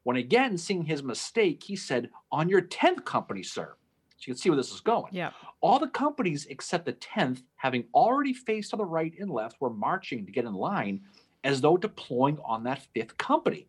When 0.06 0.18
again 0.18 0.56
seeing 0.56 0.84
his 0.84 1.02
mistake, 1.02 1.64
he 1.64 1.74
said, 1.74 2.10
On 2.30 2.48
your 2.48 2.62
10th 2.62 3.04
company, 3.04 3.42
sir. 3.42 3.74
So 4.18 4.24
you 4.28 4.34
can 4.34 4.38
see 4.40 4.48
where 4.50 4.56
this 4.56 4.70
is 4.70 4.78
going. 4.78 5.12
Yeah. 5.12 5.32
All 5.60 5.80
the 5.80 5.88
companies 5.88 6.46
except 6.48 6.84
the 6.84 6.92
10th, 6.92 7.42
having 7.56 7.86
already 7.92 8.32
faced 8.32 8.70
to 8.70 8.76
the 8.76 8.84
right 8.84 9.12
and 9.18 9.28
left, 9.28 9.60
were 9.60 9.68
marching 9.68 10.24
to 10.24 10.30
get 10.30 10.44
in 10.44 10.54
line 10.54 11.00
as 11.42 11.60
though 11.60 11.76
deploying 11.76 12.38
on 12.44 12.62
that 12.62 12.86
fifth 12.94 13.18
company. 13.18 13.66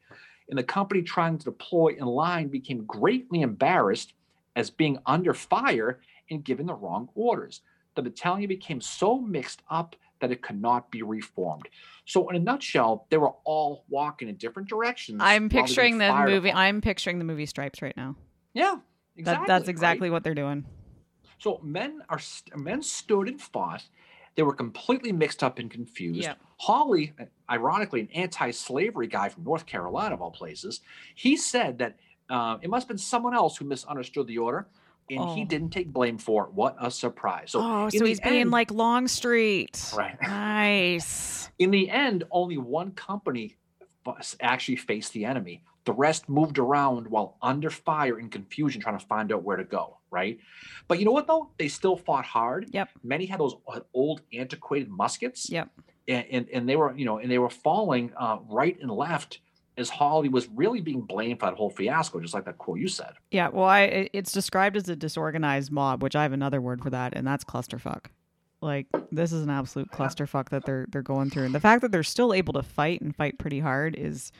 And 0.47 0.59
the 0.59 0.63
company 0.63 1.01
trying 1.01 1.39
to 1.39 1.45
deploy 1.45 1.95
in 1.97 2.05
line 2.05 2.49
became 2.49 2.85
greatly 2.85 3.41
embarrassed 3.41 4.13
as 4.55 4.69
being 4.69 4.99
under 5.07 5.33
fire 5.33 6.01
and 6.29 6.43
given 6.43 6.67
the 6.67 6.75
wrong 6.75 7.09
orders. 7.15 7.61
The 7.95 8.03
battalion 8.03 8.47
became 8.47 8.79
so 8.79 9.19
mixed 9.19 9.63
up 9.71 9.95
that 10.19 10.31
it 10.31 10.41
could 10.41 10.61
not 10.61 10.91
be 10.91 11.01
reformed. 11.01 11.67
So, 12.05 12.29
in 12.29 12.35
a 12.35 12.39
nutshell, 12.39 13.05
they 13.09 13.17
were 13.17 13.33
all 13.43 13.85
walking 13.89 14.29
in 14.29 14.35
different 14.35 14.69
directions. 14.69 15.19
I'm 15.21 15.43
while 15.43 15.49
they 15.49 15.55
were 15.57 15.65
picturing 15.65 15.97
the 15.97 16.13
movie. 16.25 16.49
upon. 16.49 16.61
I'm 16.61 16.81
picturing 16.81 17.19
the 17.19 17.25
movie 17.25 17.45
Stripes 17.45 17.81
right 17.81 17.95
now. 17.97 18.15
Yeah, 18.53 18.75
That, 18.75 19.19
exactly. 19.19 19.47
that's 19.47 19.61
right? 19.63 19.69
exactly 19.69 20.09
what 20.09 20.23
they're 20.23 20.33
doing. 20.35 20.65
So 21.39 21.59
men 21.63 22.01
are 22.09 22.19
st- 22.19 22.57
men 22.57 22.81
stood 22.81 23.27
and 23.27 23.39
fought. 23.41 23.83
They 24.35 24.43
were 24.43 24.53
completely 24.53 25.11
mixed 25.11 25.43
up 25.43 25.59
and 25.59 25.69
confused. 25.69 26.21
Yeah. 26.21 26.35
Hawley, 26.57 27.13
ironically, 27.49 28.01
an 28.01 28.09
anti-slavery 28.13 29.07
guy 29.07 29.29
from 29.29 29.43
North 29.43 29.65
Carolina 29.65 30.15
of 30.15 30.21
all 30.21 30.31
places, 30.31 30.81
he 31.15 31.35
said 31.37 31.79
that 31.79 31.97
uh, 32.29 32.57
it 32.61 32.69
must 32.69 32.83
have 32.83 32.89
been 32.89 32.97
someone 32.97 33.33
else 33.33 33.57
who 33.57 33.65
misunderstood 33.65 34.27
the 34.27 34.37
order, 34.37 34.67
and 35.09 35.29
he 35.31 35.41
Oh. 35.43 35.45
didn't 35.45 35.69
take 35.69 35.91
blame 35.91 36.17
for 36.17 36.45
it. 36.45 36.53
What 36.53 36.75
a 36.79 36.91
surprise! 36.91 37.51
So 37.51 37.59
oh, 37.61 37.89
so 37.89 38.05
he's 38.05 38.19
being 38.19 38.41
end- 38.41 38.51
like 38.51 38.71
Longstreet. 38.71 39.93
right. 39.95 40.17
Nice. 40.21 41.49
In 41.59 41.71
the 41.71 41.89
end, 41.89 42.23
only 42.31 42.57
one 42.57 42.91
company 42.91 43.55
actually 44.41 44.75
faced 44.75 45.13
the 45.13 45.25
enemy. 45.25 45.63
The 45.85 45.93
rest 45.93 46.27
moved 46.29 46.59
around 46.59 47.07
while 47.07 47.37
under 47.41 47.69
fire 47.69 48.17
and 48.19 48.31
confusion, 48.31 48.81
trying 48.81 48.99
to 48.99 49.05
find 49.05 49.31
out 49.31 49.43
where 49.43 49.57
to 49.57 49.63
go. 49.63 49.97
Right. 50.11 50.39
But 50.87 50.99
you 50.99 51.05
know 51.05 51.11
what, 51.11 51.27
though? 51.27 51.51
They 51.57 51.67
still 51.67 51.97
fought 51.97 52.25
hard. 52.25 52.67
Yep. 52.71 52.89
Many 53.03 53.25
had 53.25 53.39
those 53.39 53.55
uh, 53.67 53.81
old, 53.93 54.21
antiquated 54.33 54.89
muskets. 54.89 55.49
Yep. 55.49 55.69
And, 56.07 56.25
and, 56.31 56.49
and 56.53 56.69
they 56.69 56.75
were, 56.77 56.95
you 56.97 57.03
know, 57.05 57.17
and 57.17 57.29
they 57.29 57.39
were 57.39 57.49
falling 57.49 58.13
uh, 58.17 58.37
right 58.47 58.77
and 58.81 58.89
left 58.89 59.39
as 59.77 59.89
Hawley 59.89 60.29
was 60.29 60.47
really 60.49 60.81
being 60.81 61.01
blamed 61.01 61.39
for 61.39 61.45
that 61.45 61.55
whole 61.55 61.69
fiasco, 61.69 62.19
just 62.19 62.33
like 62.33 62.45
that 62.45 62.57
quote 62.57 62.79
you 62.79 62.87
said. 62.87 63.13
Yeah. 63.31 63.49
Well, 63.49 63.65
I 63.65 64.09
it's 64.13 64.31
described 64.31 64.77
as 64.77 64.89
a 64.89 64.95
disorganized 64.95 65.71
mob, 65.71 66.03
which 66.03 66.15
I 66.15 66.23
have 66.23 66.33
another 66.33 66.61
word 66.61 66.81
for 66.81 66.89
that, 66.89 67.13
and 67.15 67.25
that's 67.25 67.43
clusterfuck. 67.43 68.05
Like 68.61 68.87
this 69.11 69.31
is 69.31 69.43
an 69.43 69.49
absolute 69.49 69.91
clusterfuck 69.91 70.49
that 70.49 70.65
they're 70.65 70.87
they're 70.91 71.01
going 71.01 71.29
through, 71.29 71.45
and 71.45 71.55
the 71.55 71.59
fact 71.59 71.81
that 71.83 71.91
they're 71.91 72.03
still 72.03 72.33
able 72.33 72.53
to 72.53 72.63
fight 72.63 73.01
and 73.01 73.15
fight 73.15 73.37
pretty 73.37 73.59
hard 73.59 73.95
is 73.95 74.31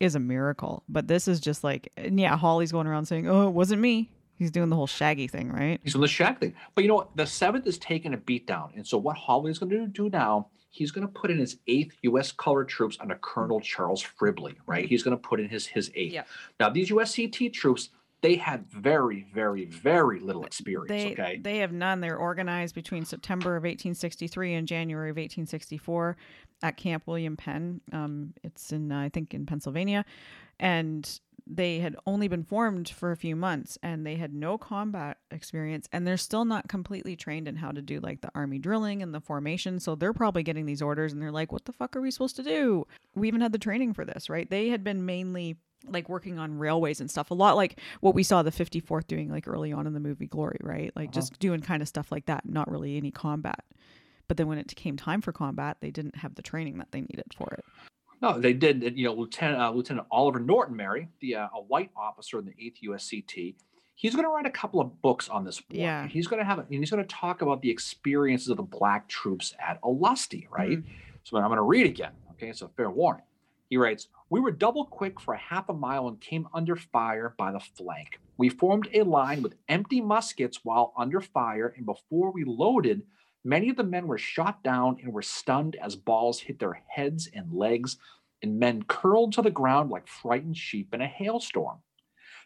is 0.00 0.14
a 0.14 0.20
miracle. 0.20 0.82
But 0.88 1.08
this 1.08 1.28
is 1.28 1.40
just 1.40 1.64
like, 1.64 1.90
and 1.96 2.18
yeah, 2.18 2.36
Hawley's 2.36 2.72
going 2.72 2.86
around 2.86 3.06
saying, 3.06 3.28
"Oh, 3.28 3.46
it 3.46 3.52
wasn't 3.52 3.80
me." 3.80 4.10
He's 4.34 4.50
doing 4.50 4.68
the 4.68 4.76
whole 4.76 4.86
shaggy 4.86 5.28
thing, 5.28 5.50
right? 5.50 5.80
He's 5.82 5.94
on 5.94 6.02
the 6.02 6.08
shack 6.08 6.40
thing. 6.40 6.54
But 6.74 6.84
you 6.84 6.88
know 6.88 6.96
what? 6.96 7.16
The 7.16 7.26
seventh 7.26 7.66
is 7.66 7.78
taking 7.78 8.12
a 8.12 8.18
beat 8.18 8.46
down. 8.46 8.72
And 8.76 8.86
so 8.86 8.98
what 8.98 9.16
Hawley 9.16 9.50
is 9.50 9.58
going 9.58 9.70
to 9.70 9.86
do 9.86 10.10
now, 10.10 10.48
he's 10.76 10.90
going 10.90 11.06
to 11.06 11.12
put 11.12 11.30
in 11.30 11.38
his 11.38 11.58
eighth 11.66 11.96
U.S. 12.02 12.32
colored 12.32 12.68
troops 12.68 12.98
under 13.00 13.16
Colonel 13.16 13.60
Charles 13.60 14.04
Fribley, 14.04 14.54
right? 14.66 14.86
He's 14.86 15.02
going 15.02 15.16
to 15.16 15.20
put 15.20 15.40
in 15.40 15.48
his 15.48 15.66
his 15.66 15.90
eighth. 15.94 16.12
Yeah. 16.12 16.24
Now 16.60 16.68
these 16.68 16.90
USCT 16.90 17.52
troops, 17.52 17.90
they 18.20 18.36
had 18.36 18.70
very, 18.70 19.26
very, 19.32 19.64
very 19.64 20.20
little 20.20 20.44
experience. 20.44 20.88
They 20.88 21.12
okay. 21.12 21.40
they 21.42 21.58
have 21.58 21.72
none. 21.72 22.00
They're 22.00 22.18
organized 22.18 22.74
between 22.74 23.04
September 23.04 23.56
of 23.56 23.62
1863 23.62 24.54
and 24.54 24.68
January 24.68 25.10
of 25.10 25.16
1864 25.16 26.16
at 26.62 26.76
Camp 26.76 27.04
William 27.06 27.36
Penn. 27.36 27.80
Um, 27.92 28.34
it's 28.42 28.72
in 28.72 28.92
uh, 28.92 29.00
I 29.00 29.08
think 29.08 29.32
in 29.32 29.46
Pennsylvania, 29.46 30.04
and 30.60 31.20
they 31.46 31.78
had 31.78 31.94
only 32.06 32.26
been 32.26 32.42
formed 32.42 32.88
for 32.88 33.12
a 33.12 33.16
few 33.16 33.36
months 33.36 33.78
and 33.82 34.04
they 34.04 34.16
had 34.16 34.34
no 34.34 34.58
combat 34.58 35.18
experience 35.30 35.88
and 35.92 36.04
they're 36.06 36.16
still 36.16 36.44
not 36.44 36.68
completely 36.68 37.14
trained 37.14 37.46
in 37.46 37.56
how 37.56 37.70
to 37.70 37.80
do 37.80 38.00
like 38.00 38.20
the 38.20 38.30
army 38.34 38.58
drilling 38.58 39.00
and 39.02 39.14
the 39.14 39.20
formation. 39.20 39.78
So 39.78 39.94
they're 39.94 40.12
probably 40.12 40.42
getting 40.42 40.66
these 40.66 40.82
orders 40.82 41.12
and 41.12 41.22
they're 41.22 41.30
like 41.30 41.52
what 41.52 41.64
the 41.64 41.72
fuck 41.72 41.94
are 41.94 42.00
we 42.00 42.10
supposed 42.10 42.36
to 42.36 42.42
do? 42.42 42.86
We 43.14 43.28
even 43.28 43.40
had 43.40 43.52
the 43.52 43.58
training 43.58 43.92
for 43.94 44.04
this 44.04 44.28
right? 44.28 44.50
They 44.50 44.68
had 44.70 44.82
been 44.82 45.06
mainly 45.06 45.56
like 45.86 46.08
working 46.08 46.38
on 46.38 46.58
railways 46.58 47.00
and 47.00 47.08
stuff 47.08 47.30
a 47.30 47.34
lot 47.34 47.54
like 47.54 47.78
what 48.00 48.14
we 48.14 48.24
saw 48.24 48.42
the 48.42 48.50
54th 48.50 49.06
doing 49.06 49.30
like 49.30 49.46
early 49.46 49.72
on 49.72 49.86
in 49.86 49.92
the 49.92 50.00
movie 50.00 50.26
glory 50.26 50.58
right? 50.62 50.90
Like 50.96 51.10
Uh-huh. 51.10 51.20
just 51.20 51.38
doing 51.38 51.60
kind 51.60 51.80
of 51.80 51.86
stuff 51.86 52.10
like 52.10 52.26
that 52.26 52.48
not 52.48 52.68
really 52.68 52.96
any 52.96 53.12
combat. 53.12 53.64
But 54.26 54.36
then 54.36 54.48
when 54.48 54.58
it 54.58 54.74
came 54.74 54.96
time 54.96 55.20
for 55.20 55.30
combat 55.30 55.76
they 55.80 55.92
didn't 55.92 56.16
have 56.16 56.34
the 56.34 56.42
training 56.42 56.78
that 56.78 56.90
they 56.90 57.02
needed 57.02 57.26
for 57.36 57.48
it 57.52 57.64
No, 58.26 58.40
they 58.40 58.52
did. 58.52 58.96
You 58.96 59.06
know, 59.06 59.14
Lieutenant 59.14 59.60
uh, 59.60 59.70
Lieutenant 59.70 60.06
Oliver 60.10 60.40
Norton, 60.40 60.76
Mary, 60.76 61.08
the 61.20 61.36
uh, 61.36 61.48
a 61.54 61.60
white 61.62 61.90
officer 61.96 62.38
in 62.38 62.44
the 62.44 62.54
Eighth 62.58 62.78
USCT. 62.84 63.54
He's 63.94 64.14
going 64.14 64.24
to 64.24 64.30
write 64.30 64.46
a 64.46 64.50
couple 64.50 64.80
of 64.80 65.00
books 65.00 65.28
on 65.28 65.44
this 65.44 65.62
war. 65.70 65.80
Yeah. 65.80 66.06
He's 66.06 66.26
going 66.26 66.40
to 66.40 66.44
have. 66.44 66.58
And 66.58 66.68
he's 66.70 66.90
going 66.90 67.02
to 67.02 67.08
talk 67.08 67.40
about 67.40 67.62
the 67.62 67.70
experiences 67.70 68.48
of 68.48 68.58
the 68.58 68.62
black 68.62 69.08
troops 69.08 69.54
at 69.58 69.80
Olustee, 69.82 70.46
right? 70.50 70.82
So 71.24 71.38
I'm 71.38 71.44
going 71.44 71.56
to 71.56 71.62
read 71.62 71.86
again. 71.86 72.12
Okay, 72.32 72.50
a 72.50 72.68
fair 72.76 72.90
warning. 72.90 73.24
He 73.70 73.76
writes, 73.76 74.08
We 74.28 74.40
were 74.40 74.50
double 74.50 74.84
quick 74.84 75.18
for 75.18 75.34
a 75.34 75.38
half 75.38 75.68
a 75.68 75.72
mile 75.72 76.08
and 76.08 76.20
came 76.20 76.46
under 76.52 76.76
fire 76.76 77.34
by 77.38 77.52
the 77.52 77.60
flank. 77.60 78.20
We 78.36 78.48
formed 78.48 78.88
a 78.92 79.02
line 79.02 79.42
with 79.42 79.54
empty 79.68 80.00
muskets 80.00 80.60
while 80.62 80.92
under 80.96 81.20
fire, 81.20 81.72
and 81.76 81.86
before 81.86 82.30
we 82.30 82.44
loaded, 82.44 83.02
many 83.46 83.70
of 83.70 83.76
the 83.76 83.84
men 83.84 84.06
were 84.06 84.18
shot 84.18 84.62
down 84.62 84.98
and 85.02 85.12
were 85.12 85.22
stunned 85.22 85.76
as 85.76 85.94
balls 85.94 86.40
hit 86.40 86.58
their 86.58 86.82
heads 86.88 87.28
and 87.32 87.52
legs, 87.52 87.96
and 88.42 88.58
men 88.58 88.82
curled 88.88 89.32
to 89.32 89.42
the 89.42 89.50
ground 89.50 89.90
like 89.90 90.08
frightened 90.08 90.56
sheep 90.56 90.92
in 90.92 91.00
a 91.00 91.06
hailstorm. 91.06 91.78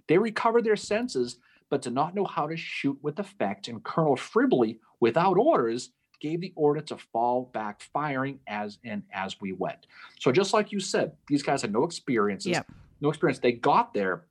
They 0.06 0.18
recovered 0.18 0.64
their 0.64 0.76
senses, 0.76 1.38
but 1.70 1.82
did 1.82 1.94
not 1.94 2.14
know 2.14 2.24
how 2.24 2.46
to 2.46 2.56
shoot 2.56 2.98
with 3.02 3.18
effect, 3.18 3.68
and 3.68 3.82
Colonel 3.82 4.16
Fribley, 4.16 4.78
without 5.00 5.38
orders, 5.38 5.90
gave 6.20 6.40
the 6.42 6.52
order 6.54 6.82
to 6.82 6.98
fall 6.98 7.50
back 7.54 7.80
firing 7.80 8.38
as 8.46 8.78
and 8.84 9.02
as 9.12 9.40
we 9.40 9.52
went. 9.52 9.86
So 10.18 10.30
just 10.30 10.52
like 10.52 10.70
you 10.70 10.80
said, 10.80 11.12
these 11.28 11.42
guys 11.42 11.62
had 11.62 11.72
no 11.72 11.84
experiences. 11.84 12.52
Yep. 12.52 12.66
no 13.00 13.08
experience. 13.08 13.38
They 13.38 13.52
got 13.52 13.94
there, 13.94 14.26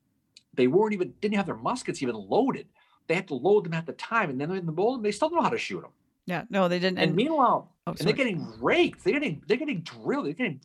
they 0.54 0.68
weren't 0.68 0.94
even 0.94 1.14
didn't 1.20 1.36
have 1.36 1.48
their 1.48 1.56
muskets 1.56 2.04
even 2.04 2.16
loaded. 2.16 2.68
They 3.08 3.16
had 3.16 3.28
to 3.30 3.34
load 3.34 3.66
them 3.66 3.74
at 3.74 3.88
the 3.88 3.94
time, 3.94 4.30
and 4.30 4.40
then 4.40 4.50
they're 4.50 4.60
in 4.60 4.68
the 4.68 4.72
load 4.72 5.02
they 5.02 5.12
still 5.12 5.30
don't 5.30 5.38
know 5.38 5.44
how 5.44 5.50
to 5.50 5.58
shoot 5.58 5.82
them. 5.82 5.92
Yeah, 6.30 6.44
no, 6.52 6.68
they 6.68 6.78
didn't. 6.78 7.00
And, 7.00 7.08
And, 7.10 7.16
meanwhile, 7.16 7.74
oh, 7.88 7.96
and 7.98 8.08
they're 8.08 8.14
getting 8.14 8.48
raked. 8.62 9.04
They're 9.04 9.14
getting 9.14 9.42
they're 9.48 9.58
getting 9.58 9.82
drilled. 9.82 10.26
They're 10.26 10.34
getting. 10.34 10.62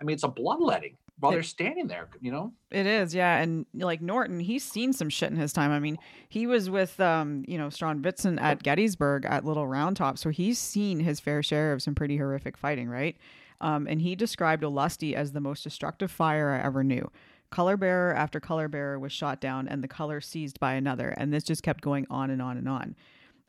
I 0.00 0.04
mean, 0.04 0.14
it's 0.14 0.22
a 0.22 0.28
bloodletting 0.28 0.96
while 1.20 1.32
It- 1.32 1.34
they're 1.36 1.42
standing 1.42 1.86
there. 1.86 2.08
You 2.20 2.32
know. 2.32 2.52
It 2.70 2.86
is, 2.86 3.14
yeah, 3.14 3.36
and 3.36 3.66
like 3.74 4.00
Norton, 4.00 4.40
he's 4.40 4.64
seen 4.64 4.94
some 4.94 5.10
shit 5.10 5.30
in 5.30 5.36
his 5.36 5.52
time. 5.52 5.70
I 5.70 5.80
mean, 5.80 5.98
he 6.30 6.46
was 6.46 6.70
with, 6.70 6.98
um, 6.98 7.44
you 7.46 7.58
know, 7.58 7.68
Strong 7.68 8.00
Vincent 8.00 8.40
at 8.40 8.62
Gettysburg 8.62 9.26
at 9.26 9.44
Little 9.44 9.66
Round 9.66 9.98
Top, 9.98 10.16
so 10.16 10.30
he's 10.30 10.58
seen 10.58 11.00
his 11.00 11.20
fair 11.20 11.42
share 11.42 11.74
of 11.74 11.82
some 11.82 11.94
pretty 11.94 12.16
horrific 12.16 12.56
fighting, 12.56 12.88
right? 12.88 13.16
Um, 13.60 13.86
and 13.86 14.00
he 14.00 14.14
described 14.16 14.62
Olustee 14.62 15.12
as 15.14 15.32
the 15.32 15.40
most 15.40 15.62
destructive 15.62 16.10
fire 16.10 16.50
I 16.50 16.66
ever 16.66 16.82
knew. 16.82 17.10
Color 17.50 17.76
bearer 17.76 18.14
after 18.14 18.40
color 18.40 18.68
bearer 18.68 18.98
was 18.98 19.12
shot 19.12 19.40
down, 19.40 19.68
and 19.68 19.82
the 19.84 19.88
color 19.88 20.20
seized 20.22 20.58
by 20.58 20.72
another, 20.72 21.10
and 21.10 21.32
this 21.32 21.44
just 21.44 21.62
kept 21.62 21.80
going 21.82 22.06
on 22.10 22.30
and 22.30 22.40
on 22.42 22.56
and 22.56 22.68
on. 22.68 22.96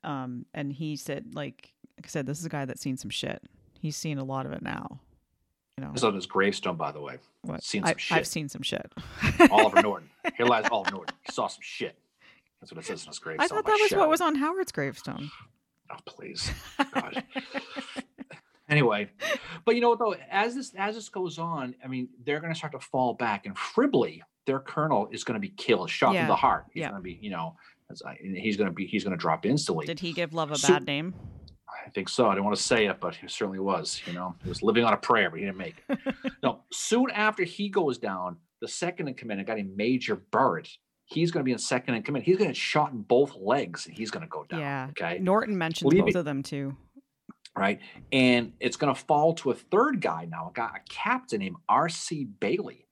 Um, 0.03 0.45
and 0.53 0.71
he 0.71 0.95
said, 0.95 1.33
like, 1.33 1.73
like 1.97 2.05
I 2.05 2.09
said, 2.09 2.25
this 2.25 2.39
is 2.39 2.45
a 2.45 2.49
guy 2.49 2.65
that's 2.65 2.81
seen 2.81 2.97
some 2.97 3.09
shit. 3.09 3.41
He's 3.79 3.95
seen 3.95 4.17
a 4.17 4.23
lot 4.23 4.45
of 4.45 4.51
it 4.53 4.61
now. 4.61 4.99
You 5.77 5.85
know, 5.85 5.91
It's 5.93 6.03
on 6.03 6.15
his 6.15 6.25
gravestone, 6.25 6.75
by 6.77 6.91
the 6.91 6.99
way. 7.01 7.17
what? 7.43 7.63
seen 7.63 7.83
I, 7.83 7.93
shit. 7.97 8.17
I've 8.17 8.27
seen 8.27 8.49
some 8.49 8.63
shit. 8.63 8.91
Oliver 9.51 9.81
Norton. 9.81 10.09
Here 10.37 10.45
lies 10.45 10.65
Oliver 10.71 10.91
Norton. 10.91 11.15
He 11.25 11.31
saw 11.31 11.47
some 11.47 11.61
shit. 11.61 11.97
That's 12.59 12.71
what 12.71 12.83
it 12.83 12.87
says 12.87 13.03
in 13.03 13.07
his 13.09 13.19
gravestone. 13.19 13.45
I 13.45 13.47
thought 13.61 13.65
that 13.67 13.79
was 13.79 13.91
what 13.91 14.09
was 14.09 14.21
on 14.21 14.33
Howard's 14.35 14.71
gravestone. 14.71 15.29
Oh, 15.91 15.95
please. 16.07 16.51
God. 16.93 17.23
anyway, 18.69 19.09
but 19.65 19.75
you 19.75 19.81
know 19.81 19.89
what 19.89 19.99
though? 19.99 20.15
As 20.31 20.55
this 20.55 20.73
as 20.75 20.95
this 20.95 21.09
goes 21.09 21.37
on, 21.37 21.75
I 21.83 21.87
mean, 21.87 22.09
they're 22.25 22.39
going 22.39 22.51
to 22.51 22.57
start 22.57 22.73
to 22.73 22.79
fall 22.79 23.13
back, 23.13 23.45
and 23.45 23.55
Fribley, 23.55 24.21
their 24.45 24.59
colonel, 24.59 25.07
is 25.11 25.23
going 25.23 25.35
to 25.35 25.39
be 25.39 25.49
killed, 25.49 25.89
shot 25.89 26.13
Yeah. 26.13 26.21
through 26.21 26.27
the 26.33 26.35
heart. 26.35 26.65
He's 26.71 26.81
Yeah. 26.81 26.89
going 26.89 27.01
to 27.01 27.03
be, 27.03 27.19
you 27.21 27.29
know, 27.29 27.55
I, 28.05 28.17
he's 28.21 28.57
going 28.57 28.67
to 28.69 28.73
be, 28.73 28.85
he's 28.85 29.03
going 29.03 29.15
to 29.15 29.21
drop 29.21 29.45
instantly. 29.45 29.85
Did 29.85 29.99
he 29.99 30.13
give 30.13 30.33
love 30.33 30.51
a 30.51 30.57
So- 30.57 30.69
bad 30.73 30.85
name? 30.85 31.13
I 31.85 31.89
think 31.89 32.09
so. 32.09 32.27
I 32.27 32.33
didn't 32.33 32.45
want 32.45 32.57
to 32.57 32.63
say 32.63 32.85
it, 32.87 32.99
but 32.99 33.15
he 33.15 33.27
certainly 33.29 33.59
was. 33.59 34.01
You 34.05 34.11
know, 34.13 34.35
he 34.43 34.49
was 34.49 34.61
living 34.61 34.83
on 34.83 34.93
a 34.93 34.97
prayer, 34.97 35.29
but 35.29 35.39
he 35.39 35.45
didn't 35.45 35.57
make 35.57 35.75
it. 35.87 35.99
no, 36.43 36.63
soon 36.71 37.09
after 37.11 37.43
he 37.43 37.69
goes 37.69 37.97
down, 37.97 38.37
the 38.61 38.67
second 38.67 39.07
in 39.07 39.13
command, 39.13 39.45
got 39.45 39.53
a 39.53 39.55
guy 39.55 39.61
named 39.63 39.77
Major 39.77 40.17
Burritt, 40.17 40.69
he's 41.05 41.31
going 41.31 41.41
to 41.41 41.45
be 41.45 41.51
in 41.53 41.57
second 41.57 41.95
in 41.95 42.03
command. 42.03 42.25
He's 42.25 42.35
going 42.35 42.47
to 42.49 42.53
get 42.53 42.57
shot 42.57 42.91
in 42.91 43.01
both 43.03 43.35
legs, 43.37 43.85
and 43.85 43.95
he's 43.95 44.11
going 44.11 44.23
to 44.23 44.29
go 44.29 44.43
down. 44.49 44.59
Yeah. 44.59 44.87
Okay. 44.89 45.19
Norton 45.19 45.57
mentions 45.57 45.91
Leave 45.93 46.05
both 46.05 46.15
of 46.15 46.25
them 46.25 46.43
too. 46.43 46.75
right? 47.55 47.79
And 48.11 48.53
it's 48.59 48.75
going 48.75 48.93
to 48.93 48.99
fall 48.99 49.33
to 49.35 49.51
a 49.51 49.55
third 49.55 50.01
guy 50.01 50.27
now, 50.29 50.49
a 50.49 50.53
guy, 50.53 50.69
a 50.75 50.89
captain 50.89 51.39
named 51.39 51.55
R.C. 51.69 52.25
Bailey, 52.39 52.85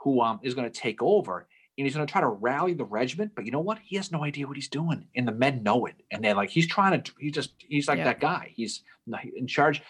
who 0.00 0.20
um, 0.22 0.40
is 0.42 0.54
going 0.54 0.68
to 0.70 0.76
take 0.76 1.02
over, 1.02 1.46
and 1.78 1.86
he's 1.86 1.94
going 1.94 2.06
to 2.06 2.10
try 2.12 2.20
to 2.20 2.28
rally 2.28 2.74
the 2.74 2.84
regiment. 2.84 3.32
But 3.34 3.46
you 3.46 3.52
know 3.52 3.60
what? 3.60 3.78
He 3.82 3.96
has 3.96 4.12
no 4.12 4.22
idea 4.24 4.46
what 4.46 4.56
he's 4.56 4.68
doing, 4.68 5.06
and 5.16 5.26
the 5.26 5.32
men 5.32 5.62
know 5.62 5.86
it, 5.86 5.94
and 6.10 6.22
they're 6.22 6.34
like, 6.34 6.50
he's 6.50 6.66
trying 6.66 7.00
to, 7.02 7.12
he 7.18 7.30
just, 7.30 7.52
he's 7.58 7.88
like 7.88 7.98
Yeah. 7.98 8.04
that 8.04 8.20
guy. 8.20 8.52
He's 8.54 8.82
in 9.36 9.46
charge. 9.46 9.82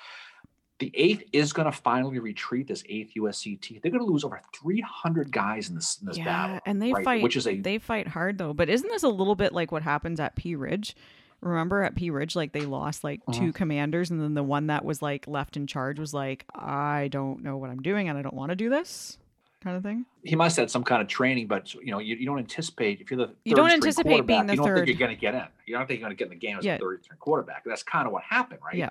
The 0.79 0.91
eighth 0.95 1.25
is 1.35 1.53
going 1.53 1.67
to 1.67 1.73
finally 1.73 2.19
retreat. 2.21 2.67
This 2.69 2.83
eighth 2.89 3.13
USCT, 3.15 3.83
they're 3.83 3.91
going 3.93 4.03
to 4.05 4.11
lose 4.11 4.25
over 4.25 4.41
300 4.63 5.31
guys 5.31 5.69
in 5.69 5.75
this 5.75 5.99
in 6.01 6.07
this 6.07 6.17
yeah, 6.17 6.25
battle, 6.25 6.61
and 6.65 6.81
they 6.81 6.93
right? 6.93 7.05
fight. 7.05 7.23
which 7.23 7.37
is 7.37 7.47
a 7.47 7.61
they 7.61 7.77
fight 7.79 8.09
hard 8.09 8.39
though. 8.39 8.55
But 8.55 8.71
isn't 8.71 8.89
this 8.89 9.03
a 9.03 9.09
little 9.09 9.35
bit 9.35 9.53
like 9.53 9.73
what 9.73 9.83
happens 9.83 10.21
at 10.21 10.37
Pea 10.37 10.55
Ridge? 10.55 10.97
Remember 11.43 11.83
at 11.83 11.97
Pea 11.97 12.09
Ridge, 12.11 12.35
like 12.35 12.53
they 12.53 12.65
lost 12.65 13.05
like 13.05 13.21
Uh-huh. 13.27 13.39
two 13.39 13.53
commanders, 13.53 14.11
and 14.11 14.23
then 14.23 14.33
the 14.33 14.43
one 14.43 14.69
that 14.69 14.83
was 14.85 15.03
like 15.03 15.27
left 15.27 15.57
in 15.59 15.67
charge 15.67 15.99
was 15.99 16.15
like, 16.15 16.47
I 16.55 17.09
don't 17.11 17.43
know 17.43 17.59
what 17.59 17.69
I'm 17.69 17.83
doing, 17.83 18.09
and 18.09 18.17
I 18.17 18.23
don't 18.23 18.35
want 18.35 18.49
to 18.51 18.57
do 18.57 18.71
this, 18.71 19.19
kind 19.61 19.77
of 19.77 19.83
thing. 19.83 20.05
he 20.25 20.35
must 20.37 20.57
have 20.57 20.65
had 20.65 20.71
some 20.71 20.85
kind 20.85 21.03
of 21.03 21.09
training, 21.09 21.47
but 21.47 21.73
you 21.75 21.91
know, 21.91 21.99
you, 21.99 22.17
you 22.17 22.27
don't 22.27 22.39
anticipate 22.39 23.01
if 23.01 23.11
you're 23.11 23.19
the 23.27 23.35
You 23.45 23.55
don't 23.55 23.71
anticipate 23.71 24.27
being 24.27 24.47
the 24.47 24.55
you 24.55 24.57
don't 24.57 24.67
third. 24.67 24.77
think 24.87 24.89
you're 24.89 25.07
going 25.07 25.15
to 25.17 25.21
get 25.21 25.35
in. 25.35 25.45
You 25.67 25.77
don't 25.77 25.87
think 25.87 26.01
you're 26.01 26.09
going 26.09 26.17
to 26.17 26.19
get 26.19 26.25
in 26.33 26.39
the 26.39 26.47
game 26.47 26.59
as 26.59 26.65
Yeah. 26.65 26.77
a 26.77 26.79
third 26.79 27.05
string 27.05 27.19
quarterback. 27.21 27.63
That's 27.65 27.83
kind 27.83 28.07
of 28.07 28.13
what 28.13 28.23
happened, 28.23 28.61
right? 28.65 28.75
Yeah. 28.77 28.91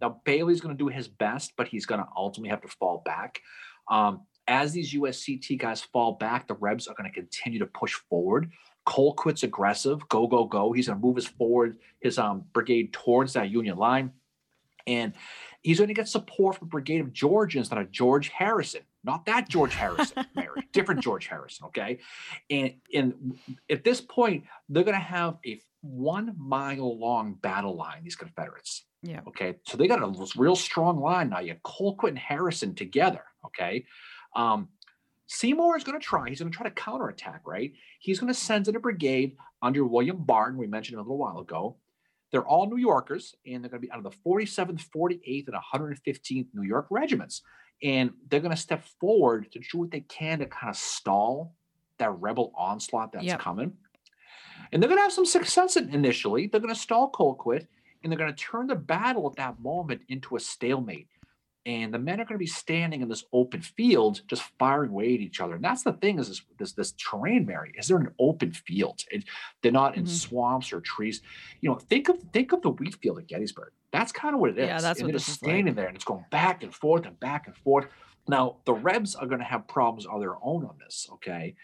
Now 0.00 0.20
Bailey's 0.24 0.60
going 0.60 0.76
to 0.76 0.78
do 0.78 0.88
his 0.88 1.08
best, 1.08 1.52
but 1.56 1.68
he's 1.68 1.86
going 1.86 2.00
to 2.00 2.08
ultimately 2.16 2.50
have 2.50 2.60
to 2.62 2.68
fall 2.68 3.02
back. 3.04 3.40
Um, 3.88 4.22
as 4.48 4.72
these 4.72 4.92
USCT 4.94 5.58
guys 5.58 5.80
fall 5.82 6.12
back, 6.12 6.48
the 6.48 6.54
Rebs 6.54 6.88
are 6.88 6.94
going 6.94 7.08
to 7.08 7.14
continue 7.14 7.58
to 7.60 7.66
push 7.66 7.94
forward. 7.94 8.50
Colquitt's 8.86 9.42
aggressive, 9.42 10.06
go 10.08 10.26
go 10.26 10.44
go. 10.44 10.72
He's 10.72 10.88
going 10.88 10.98
to 11.00 11.06
move 11.06 11.16
his 11.16 11.26
forward 11.26 11.78
his 12.00 12.18
um, 12.18 12.44
brigade 12.52 12.92
towards 12.92 13.34
that 13.34 13.50
Union 13.50 13.76
line, 13.76 14.10
and 14.86 15.12
he's 15.62 15.78
going 15.78 15.88
to 15.88 15.94
get 15.94 16.08
support 16.08 16.56
from 16.56 16.68
brigade 16.68 17.00
of 17.00 17.12
Georgians 17.12 17.68
that 17.68 17.78
are 17.78 17.84
George 17.84 18.28
Harrison, 18.30 18.80
not 19.04 19.26
that 19.26 19.48
George 19.48 19.74
Harrison, 19.74 20.26
Mary, 20.34 20.68
different 20.72 21.02
George 21.02 21.26
Harrison. 21.26 21.66
Okay, 21.66 21.98
and 22.50 22.74
and 22.92 23.38
at 23.70 23.84
this 23.84 24.00
point, 24.00 24.44
they're 24.68 24.84
going 24.84 24.94
to 24.94 25.00
have 25.00 25.38
a 25.46 25.60
one 25.82 26.34
mile 26.38 26.98
long 26.98 27.34
battle 27.34 27.76
line. 27.76 28.02
These 28.02 28.16
Confederates. 28.16 28.84
Yeah. 29.02 29.20
Okay, 29.28 29.56
so 29.66 29.78
they 29.78 29.88
got 29.88 30.02
a 30.02 30.28
real 30.36 30.56
strong 30.56 31.00
line 31.00 31.30
now. 31.30 31.40
You 31.40 31.52
have 31.52 31.62
Colquitt 31.62 32.10
and 32.10 32.18
Harrison 32.18 32.74
together. 32.74 33.24
Okay, 33.46 33.86
um, 34.36 34.68
Seymour 35.26 35.76
is 35.76 35.84
going 35.84 35.98
to 35.98 36.04
try. 36.04 36.28
He's 36.28 36.40
going 36.40 36.52
to 36.52 36.56
try 36.56 36.68
to 36.68 36.74
counterattack. 36.74 37.42
Right, 37.46 37.72
he's 38.00 38.20
going 38.20 38.32
to 38.32 38.38
send 38.38 38.68
in 38.68 38.76
a 38.76 38.80
brigade 38.80 39.36
under 39.62 39.84
William 39.84 40.18
Barton. 40.18 40.58
We 40.58 40.66
mentioned 40.66 40.98
a 40.98 41.02
little 41.02 41.18
while 41.18 41.38
ago. 41.38 41.76
They're 42.30 42.46
all 42.46 42.68
New 42.68 42.76
Yorkers, 42.76 43.34
and 43.46 43.62
they're 43.62 43.70
going 43.70 43.82
to 43.82 43.86
be 43.86 43.92
out 43.92 43.98
of 43.98 44.04
the 44.04 44.18
47th, 44.24 44.86
48th, 44.94 45.48
and 45.48 45.56
115th 45.56 46.46
New 46.54 46.62
York 46.62 46.86
regiments. 46.90 47.42
And 47.82 48.12
they're 48.28 48.40
going 48.40 48.54
to 48.54 48.60
step 48.60 48.84
forward 49.00 49.50
to 49.52 49.58
do 49.58 49.78
what 49.78 49.90
they 49.90 50.00
can 50.00 50.38
to 50.40 50.46
kind 50.46 50.70
of 50.70 50.76
stall 50.76 51.54
that 51.98 52.10
rebel 52.20 52.52
onslaught 52.56 53.12
that's 53.12 53.24
Yep. 53.24 53.40
coming. 53.40 53.72
And 54.72 54.82
they're 54.82 54.88
going 54.88 54.98
to 54.98 55.02
have 55.02 55.12
some 55.12 55.26
success 55.26 55.76
initially. 55.76 56.46
They're 56.46 56.60
going 56.60 56.74
to 56.74 56.78
stall 56.80 57.10
Colquitt, 57.10 57.66
and 58.02 58.12
they're 58.12 58.18
going 58.18 58.32
to 58.32 58.42
turn 58.42 58.66
the 58.66 58.74
battle 58.76 59.28
at 59.28 59.36
that 59.36 59.60
moment 59.60 60.02
into 60.08 60.36
a 60.36 60.40
stalemate. 60.40 61.08
And 61.66 61.92
the 61.92 61.98
men 61.98 62.20
are 62.20 62.24
going 62.24 62.36
to 62.36 62.38
be 62.38 62.46
standing 62.46 63.02
in 63.02 63.08
this 63.08 63.24
open 63.34 63.60
field, 63.60 64.22
just 64.26 64.42
firing 64.58 64.90
away 64.90 65.14
at 65.14 65.20
each 65.20 65.40
other. 65.42 65.56
And 65.56 65.62
that's 65.64 65.82
the 65.82 65.92
thing 65.92 66.18
is 66.18 66.28
this 66.28 66.42
this, 66.58 66.72
this 66.72 66.92
terrain, 66.92 67.44
Mary, 67.44 67.72
is 67.76 67.88
they're 67.88 67.98
an 67.98 68.14
open 68.18 68.52
field. 68.52 69.04
It, 69.10 69.24
they're 69.62 69.70
not 69.70 69.94
in 69.96 70.04
Mhm. 70.04 70.08
swamps 70.08 70.72
or 70.72 70.80
trees. 70.80 71.20
You 71.60 71.68
know, 71.68 71.76
think 71.76 72.08
of 72.08 72.18
think 72.32 72.52
of 72.52 72.62
the 72.62 72.70
wheat 72.70 72.94
field 72.96 73.18
at 73.18 73.26
Gettysburg. 73.26 73.72
That's 73.92 74.10
kind 74.10 74.34
of 74.34 74.40
what 74.40 74.50
it 74.50 74.58
is. 74.58 74.68
Yeah, 74.68 74.80
that's 74.80 75.00
and 75.00 75.08
what 75.08 75.12
they're 75.12 75.18
just 75.18 75.28
is 75.28 75.42
like. 75.42 75.50
standing 75.50 75.74
there 75.74 75.86
and 75.88 75.96
it's 75.96 76.04
going 76.04 76.24
back 76.30 76.62
and 76.62 76.74
forth 76.74 77.04
and 77.04 77.18
back 77.20 77.46
and 77.46 77.56
forth. 77.56 77.86
Now 78.26 78.56
the 78.64 78.72
Rebs 78.72 79.14
are 79.14 79.26
going 79.26 79.40
to 79.40 79.44
have 79.44 79.66
problems 79.68 80.06
of 80.06 80.20
their 80.20 80.36
own 80.42 80.64
on 80.64 80.76
this, 80.82 81.08
okay? 81.14 81.56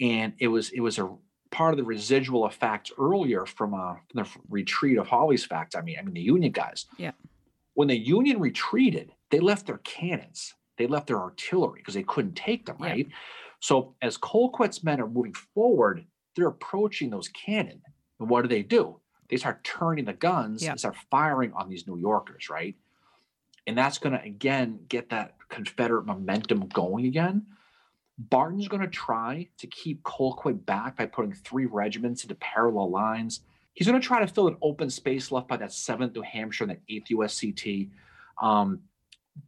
And 0.00 0.32
it 0.40 0.48
was 0.48 0.70
it 0.70 0.80
was 0.80 0.98
a 0.98 1.08
part 1.50 1.72
of 1.72 1.78
the 1.78 1.84
residual 1.84 2.46
effect 2.46 2.90
earlier 2.98 3.46
from, 3.46 3.74
uh, 3.74 3.94
from 4.10 4.24
the 4.24 4.28
retreat 4.48 4.98
of 4.98 5.06
Hawley's 5.06 5.44
fact. 5.44 5.76
I 5.76 5.82
mean, 5.82 5.96
I 5.96 6.02
mean 6.02 6.14
the 6.14 6.20
Union 6.20 6.50
guys. 6.50 6.86
Yeah. 6.98 7.12
When 7.74 7.88
the 7.88 7.98
Union 7.98 8.40
retreated, 8.40 9.12
they 9.30 9.40
left 9.40 9.66
their 9.66 9.78
cannons, 9.78 10.54
they 10.78 10.86
left 10.86 11.08
their 11.08 11.20
artillery 11.20 11.80
because 11.80 11.94
they 11.94 12.02
couldn't 12.04 12.34
take 12.34 12.66
them, 12.66 12.76
Yeah. 12.80 12.86
right? 12.86 13.08
So 13.60 13.94
as 14.02 14.16
Colquitt's 14.18 14.82
men 14.84 15.00
are 15.00 15.08
moving 15.08 15.34
forward, 15.34 16.06
they're 16.36 16.48
approaching 16.48 17.10
those 17.10 17.28
cannon. 17.28 17.82
And 18.20 18.28
what 18.28 18.42
do 18.42 18.48
they 18.48 18.62
do? 18.62 19.00
They 19.28 19.36
start 19.36 19.64
turning 19.64 20.04
the 20.04 20.12
guns 20.12 20.62
Yeah. 20.62 20.70
and 20.72 20.78
start 20.78 20.96
firing 21.10 21.52
on 21.54 21.68
these 21.68 21.86
New 21.86 21.96
Yorkers, 21.98 22.48
right? 22.50 22.76
And 23.66 23.76
that's 23.76 23.98
going 23.98 24.12
to 24.12 24.22
again 24.22 24.84
get 24.88 25.08
that 25.10 25.36
Confederate 25.48 26.04
momentum 26.04 26.68
going 26.68 27.06
again. 27.06 27.46
Barton's 28.18 28.68
going 28.68 28.82
to 28.82 28.88
try 28.88 29.48
to 29.58 29.66
keep 29.66 30.02
Colquitt 30.02 30.64
back 30.66 30.96
by 30.96 31.06
putting 31.06 31.32
three 31.32 31.66
regiments 31.66 32.22
into 32.22 32.34
parallel 32.36 32.90
lines. 32.90 33.40
He's 33.74 33.86
going 33.86 34.00
to 34.00 34.06
try 34.06 34.20
to 34.20 34.26
fill 34.26 34.48
an 34.48 34.56
open 34.62 34.88
space 34.88 35.30
left 35.32 35.48
by 35.48 35.56
that 35.58 35.70
7th 35.70 36.14
New 36.14 36.22
Hampshire 36.22 36.64
and 36.64 36.70
that 36.72 36.86
8th 36.88 37.08
USCT. 37.08 37.90
Um, 38.40 38.80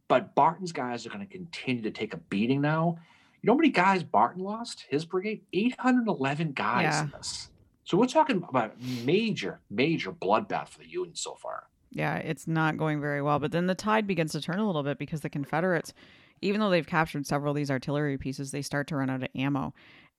but 0.09 0.35
Barton's 0.35 0.71
guys 0.73 1.05
are 1.05 1.09
going 1.09 1.25
to 1.25 1.31
continue 1.31 1.81
to 1.83 1.91
take 1.91 2.13
a 2.13 2.17
beating 2.17 2.59
now. 2.61 2.97
You 3.41 3.47
know 3.47 3.53
how 3.53 3.57
many 3.57 3.69
guys 3.69 4.03
Barton 4.03 4.43
lost? 4.43 4.85
His 4.89 5.05
brigade? 5.05 5.41
811 5.53 6.51
guys 6.51 6.83
Yeah. 6.83 7.03
in 7.05 7.11
this. 7.11 7.49
So 7.85 7.97
we're 7.97 8.07
talking 8.07 8.43
about 8.49 8.75
major, 9.05 9.61
major 9.69 10.11
bloodbath 10.11 10.67
for 10.67 10.79
the 10.79 10.89
Union 10.89 11.15
so 11.15 11.35
far. 11.35 11.63
Yeah, 11.91 12.17
it's 12.17 12.47
not 12.47 12.75
going 12.75 12.99
very 12.99 13.21
well. 13.21 13.39
But 13.39 13.53
then 13.53 13.65
the 13.67 13.75
tide 13.75 14.07
begins 14.07 14.33
to 14.33 14.41
turn 14.41 14.59
a 14.59 14.65
little 14.65 14.83
bit 14.83 14.97
because 14.99 15.21
the 15.21 15.29
Confederates, 15.29 15.93
even 16.41 16.59
though 16.59 16.69
they've 16.69 16.85
captured 16.85 17.25
several 17.25 17.51
of 17.51 17.55
these 17.55 17.71
artillery 17.71 18.17
pieces, 18.17 18.51
they 18.51 18.61
start 18.61 18.87
to 18.87 18.97
run 18.97 19.09
out 19.09 19.23
of 19.23 19.29
ammo. 19.35 19.73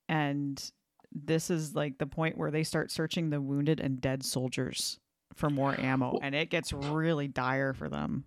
And 0.08 0.58
this 1.12 1.50
is 1.50 1.74
like 1.74 1.98
the 1.98 2.06
point 2.06 2.36
where 2.36 2.50
they 2.50 2.62
start 2.64 2.90
searching 2.90 3.30
the 3.30 3.40
wounded 3.40 3.80
and 3.80 4.00
dead 4.00 4.24
soldiers 4.24 4.98
for 5.34 5.50
more 5.50 5.78
ammo. 5.80 6.18
And 6.22 6.34
it 6.34 6.50
gets 6.50 6.72
really 6.72 7.28
dire 7.28 7.72
for 7.74 7.88
them. 7.88 8.24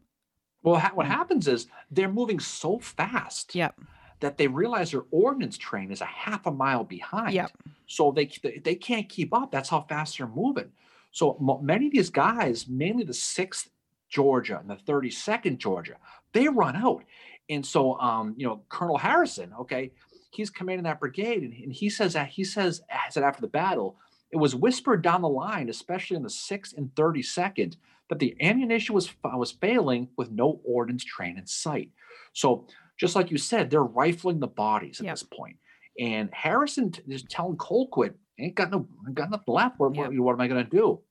Well, 0.63 0.79
ha- 0.79 0.91
what 0.93 1.05
Mm. 1.07 1.09
happens 1.09 1.47
is 1.47 1.67
they're 1.89 2.11
moving 2.11 2.39
so 2.39 2.79
fast 2.79 3.55
Yep. 3.55 3.79
that 4.19 4.37
they 4.37 4.47
realize 4.47 4.91
their 4.91 5.05
ordnance 5.11 5.57
train 5.57 5.91
is 5.91 6.01
a 6.01 6.05
half 6.05 6.45
a 6.45 6.51
mile 6.51 6.83
behind. 6.83 7.33
Yep. 7.33 7.51
So 7.87 8.11
they 8.11 8.29
they- 8.63 8.75
can't 8.75 9.09
keep 9.09 9.33
up. 9.33 9.51
That's 9.51 9.69
how 9.69 9.81
fast 9.81 10.17
they're 10.17 10.27
moving. 10.27 10.71
So 11.11 11.37
many 11.61 11.87
of 11.87 11.91
these 11.93 12.09
guys, 12.09 12.67
mainly 12.67 13.03
the 13.03 13.13
Sixth 13.13 13.69
Georgia 14.07 14.59
and 14.59 14.69
the 14.69 14.75
Thirty 14.75 15.09
Second 15.09 15.59
Georgia, 15.59 15.97
they 16.33 16.47
run 16.47 16.75
out. 16.75 17.03
And 17.49 17.65
so, 17.65 17.99
um, 17.99 18.33
you 18.37 18.45
know, 18.47 18.63
Colonel 18.69 18.97
Harrison, 18.97 19.51
okay, 19.59 19.91
he's 20.31 20.49
commanding 20.49 20.83
that 20.85 20.99
brigade, 20.99 21.43
and, 21.43 21.53
and 21.53 21.71
he 21.73 21.89
says 21.89 22.13
that 22.13 22.29
he 22.29 22.43
says 22.43 22.81
said 23.09 23.23
after 23.23 23.41
the 23.41 23.47
battle, 23.47 23.97
it 24.31 24.37
was 24.37 24.55
whispered 24.55 25.01
down 25.01 25.21
the 25.21 25.29
line, 25.29 25.69
especially 25.69 26.17
in 26.17 26.23
the 26.23 26.29
sixth 26.29 26.75
and 26.77 26.95
thirty 26.95 27.21
second, 27.21 27.77
that 28.09 28.19
the 28.19 28.35
ammunition 28.41 28.95
was 28.95 29.09
uh, 29.23 29.37
was 29.37 29.51
failing 29.51 30.07
with 30.17 30.31
no 30.31 30.59
ordnance 30.65 31.03
train 31.03 31.37
in 31.37 31.45
sight. 31.45 31.89
So 32.33 32.65
just 32.97 33.15
like 33.15 33.31
you 33.31 33.37
said, 33.37 33.69
they're 33.69 33.83
rifling 33.83 34.39
the 34.39 34.47
bodies 34.47 34.99
at 34.99 35.05
Yep. 35.05 35.13
this 35.13 35.23
point. 35.23 35.57
And 35.99 36.29
Harrison 36.33 36.91
t- 36.91 37.01
is 37.09 37.23
telling 37.23 37.57
Colquitt, 37.57 38.13
ain't 38.39 38.55
got 38.55 38.71
no 38.71 38.87
ain't 39.05 39.15
got 39.15 39.29
nothing 39.29 39.53
left. 39.53 39.79
What, 39.79 39.93
what, 39.95 40.13
what 40.17 40.33
am 40.33 40.41
I 40.41 40.47
gonna 40.47 40.63
do? 40.63 41.01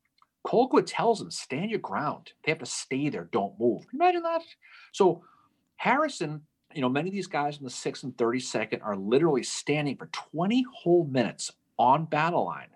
Colquitt 0.47 0.87
tells 0.87 1.21
him, 1.21 1.31
stand 1.31 1.71
your 1.71 1.81
ground. 1.81 2.33
They 2.45 2.53
have 2.53 2.61
to 2.61 2.67
stay 2.67 3.11
there, 3.11 3.29
don't 3.31 3.61
move. 3.61 3.85
Imagine 3.93 4.23
that. 4.23 4.41
So 4.93 5.23
Harrison, 5.77 6.43
you 6.75 6.81
know, 6.81 6.89
many 6.89 7.09
of 7.09 7.15
these 7.15 7.27
guys 7.27 7.59
in 7.59 7.65
the 7.65 7.71
sixth 7.71 8.05
and 8.05 8.17
32nd 8.17 8.81
are 8.83 8.97
literally 8.97 9.43
standing 9.43 9.97
for 9.97 10.07
20 10.07 10.65
whole 10.73 11.05
minutes 11.05 11.53
on 11.79 12.05
battle 12.05 12.45
line 12.45 12.69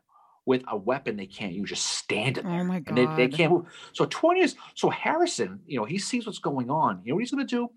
with 0.46 0.62
a 0.68 0.76
weapon 0.76 1.16
they 1.16 1.26
can't 1.26 1.52
use, 1.52 1.70
just 1.70 1.86
standing 1.86 2.44
there. 2.44 2.60
Oh 2.60 2.64
my 2.64 2.82
And 2.86 2.96
they, 2.96 3.06
they 3.16 3.28
can't 3.28 3.52
move. 3.52 3.66
So 3.92 4.04
20 4.04 4.40
is 4.40 4.56
so 4.74 4.90
Harrison, 4.90 5.60
you 5.66 5.78
know, 5.78 5.84
he 5.84 5.98
sees 5.98 6.26
what's 6.26 6.38
going 6.38 6.70
on. 6.70 7.00
You 7.04 7.10
know 7.10 7.16
what 7.16 7.20
he's 7.22 7.30
gonna 7.30 7.44
do? 7.44 7.70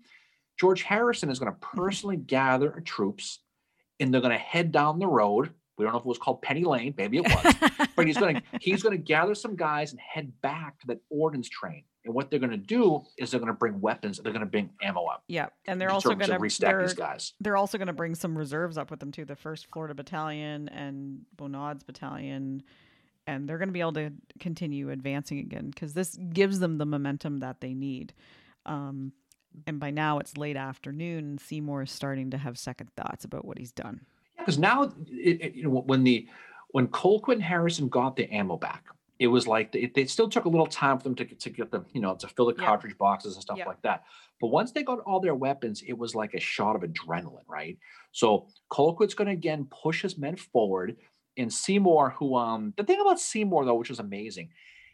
George 0.60 0.82
Harrison 0.82 1.30
is 1.30 1.38
gonna 1.38 1.52
Mm-hmm. 1.52 1.78
personally 1.78 2.16
gather 2.16 2.70
troops 2.84 3.40
and 4.00 4.12
they're 4.12 4.20
gonna 4.20 4.36
head 4.36 4.72
down 4.72 4.98
the 4.98 5.06
road. 5.06 5.50
We 5.78 5.84
don't 5.84 5.92
know 5.92 5.98
if 6.00 6.04
it 6.04 6.08
was 6.08 6.18
called 6.18 6.42
Penny 6.42 6.64
Lane, 6.64 6.94
maybe 6.96 7.18
it 7.18 7.24
was 7.24 7.54
but 7.98 8.06
he's 8.06 8.16
going 8.16 8.36
to 8.36 8.42
he's 8.60 8.82
going 8.82 8.96
to 8.96 9.02
gather 9.02 9.34
some 9.34 9.56
guys 9.56 9.90
and 9.90 10.00
head 10.00 10.32
back 10.40 10.78
to 10.80 10.86
that 10.86 11.00
ordnance 11.10 11.48
train. 11.48 11.82
And 12.08 12.14
what 12.14 12.30
they're 12.30 12.38
going 12.40 12.50
to 12.50 12.56
do 12.56 13.02
is 13.18 13.30
they're 13.30 13.38
going 13.38 13.52
to 13.52 13.58
bring 13.58 13.80
weapons. 13.82 14.18
They're 14.18 14.32
going 14.32 14.40
to 14.44 14.50
bring 14.50 14.70
ammo 14.82 15.04
up. 15.04 15.24
yeah, 15.28 15.48
and 15.66 15.78
they're 15.80 15.90
also 15.90 16.14
going 16.14 16.30
to 16.30 16.38
restack 16.38 16.80
these 16.80 16.94
guys. 16.94 17.34
they're 17.40 17.56
also 17.58 17.76
going 17.76 17.86
to 17.88 17.92
bring 17.92 18.14
some 18.14 18.36
reserves 18.36 18.78
up 18.78 18.90
with 18.90 18.98
them 18.98 19.12
too. 19.12 19.26
The 19.26 19.36
First 19.36 19.66
Florida 19.70 19.94
Battalion 19.94 20.68
and 20.70 21.20
Bonaud's 21.36 21.84
Battalion, 21.84 22.62
and 23.26 23.46
they're 23.46 23.58
going 23.58 23.68
to 23.68 23.74
be 23.74 23.80
able 23.80 23.92
to 23.92 24.10
continue 24.40 24.88
advancing 24.90 25.38
again 25.38 25.68
because 25.70 25.92
this 25.92 26.16
gives 26.32 26.60
them 26.60 26.78
the 26.78 26.86
momentum 26.86 27.40
that 27.40 27.60
they 27.60 27.74
need. 27.74 28.14
Um, 28.64 29.12
and 29.66 29.78
by 29.78 29.90
now 29.90 30.18
it's 30.18 30.38
late 30.38 30.56
afternoon, 30.56 31.18
and 31.24 31.40
Seymour 31.40 31.82
is 31.82 31.90
starting 31.90 32.30
to 32.30 32.38
have 32.38 32.56
second 32.58 32.88
thoughts 32.96 33.26
about 33.26 33.44
what 33.44 33.58
he's 33.58 33.72
done. 33.72 34.00
Yeah, 34.36 34.42
Because 34.42 34.58
now, 34.58 34.84
it, 34.84 34.94
it- 35.42 35.54
you 35.54 35.64
know, 35.64 35.70
when 35.70 36.04
the 36.04 36.26
when 36.70 36.86
Colquitt 36.88 37.34
and 37.34 37.42
Harrison 37.42 37.88
got 37.88 38.16
the 38.16 38.30
ammo 38.32 38.56
back, 38.56 38.84
it 39.18 39.26
was 39.26 39.46
like 39.46 39.72
they, 39.72 39.90
they 39.94 40.04
still 40.04 40.28
took 40.28 40.44
a 40.44 40.48
little 40.48 40.66
time 40.66 40.96
for 40.98 41.04
them 41.04 41.14
to, 41.16 41.24
get- 41.24 41.40
to 41.40 41.50
get 41.50 41.70
them, 41.70 41.84
you 41.92 42.00
know, 42.00 42.14
to 42.14 42.28
fill 42.28 42.46
the 42.46 42.54
Yeah. 42.58 42.64
cartridge 42.66 42.96
boxes 42.98 43.34
and 43.34 43.42
stuff 43.42 43.58
Yeah. 43.58 43.66
like 43.66 43.82
that. 43.82 44.04
But 44.40 44.48
once 44.48 44.70
they 44.70 44.82
got 44.84 45.00
all 45.00 45.18
their 45.20 45.34
weapons, 45.34 45.82
it 45.86 45.94
was 45.98 46.14
like 46.14 46.34
a 46.34 46.40
shot 46.40 46.76
of 46.76 46.82
adrenaline, 46.82 47.42
right? 47.48 47.76
So 48.12 48.46
Colquitt's 48.70 49.14
going 49.14 49.26
to 49.26 49.32
again 49.32 49.66
push 49.70 50.02
his 50.02 50.16
men 50.16 50.36
forward, 50.36 50.96
and 51.36 51.52
Seymour, 51.52 52.10
who 52.10 52.36
um, 52.36 52.72
the 52.76 52.84
thing 52.84 53.00
about 53.00 53.18
Seymour 53.20 53.64
though, 53.64 53.74
which 53.74 53.90
was 53.90 53.98
amazing, 54.00 54.50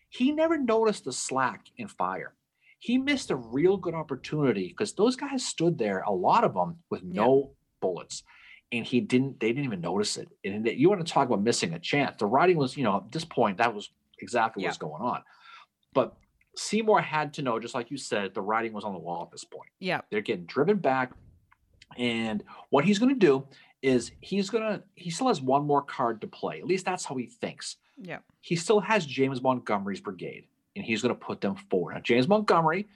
he 0.09 0.33
never 0.33 0.57
noticed 0.57 1.05
the 1.05 1.12
slack 1.12 1.66
in 1.77 1.89
fire. 1.89 2.35
He 2.79 2.99
missed 2.99 3.31
a 3.31 3.37
real 3.37 3.77
good 3.79 3.95
opportunity 3.95 4.68
because 4.68 4.93
those 4.95 5.16
guys 5.16 5.45
stood 5.45 5.79
there, 5.79 6.01
a 6.01 6.12
lot 6.12 6.45
of 6.45 6.55
them, 6.55 6.79
with 6.91 7.03
Yeah. 7.03 7.22
no 7.25 7.51
bullets 7.81 8.22
and 8.72 8.87
he 8.87 8.99
didn't 8.99 9.39
they 9.41 9.49
didn't 9.49 9.66
even 9.66 9.83
notice 9.83 10.16
it 10.16 10.27
and 10.43 10.66
you 10.66 10.89
want 10.89 11.07
to 11.07 11.12
talk 11.12 11.27
about 11.29 11.43
missing 11.43 11.75
a 11.75 11.79
chance 11.79 12.16
the 12.18 12.25
writing 12.25 12.57
was 12.57 12.79
you 12.79 12.83
know 12.83 12.97
at 12.97 13.12
this 13.12 13.22
point 13.27 13.59
that 13.59 13.75
was 13.75 13.91
exactly 14.20 14.62
Yeah. 14.62 14.68
what's 14.68 14.78
going 14.78 15.02
on. 15.02 15.22
But 15.92 16.16
seymour 16.56 17.00
had 17.00 17.34
to 17.34 17.42
know 17.42 17.58
just 17.58 17.74
like 17.74 17.90
you 17.90 17.96
said 17.96 18.34
the 18.34 18.40
writing 18.42 18.72
was 18.72 18.84
on 18.84 18.92
the 18.92 18.98
wall 18.98 19.22
at 19.24 19.30
this 19.30 19.44
point. 19.44 19.70
Yeah, 19.80 20.00
they're 20.10 20.20
getting 20.20 20.46
driven 20.46 20.78
back 20.78 21.12
and 21.96 22.42
what 22.70 22.84
he's 22.84 22.98
going 22.98 23.12
to 23.14 23.18
do 23.18 23.46
is 23.82 24.12
he's 24.20 24.50
going 24.50 24.62
to 24.64 24.82
he 24.94 25.10
still 25.10 25.28
has 25.28 25.40
one 25.40 25.66
more 25.66 25.82
card 25.82 26.20
to 26.22 26.26
play. 26.26 26.58
At 26.58 26.66
least 26.66 26.84
that's 26.84 27.04
how 27.04 27.16
he 27.16 27.26
thinks. 27.26 27.76
Yeah, 28.00 28.18
he 28.40 28.56
still 28.56 28.80
has 28.80 29.06
James 29.06 29.42
Montgomery's 29.42 30.00
brigade, 30.00 30.46
and 30.74 30.84
he's 30.84 31.02
going 31.02 31.14
to 31.14 31.20
put 31.20 31.40
them 31.40 31.54
forward. 31.54 31.94
Now, 31.94 32.00
James 32.00 32.26
Montgomery, 32.26 32.88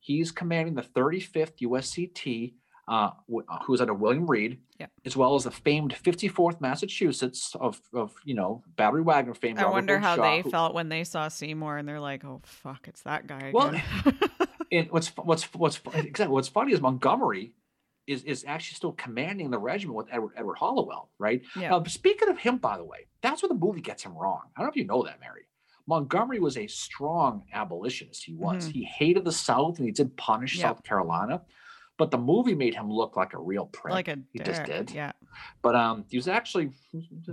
he's 0.00 0.30
commanding 0.30 0.74
the 0.74 0.82
35th 0.82 1.58
USCT, 1.60 2.54
uh, 2.92 3.10
uh, 3.48 3.58
who's 3.64 3.80
under 3.80 3.94
William 3.94 4.26
Reed, 4.26 4.58
Yeah. 4.78 4.86
as 5.06 5.16
well 5.16 5.34
as 5.34 5.44
the 5.44 5.50
famed 5.50 5.94
54th 5.94 6.60
Massachusetts 6.60 7.54
of, 7.58 7.80
of 7.94 8.12
you 8.24 8.34
know, 8.34 8.62
Battery 8.76 9.02
Wagner 9.02 9.34
fame. 9.34 9.56
I 9.58 9.62
Robert 9.62 9.72
wonder 9.72 9.98
how 9.98 10.16
Booneshaw, 10.16 10.22
they 10.22 10.40
who- 10.42 10.50
felt 10.50 10.74
when 10.74 10.88
they 10.90 11.04
saw 11.04 11.28
Seymour, 11.28 11.78
and 11.78 11.88
they're 11.88 12.00
like, 12.00 12.24
"Oh 12.24 12.40
fuck, 12.44 12.88
it's 12.88 13.02
that 13.02 13.26
guy 13.26 13.50
Well. 13.54 13.74
And 14.70 14.90
what's 14.90 15.08
what's 15.18 15.44
what's 15.52 15.80
exactly 15.94 16.32
what's 16.32 16.48
funny 16.48 16.72
is 16.72 16.80
Montgomery 16.80 17.52
is 18.06 18.24
is 18.24 18.42
actually 18.48 18.76
still 18.76 18.92
commanding 18.92 19.50
the 19.50 19.58
regiment 19.58 19.96
with 19.98 20.06
Edward 20.10 20.32
Edward 20.34 20.56
Hallowell, 20.58 21.10
right? 21.18 21.42
yeah, 21.56 21.68
Now, 21.68 21.82
speaking 21.84 22.28
of 22.30 22.38
him, 22.38 22.56
by 22.56 22.78
the 22.78 22.84
way, 22.84 23.00
that's 23.20 23.42
where 23.42 23.48
the 23.48 23.54
movie 23.54 23.82
gets 23.82 24.02
him 24.02 24.16
wrong. 24.16 24.40
I 24.56 24.60
don't 24.60 24.66
know 24.68 24.70
if 24.70 24.76
you 24.76 24.86
know 24.86 25.02
that, 25.02 25.20
Mary. 25.20 25.42
Montgomery 25.86 26.38
was 26.40 26.56
a 26.56 26.66
strong 26.68 27.42
abolitionist. 27.52 28.24
He 28.24 28.32
was. 28.32 28.68
Mhm. 28.68 28.72
He 28.72 28.84
hated 28.84 29.24
the 29.26 29.32
South 29.32 29.76
and 29.78 29.84
he 29.84 29.92
did 29.92 30.16
punish 30.16 30.56
Yeah. 30.56 30.68
South 30.68 30.82
Carolina, 30.84 31.42
but 31.98 32.10
the 32.10 32.18
movie 32.18 32.54
made 32.54 32.74
him 32.74 32.90
look 32.90 33.16
like 33.16 33.34
a 33.34 33.38
real 33.38 33.66
prick. 33.66 33.92
like 33.92 34.08
a 34.08 34.18
he 34.32 34.38
just 34.38 34.64
did. 34.64 34.90
Yeah, 34.90 35.12
But 35.62 35.74
um, 35.76 36.04
he 36.08 36.16
was 36.16 36.28
actually, 36.28 36.70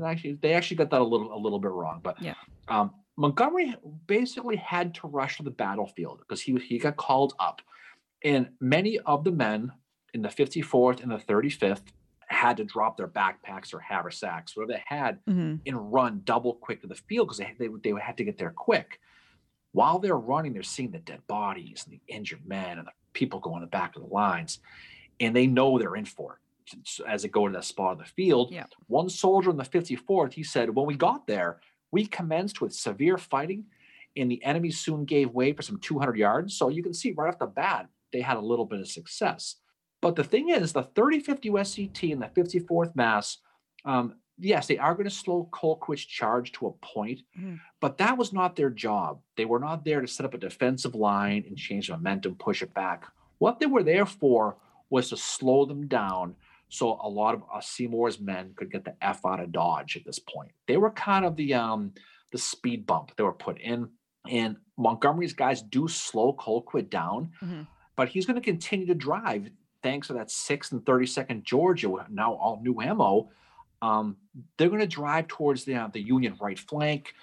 actually 0.04 0.34
they 0.42 0.54
actually 0.54 0.78
got 0.78 0.90
that 0.92 1.02
a 1.02 1.04
little 1.04 1.34
a 1.34 1.40
little 1.40 1.60
bit 1.60 1.72
wrong. 1.72 2.02
But 2.04 2.22
Yeah. 2.22 2.36
um, 2.68 2.94
Montgomery 3.18 3.76
basically 4.08 4.56
had 4.58 4.94
to 4.96 5.08
rush 5.08 5.38
to 5.38 5.44
the 5.44 5.52
battlefield 5.52 6.20
because 6.20 6.42
he 6.42 6.58
he 6.58 6.78
got 6.80 6.98
called 6.98 7.34
up, 7.40 7.62
and 8.24 8.50
many 8.60 9.00
of 9.00 9.24
the 9.24 9.32
men 9.32 9.72
in 10.14 10.22
the 10.22 10.30
54th 10.30 11.02
and 11.04 11.12
the 11.12 11.18
35th 11.18 11.84
had 12.28 12.58
to 12.58 12.64
drop 12.64 12.96
their 12.98 13.08
backpacks 13.08 13.74
or 13.74 13.80
haversacks, 13.80 14.56
whatever 14.56 14.74
they 14.74 14.84
had, 14.86 15.20
hmm 15.28 15.56
and 15.66 15.92
run 15.94 16.22
double 16.24 16.54
quick 16.56 16.80
to 16.82 16.88
the 16.88 16.96
field 16.96 17.28
because 17.28 17.38
they, 17.38 17.54
they, 17.60 17.68
they 17.84 17.94
had 18.02 18.16
to 18.18 18.24
get 18.24 18.38
there 18.38 18.52
quick. 18.56 19.00
While 19.72 20.00
they're 20.00 20.18
running, 20.18 20.54
they're 20.54 20.64
seeing 20.64 20.92
the 20.92 21.00
dead 21.00 21.22
bodies 21.28 21.86
and 21.86 21.94
the 21.94 22.14
injured 22.14 22.46
men 22.46 22.78
and 22.78 22.88
the 22.88 22.92
people 23.14 23.40
going 23.40 23.62
the 23.62 23.68
back 23.68 23.96
of 23.96 24.02
the 24.02 24.14
lines, 24.14 24.60
and 25.20 25.36
they 25.36 25.48
know 25.48 25.78
they're 25.78 25.96
in 25.96 26.06
for 26.06 26.40
it 26.68 26.78
So 26.86 27.06
as 27.06 27.24
they 27.24 27.30
go 27.30 27.48
to 27.48 27.54
that 27.54 27.66
spot 27.66 27.92
on 27.92 27.98
the 27.98 28.06
field. 28.06 28.52
Yeah. 28.52 28.66
One 28.88 29.10
soldier 29.10 29.50
in 29.50 29.58
the 29.58 29.64
54th, 29.64 30.34
he 30.34 30.44
said, 30.44 30.74
when 30.74 30.86
we 30.86 30.96
got 30.96 31.28
there, 31.28 31.60
we 31.92 32.06
commenced 32.06 32.62
with 32.62 32.74
severe 32.74 33.18
fighting, 33.18 33.66
and 34.16 34.30
the 34.30 34.44
enemy 34.44 34.72
soon 34.72 35.06
gave 35.06 35.32
way 35.32 35.54
for 35.54 35.62
some 35.62 35.80
200 35.80 36.18
yards. 36.18 36.56
So 36.56 36.70
you 36.70 36.84
can 36.84 36.94
see 36.94 37.12
right 37.12 37.28
off 37.28 37.40
the 37.40 37.48
bat, 37.48 37.88
they 38.12 38.22
had 38.22 38.38
a 38.38 38.42
little 38.42 38.66
bit 38.66 38.80
of 38.80 38.88
success. 38.88 39.56
But 40.02 40.16
the 40.16 40.24
thing 40.24 40.50
is, 40.50 40.74
the 40.74 40.84
35th 40.84 41.44
USCT 41.44 42.14
and 42.14 42.22
the 42.22 42.28
54th 42.28 42.96
Mass, 42.96 43.38
um, 43.86 44.16
yes, 44.40 44.68
they 44.68 44.78
are 44.78 44.94
going 44.94 45.04
to 45.10 45.10
slow 45.10 45.48
Colquitt's 45.52 46.06
charge 46.06 46.52
to 46.54 46.68
a 46.68 46.72
point, 46.72 47.22
Mhm. 47.38 47.60
but 47.80 47.98
that 47.98 48.18
was 48.18 48.32
not 48.34 48.56
their 48.56 48.70
job. 48.70 49.22
They 49.36 49.46
were 49.46 49.60
not 49.60 49.84
there 49.86 50.02
to 50.02 50.08
set 50.08 50.26
up 50.26 50.34
a 50.34 50.38
defensive 50.38 50.96
line 50.96 51.44
and 51.48 51.58
change 51.58 51.88
the 51.88 51.94
momentum, 51.94 52.36
push 52.36 52.62
it 52.62 52.74
back. 52.74 53.06
What 53.40 53.60
they 53.60 53.66
were 53.66 53.84
there 53.84 54.06
for 54.06 54.58
was 54.90 55.10
to 55.10 55.18
slow 55.18 55.66
them 55.66 55.88
down 55.88 56.36
so 56.72 57.00
a 57.02 57.10
lot 57.10 57.34
of 57.34 57.44
uh, 57.52 57.60
Seymour's 57.62 58.20
men 58.20 58.54
could 58.56 58.72
get 58.72 58.84
the 58.86 58.96
F 59.02 59.26
out 59.26 59.40
of 59.40 59.52
Dodge 59.52 59.98
at 59.98 60.06
this 60.06 60.20
point. 60.20 60.52
They 60.68 60.78
were 60.78 60.92
kind 60.92 61.26
of 61.26 61.36
the 61.36 61.54
um, 61.56 61.94
the 62.32 62.38
speed 62.38 62.86
bump 62.86 63.16
they 63.16 63.24
were 63.24 63.34
put 63.34 63.60
in. 63.60 63.90
And 64.30 64.58
Montgomery's 64.78 65.34
guys 65.34 65.64
do 65.64 65.88
slow 65.88 66.32
Colquitt 66.34 66.90
down, 66.92 67.32
Mhm. 67.42 67.66
but 67.96 68.10
he's 68.10 68.28
going 68.28 68.36
to 68.36 68.42
continue 68.42 68.86
to 68.86 68.94
drive 68.94 69.50
thanks 69.82 70.08
to 70.08 70.14
that 70.14 70.30
sixth 70.30 70.72
and 70.72 70.86
32nd 70.86 71.44
Georgia, 71.44 72.06
now 72.10 72.34
all 72.34 72.62
new 72.62 72.80
ammo. 72.82 73.30
Um, 73.82 74.18
they're 74.58 74.70
going 74.70 74.82
to 74.82 74.88
drive 74.88 75.28
towards 75.28 75.64
the, 75.66 75.76
uh, 75.76 75.88
the 75.88 76.02
Union 76.02 76.36
right 76.42 76.60
flank. 76.60 77.14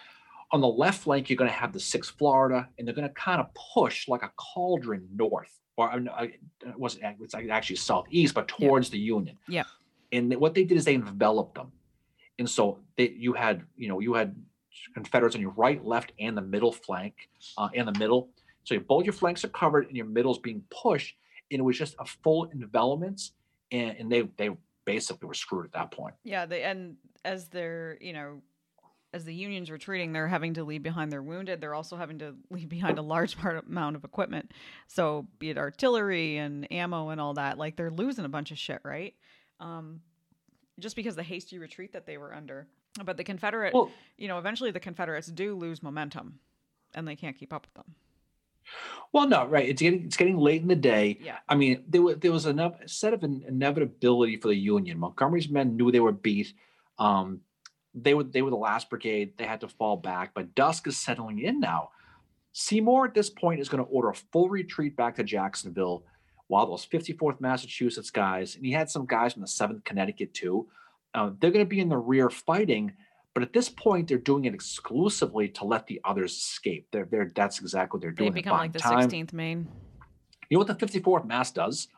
On 0.53 0.61
the 0.61 0.69
left 0.69 1.03
flank, 1.03 1.29
you're 1.29 1.37
going 1.37 1.51
to 1.51 1.57
have 1.57 1.73
the 1.73 1.79
6th 1.79 2.13
Florida, 2.17 2.69
and 2.79 2.87
they're 2.87 2.95
going 2.95 3.09
to 3.09 3.15
kind 3.15 3.41
of 3.41 3.49
push 3.75 4.07
like 4.09 4.23
a 4.23 4.31
cauldron 4.37 5.07
north, 5.15 5.59
or 5.77 5.91
uh, 5.93 5.99
uh, 6.17 6.23
it 6.23 6.79
wasn't 6.79 7.05
it's 7.21 7.35
actually 7.35 7.77
southeast, 7.77 8.35
but 8.35 8.51
Yeah. 8.59 8.69
towards 8.69 8.91
the 8.91 8.99
Union. 8.99 9.37
Yeah. 9.49 9.65
And 10.13 10.33
what 10.37 10.55
they 10.55 10.65
did 10.65 10.79
is 10.79 10.85
they 10.85 10.95
enveloped 10.95 11.57
them, 11.57 11.73
and 12.39 12.49
so 12.49 12.79
they 12.97 13.09
you 13.11 13.33
had 13.33 13.65
you 13.77 13.89
know 13.89 13.99
you 14.01 14.15
had 14.15 14.35
Confederates 14.95 15.35
on 15.35 15.41
your 15.41 15.51
right, 15.53 15.83
left, 15.85 16.13
and 16.21 16.37
the 16.37 16.43
middle 16.43 16.71
flank, 16.71 17.15
uh, 17.59 17.69
and 17.75 17.89
the 17.89 17.99
middle. 17.99 18.29
So 18.65 18.75
your- 18.75 18.85
both 18.85 19.05
your 19.05 19.15
flanks 19.15 19.43
are 19.45 19.49
covered, 19.49 19.87
and 19.89 19.97
your 19.97 20.07
middle's 20.07 20.39
being 20.39 20.63
pushed, 20.71 21.17
and 21.51 21.59
it 21.59 21.63
was 21.63 21.77
just 21.79 21.97
a 21.99 22.05
full 22.05 22.49
envelopment, 22.53 23.31
and, 23.73 23.97
and 23.99 24.13
they 24.13 24.23
they 24.37 24.51
basically 24.87 25.27
were 25.29 25.35
screwed 25.35 25.67
at 25.67 25.73
that 25.73 25.91
point. 25.91 26.15
yeah. 26.25 26.47
They 26.47 26.63
and 26.63 26.97
as 27.25 27.49
they're 27.49 27.99
you 28.01 28.13
know. 28.15 28.41
As 29.15 29.25
the 29.25 29.33
Union's 29.33 29.71
retreating, 29.71 30.13
they're 30.13 30.29
having 30.29 30.55
to 30.55 30.65
leave 30.65 30.83
behind 30.83 31.11
their 31.11 31.23
wounded. 31.23 31.61
They're 31.61 31.73
also 31.75 31.97
having 31.97 32.19
to 32.19 32.35
leave 32.51 32.69
behind 32.69 32.99
a 32.99 33.03
large 33.03 33.39
part 33.41 33.65
amount 33.67 33.97
of 33.97 34.05
equipment. 34.05 34.53
So, 34.89 35.27
be 35.39 35.49
it 35.49 35.57
artillery 35.57 36.37
and 36.37 36.71
ammo 36.71 37.09
and 37.09 37.19
all 37.19 37.33
that, 37.35 37.57
like 37.57 37.77
they're 37.77 37.91
losing 37.91 38.27
a 38.27 38.29
bunch 38.29 38.51
of 38.51 38.59
shit, 38.59 38.81
right? 38.85 39.15
Um, 39.59 40.01
just 40.79 40.97
because 40.97 41.17
the 41.17 41.23
hasty 41.23 41.59
retreat 41.59 41.93
that 41.95 42.05
they 42.05 42.19
were 42.19 42.35
under. 42.35 42.67
But 43.03 43.17
the 43.17 43.25
Confederate, 43.25 43.73
Well, 43.73 43.91
you 44.19 44.29
know, 44.29 44.39
eventually 44.39 44.71
the 44.71 44.81
Confederates 44.81 45.29
do 45.29 45.55
lose 45.55 45.83
momentum, 45.83 46.41
and 46.95 47.09
they 47.09 47.17
can't 47.17 47.39
keep 47.39 47.55
up 47.55 47.67
with 47.67 47.75
them. 47.75 47.95
Well, 49.13 49.29
no, 49.29 49.47
right. 49.47 49.69
It's 49.69 49.81
getting 49.81 50.05
it's 50.05 50.17
getting 50.17 50.37
late 50.37 50.63
in 50.63 50.69
the 50.69 50.77
day. 50.77 51.19
Yeah. 51.23 51.39
I 51.49 51.55
mean, 51.55 51.85
there 51.89 52.03
was 52.03 52.17
there 52.19 52.33
was 52.33 52.47
enough 52.47 52.75
set 52.87 53.15
of 53.15 53.23
an 53.23 53.45
inevitability 53.47 54.37
for 54.37 54.49
the 54.49 54.57
Union. 54.57 54.99
Montgomery's 54.99 55.49
men 55.49 55.77
knew 55.77 55.91
they 55.91 56.01
were 56.01 56.13
beat. 56.13 56.53
Um, 56.99 57.41
they 57.95 58.15
were 58.15 58.25
they 58.25 58.43
were 58.43 58.51
the 58.51 58.57
last 58.57 58.91
brigade. 58.91 59.33
They 59.39 59.45
had 59.45 59.61
to 59.63 59.69
fall 59.69 59.97
back, 59.97 60.33
but 60.35 60.55
dusk 60.55 60.87
is 60.87 60.99
settling 60.99 61.41
in 61.41 61.61
now. 61.61 61.91
Seymour 62.53 63.07
at 63.07 63.15
this 63.15 63.29
point 63.29 63.61
is 63.61 63.69
going 63.69 63.85
to 63.85 63.91
order 63.91 64.11
a 64.11 64.15
full 64.15 64.49
retreat 64.49 64.97
back 64.97 65.17
to 65.17 65.25
Jacksonville, 65.25 66.05
while 66.49 66.67
those 66.67 66.87
54th 66.87 67.41
Massachusetts 67.41 68.11
guys 68.11 68.57
and 68.57 68.65
he 68.65 68.73
had 68.73 68.91
some 68.91 69.07
guys 69.07 69.33
from 69.35 69.43
the 69.43 69.49
7th 69.49 69.85
Connecticut 69.85 70.33
too. 70.33 70.69
Uh, 71.15 71.31
they're 71.41 71.51
going 71.51 71.65
to 71.65 71.69
be 71.69 71.81
in 71.81 71.89
the 71.89 71.97
rear 71.97 72.29
fighting, 72.29 72.93
but 73.37 73.43
at 73.43 73.53
this 73.53 73.69
point 73.69 74.09
they're 74.09 74.17
doing 74.17 74.47
it 74.47 74.55
exclusively 74.55 75.47
to 75.47 75.67
let 75.67 75.87
the 75.87 76.01
others 76.05 76.33
escape. 76.33 76.87
They're, 76.91 77.05
they're 77.05 77.31
that's 77.35 77.61
exactly 77.61 77.99
what 77.99 78.01
they're 78.01 78.11
doing. 78.11 78.33
They 78.33 78.37
become 78.41 78.57
like 78.57 78.73
the 78.73 78.79
time. 78.79 79.11
16th 79.11 79.35
Maine. 79.35 79.69
You 80.49 80.57
know 80.57 80.65
what 80.65 80.79
the 80.79 80.87
54th 80.87 81.27
Mass 81.27 81.51
does? 81.51 81.89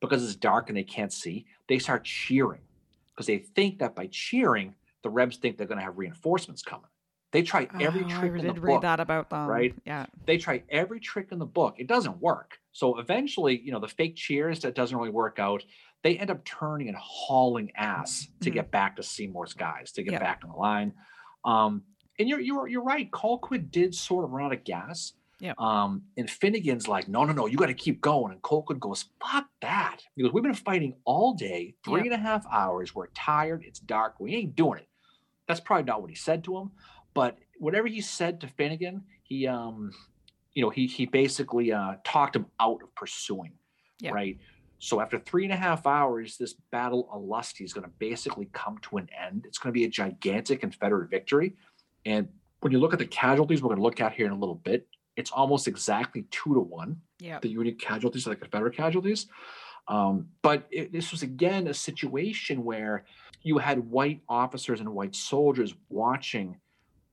Because 0.00 0.22
it's 0.22 0.36
dark 0.36 0.68
and 0.68 0.78
they 0.78 0.84
can't 0.84 1.12
see, 1.12 1.46
they 1.68 1.80
start 1.80 2.04
cheering 2.04 2.60
because 3.08 3.26
they 3.26 3.38
think 3.38 3.80
that 3.80 3.96
by 3.96 4.06
cheering, 4.06 4.76
the 5.02 5.10
Rebs 5.10 5.36
think 5.36 5.58
they're 5.58 5.66
going 5.66 5.78
to 5.78 5.84
have 5.84 5.98
reinforcements 5.98 6.62
coming. 6.62 6.86
They 7.32 7.42
try 7.42 7.66
every 7.80 8.04
Oh, 8.04 8.06
I 8.06 8.20
trick 8.20 8.32
in 8.36 8.44
did 8.46 8.54
the 8.54 8.60
read 8.60 8.82
that 8.82 9.00
about 9.00 9.30
them. 9.30 9.48
right? 9.48 9.74
Yeah. 9.84 10.06
They 10.26 10.38
try 10.38 10.62
every 10.68 11.00
trick 11.00 11.32
in 11.32 11.40
the 11.40 11.44
book. 11.44 11.74
It 11.78 11.88
doesn't 11.88 12.20
work. 12.20 12.60
So 12.70 13.00
eventually, 13.00 13.60
you 13.60 13.72
know, 13.72 13.80
the 13.80 13.88
fake 13.88 14.14
cheers 14.14 14.60
that 14.60 14.76
doesn't 14.76 14.96
really 14.96 15.10
work 15.10 15.40
out. 15.40 15.64
They 16.04 16.18
end 16.18 16.30
up 16.30 16.44
turning 16.44 16.86
and 16.88 16.96
hauling 16.96 17.72
ass 17.74 18.28
to 18.42 18.50
Mhm. 18.50 18.54
get 18.54 18.70
back 18.70 18.94
to 18.96 19.02
Seymour's 19.02 19.54
guys 19.54 19.90
to 19.92 20.02
get 20.04 20.12
Yeah. 20.12 20.18
back 20.20 20.42
on 20.44 20.50
the 20.50 20.56
line. 20.56 20.92
Um, 21.44 21.82
and 22.18 22.28
you're 22.28 22.40
you're 22.40 22.68
you're 22.68 22.82
right. 22.84 23.10
Colquitt 23.10 23.70
did 23.72 23.94
sort 23.94 24.24
of 24.24 24.30
run 24.30 24.44
out 24.44 24.52
of 24.52 24.62
gas. 24.64 25.14
Yep. 25.40 25.58
Um, 25.58 26.04
and 26.16 26.28
Finegan's 26.28 26.86
like, 26.86 27.08
no, 27.08 27.24
no, 27.24 27.32
no, 27.32 27.46
you 27.46 27.56
got 27.56 27.66
to 27.66 27.74
keep 27.74 28.00
going. 28.00 28.32
And 28.32 28.40
Colquitt 28.42 28.78
goes, 28.78 29.06
fuck 29.20 29.48
that. 29.62 29.98
He 30.14 30.22
goes, 30.22 30.32
we've 30.32 30.44
been 30.44 30.54
fighting 30.54 30.94
all 31.04 31.34
day, 31.34 31.74
three 31.84 32.02
Yep. 32.04 32.04
and 32.04 32.14
a 32.14 32.18
half 32.18 32.46
hours. 32.46 32.94
We're 32.94 33.08
tired. 33.08 33.64
It's 33.66 33.80
dark. 33.80 34.20
We 34.20 34.34
ain't 34.36 34.54
doing 34.54 34.78
it. 34.78 34.88
That's 35.48 35.58
probably 35.60 35.84
not 35.84 36.00
what 36.02 36.08
he 36.10 36.16
said 36.16 36.44
to 36.44 36.56
him, 36.56 36.70
but 37.14 37.38
whatever 37.58 37.88
he 37.88 38.00
said 38.00 38.40
to 38.42 38.46
Finegan, 38.46 39.02
he 39.24 39.46
um, 39.46 39.90
you 40.52 40.62
know, 40.62 40.70
he 40.70 40.86
he 40.86 41.06
basically 41.06 41.72
uh 41.72 41.96
talked 42.04 42.36
him 42.36 42.46
out 42.60 42.82
of 42.82 42.94
pursuing. 42.94 43.52
Yep. 44.00 44.12
Right. 44.14 44.38
So 44.84 45.00
after 45.00 45.18
three 45.18 45.44
and 45.44 45.52
a 45.52 45.56
half 45.56 45.86
hours, 45.86 46.36
this 46.36 46.54
battle 46.70 47.08
of 47.10 47.22
Olustee 47.22 47.64
is 47.64 47.72
going 47.72 47.84
to 47.84 47.92
basically 47.98 48.50
come 48.52 48.76
to 48.82 48.98
an 48.98 49.08
end. 49.18 49.44
It's 49.46 49.56
going 49.56 49.72
to 49.72 49.78
be 49.78 49.84
a 49.84 49.88
gigantic 49.88 50.60
Confederate 50.60 51.08
victory. 51.08 51.54
And 52.04 52.28
when 52.60 52.70
you 52.70 52.78
look 52.78 52.92
at 52.92 52.98
the 52.98 53.06
casualties 53.06 53.62
we're 53.62 53.68
going 53.68 53.78
to 53.78 53.82
look 53.82 54.02
at 54.02 54.12
here 54.12 54.26
in 54.26 54.32
a 54.32 54.38
little 54.38 54.54
bit, 54.56 54.86
it's 55.16 55.30
almost 55.30 55.68
exactly 55.68 56.26
two 56.30 56.52
to 56.52 56.60
one 56.60 56.98
Yeah. 57.18 57.38
the 57.40 57.48
Union 57.48 57.76
casualties 57.76 58.24
to 58.24 58.30
the 58.30 58.36
Confederate 58.36 58.76
casualties. 58.76 59.26
Um, 59.88 60.28
but 60.42 60.66
it, 60.70 60.92
this 60.92 61.12
was 61.12 61.22
again 61.22 61.68
a 61.68 61.74
situation 61.74 62.62
where 62.62 63.04
you 63.42 63.56
had 63.58 63.78
white 63.78 64.20
officers 64.28 64.80
and 64.80 64.90
white 64.90 65.16
soldiers 65.16 65.74
watching 65.88 66.58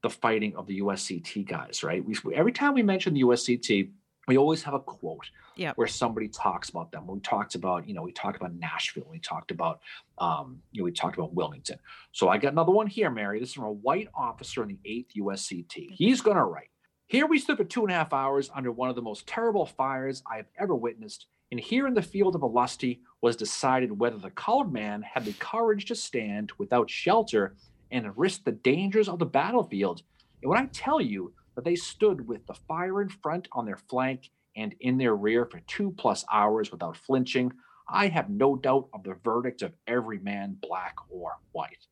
the 0.04 0.10
fighting 0.10 0.56
of 0.58 0.68
the 0.68 0.82
USCT 0.82 1.48
guys, 1.48 1.84
right? 1.84 2.04
We, 2.04 2.16
every 2.34 2.52
time 2.52 2.74
we 2.74 2.84
mention 2.84 3.14
the 3.14 3.22
USCT, 3.22 3.92
we 4.32 4.38
always 4.38 4.64
have 4.64 4.74
a 4.74 4.80
quote 4.80 5.30
Yep. 5.58 5.78
where 5.78 5.88
somebody 5.88 6.30
talks 6.30 6.70
about 6.70 6.90
them. 6.94 7.06
We 7.06 7.20
talked 7.20 7.56
about, 7.56 7.86
you 7.86 7.94
know, 7.94 8.02
we 8.02 8.14
talked 8.14 8.38
about 8.38 8.54
Nashville. 8.54 9.06
We 9.12 9.20
talked 9.20 9.52
about, 9.52 9.82
um, 10.20 10.62
you 10.72 10.80
know, 10.82 10.86
we 10.86 10.94
talked 10.94 11.18
about 11.18 11.34
Wilmington. 11.34 11.78
So 12.14 12.30
I 12.30 12.38
got 12.38 12.54
another 12.54 12.72
one 12.72 12.88
here, 12.88 13.10
Mary. 13.10 13.42
This 13.42 13.50
is 13.50 13.56
from 13.56 13.66
a 13.66 13.72
white 13.72 14.08
officer 14.16 14.64
in 14.64 14.70
the 14.70 14.80
8th 14.90 15.18
USCT. 15.18 15.90
He's 15.92 16.22
going 16.22 16.38
to 16.38 16.46
write, 16.46 16.70
here 17.08 17.28
we 17.28 17.40
stood 17.40 17.58
for 17.58 17.66
two 17.66 17.82
and 17.84 17.92
a 17.92 17.96
half 17.96 18.14
hours 18.14 18.50
under 18.56 18.72
one 18.72 18.90
of 18.90 18.96
the 18.96 19.02
most 19.02 19.28
terrible 19.28 19.66
fires 19.66 20.24
I 20.32 20.38
have 20.38 20.48
ever 20.58 20.74
witnessed. 20.74 21.28
And 21.52 21.60
here 21.60 21.86
in 21.86 21.94
the 21.94 22.02
field 22.02 22.34
of 22.34 22.42
Olustee 22.42 23.00
was 23.20 23.36
decided 23.36 24.00
whether 24.00 24.18
the 24.18 24.30
colored 24.32 24.72
man 24.72 25.02
had 25.02 25.26
the 25.26 25.34
courage 25.34 25.84
to 25.88 25.96
stand 25.96 26.54
without 26.58 26.90
shelter 26.90 27.58
and 27.92 28.18
risk 28.18 28.46
the 28.46 28.54
dangers 28.54 29.10
of 29.10 29.20
the 29.20 29.26
battlefield. 29.26 30.04
And 30.42 30.50
when 30.50 30.58
I 30.60 30.68
tell 30.68 31.02
you 31.02 31.34
that 31.62 31.70
they 31.70 31.76
stood 31.76 32.28
with 32.28 32.48
the 32.48 32.56
fire 32.56 33.02
in 33.02 33.10
front 33.10 33.48
on 33.52 33.66
their 33.66 33.78
flank 33.78 34.32
and 34.56 34.74
in 34.80 34.98
their 34.98 35.16
rear 35.16 35.46
for 35.46 35.60
two 35.68 35.92
plus 35.92 36.26
hours 36.32 36.72
without 36.72 36.98
flinching, 36.98 37.54
I 37.88 38.08
have 38.08 38.30
no 38.30 38.56
doubt 38.56 38.90
of 38.94 39.04
the 39.04 39.16
verdict 39.24 39.62
of 39.62 39.74
every 39.86 40.18
man, 40.18 40.58
black 40.60 40.96
or 41.10 41.38
white. 41.52 41.86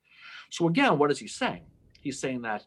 So, 0.50 0.68
again, 0.68 0.98
what 0.98 1.12
is 1.12 1.20
he 1.20 1.28
saying? 1.28 1.62
He's 2.02 2.20
saying 2.20 2.42
that 2.42 2.66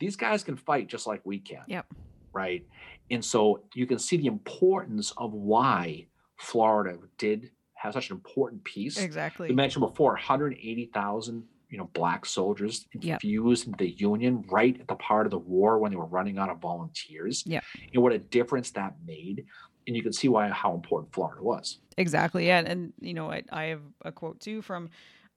these 0.00 0.16
guys 0.16 0.42
can 0.42 0.56
fight 0.56 0.88
just 0.88 1.06
like 1.06 1.20
we 1.24 1.38
can. 1.38 1.62
Yep. 1.68 1.86
Right. 2.32 2.66
And 3.10 3.24
so 3.24 3.62
you 3.74 3.86
can 3.86 4.00
see 4.00 4.16
the 4.16 4.26
importance 4.26 5.12
of 5.16 5.32
why 5.32 6.06
Florida 6.38 6.98
did 7.18 7.50
have 7.74 7.92
such 7.92 8.10
an 8.10 8.16
important 8.16 8.64
piece. 8.64 8.98
Exactly. 8.98 9.48
You 9.48 9.54
mentioned 9.54 9.86
before 9.86 10.12
180,000 10.12 11.44
you 11.72 11.78
know 11.78 11.88
black 11.94 12.24
soldiers 12.24 12.86
Yep. 13.00 13.14
infused 13.24 13.66
into 13.66 13.78
the 13.78 13.90
union 13.90 14.44
right 14.48 14.78
at 14.78 14.86
the 14.86 14.94
part 14.94 15.26
of 15.26 15.30
the 15.30 15.38
war 15.38 15.78
when 15.80 15.90
they 15.90 15.96
were 15.96 16.06
running 16.06 16.38
out 16.38 16.50
of 16.50 16.58
volunteers 16.60 17.42
Yeah, 17.46 17.60
and 17.92 18.02
what 18.02 18.12
a 18.12 18.18
difference 18.18 18.70
that 18.72 18.94
made 19.04 19.46
and 19.86 19.96
you 19.96 20.02
can 20.02 20.12
see 20.12 20.28
why 20.28 20.48
how 20.48 20.74
important 20.74 21.12
florida 21.12 21.42
was 21.42 21.78
Exactly. 21.98 22.46
Yeah. 22.46 22.62
And, 22.64 22.92
you 23.00 23.14
know, 23.14 23.30
I, 23.30 23.42
I 23.52 23.64
have 23.64 23.82
a 24.04 24.12
quote 24.12 24.40
too 24.40 24.62
from 24.62 24.88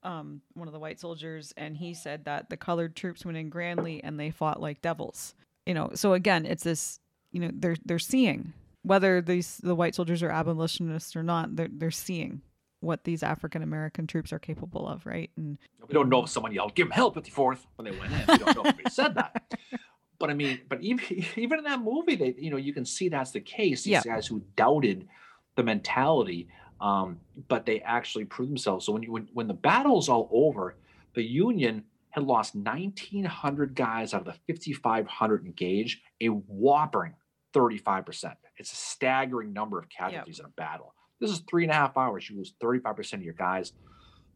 um, 0.03 0.41
one 0.53 0.67
of 0.67 0.73
the 0.73 0.79
white 0.79 0.99
soldiers, 0.99 1.53
and 1.57 1.75
he 1.75 1.93
said 1.93 2.25
that 2.25 2.49
the 2.49 2.57
colored 2.57 2.95
troops 2.95 3.25
went 3.25 3.37
in 3.37 3.49
grandly 3.49 4.03
and 4.03 4.19
they 4.19 4.29
fought 4.29 4.61
like 4.61 4.81
devils. 4.81 5.33
You 5.65 5.73
know, 5.73 5.91
so 5.95 6.13
again, 6.13 6.45
it's 6.45 6.63
this, 6.63 6.99
you 7.31 7.39
know, 7.41 7.49
they're 7.53 7.75
they're 7.85 7.99
seeing 7.99 8.53
whether 8.83 9.19
these 9.19 9.57
the 9.57 9.75
white 9.75 9.95
soldiers 9.95 10.21
are 10.21 10.29
abolitionists 10.29 11.15
or 11.15 11.23
not, 11.23 11.55
they're 11.55 11.69
they're 11.71 11.91
seeing 11.91 12.41
what 12.85 13.03
these 13.03 13.23
African 13.23 13.61
American 13.63 14.07
troops 14.07 14.31
are 14.31 14.39
capable 14.39 14.87
of, 14.87 15.05
right? 15.05 15.29
And 15.35 15.57
we 15.87 15.93
don't 15.93 16.09
know 16.09 16.23
if 16.23 16.29
someone 16.29 16.53
yelled 16.53 16.75
give 16.75 16.87
him 16.87 16.91
hell 16.91 17.11
54th 17.11 17.59
when 17.75 17.85
they 17.85 17.97
went 17.99 18.11
in. 18.13 18.19
We 18.27 18.37
don't 18.37 18.55
know 18.55 18.63
if 18.65 18.77
they 18.77 18.89
said 18.89 19.15
that. 19.15 19.53
But 20.17 20.29
i 20.29 20.33
mean 20.33 20.61
but 20.69 20.81
even 20.81 21.03
even 21.35 21.57
in 21.59 21.65
that 21.65 21.81
movie 21.81 22.15
they 22.15 22.33
you 22.37 22.49
know 22.49 22.55
you 22.55 22.73
can 22.73 22.85
see 22.85 23.09
that's 23.09 23.31
the 23.31 23.41
case 23.41 23.83
these 23.83 23.91
Yeah. 23.91 24.01
guys 24.01 24.25
who 24.25 24.41
doubted 24.55 25.09
the 25.57 25.63
mentality 25.63 26.47
um, 26.79 27.19
but 27.49 27.65
they 27.65 27.81
actually 27.81 28.23
proved 28.23 28.49
themselves. 28.51 28.85
So 28.85 28.93
when 28.93 29.03
you 29.03 29.11
when, 29.11 29.27
when 29.33 29.47
the 29.49 29.53
battle's 29.53 30.07
all 30.07 30.29
over 30.31 30.77
the 31.15 31.21
union 31.21 31.83
had 32.11 32.23
lost 32.23 32.55
1900 32.55 33.75
guys 33.75 34.13
out 34.13 34.25
of 34.25 34.33
the 34.47 34.53
5500 34.53 35.45
engaged 35.45 35.99
a 36.21 36.27
whopping 36.29 37.13
35% 37.53 38.35
it's 38.55 38.71
a 38.71 38.75
staggering 38.75 39.51
number 39.51 39.77
of 39.77 39.89
casualties 39.89 40.39
in 40.39 40.45
a 40.45 40.49
battle 40.49 40.94
this 41.19 41.31
is 41.31 41.39
three 41.49 41.63
and 41.63 41.71
a 41.71 41.75
half 41.75 41.97
hours 41.97 42.29
you 42.29 42.37
lose 42.37 42.53
35% 42.61 43.13
of 43.13 43.23
your 43.23 43.33
guys 43.33 43.73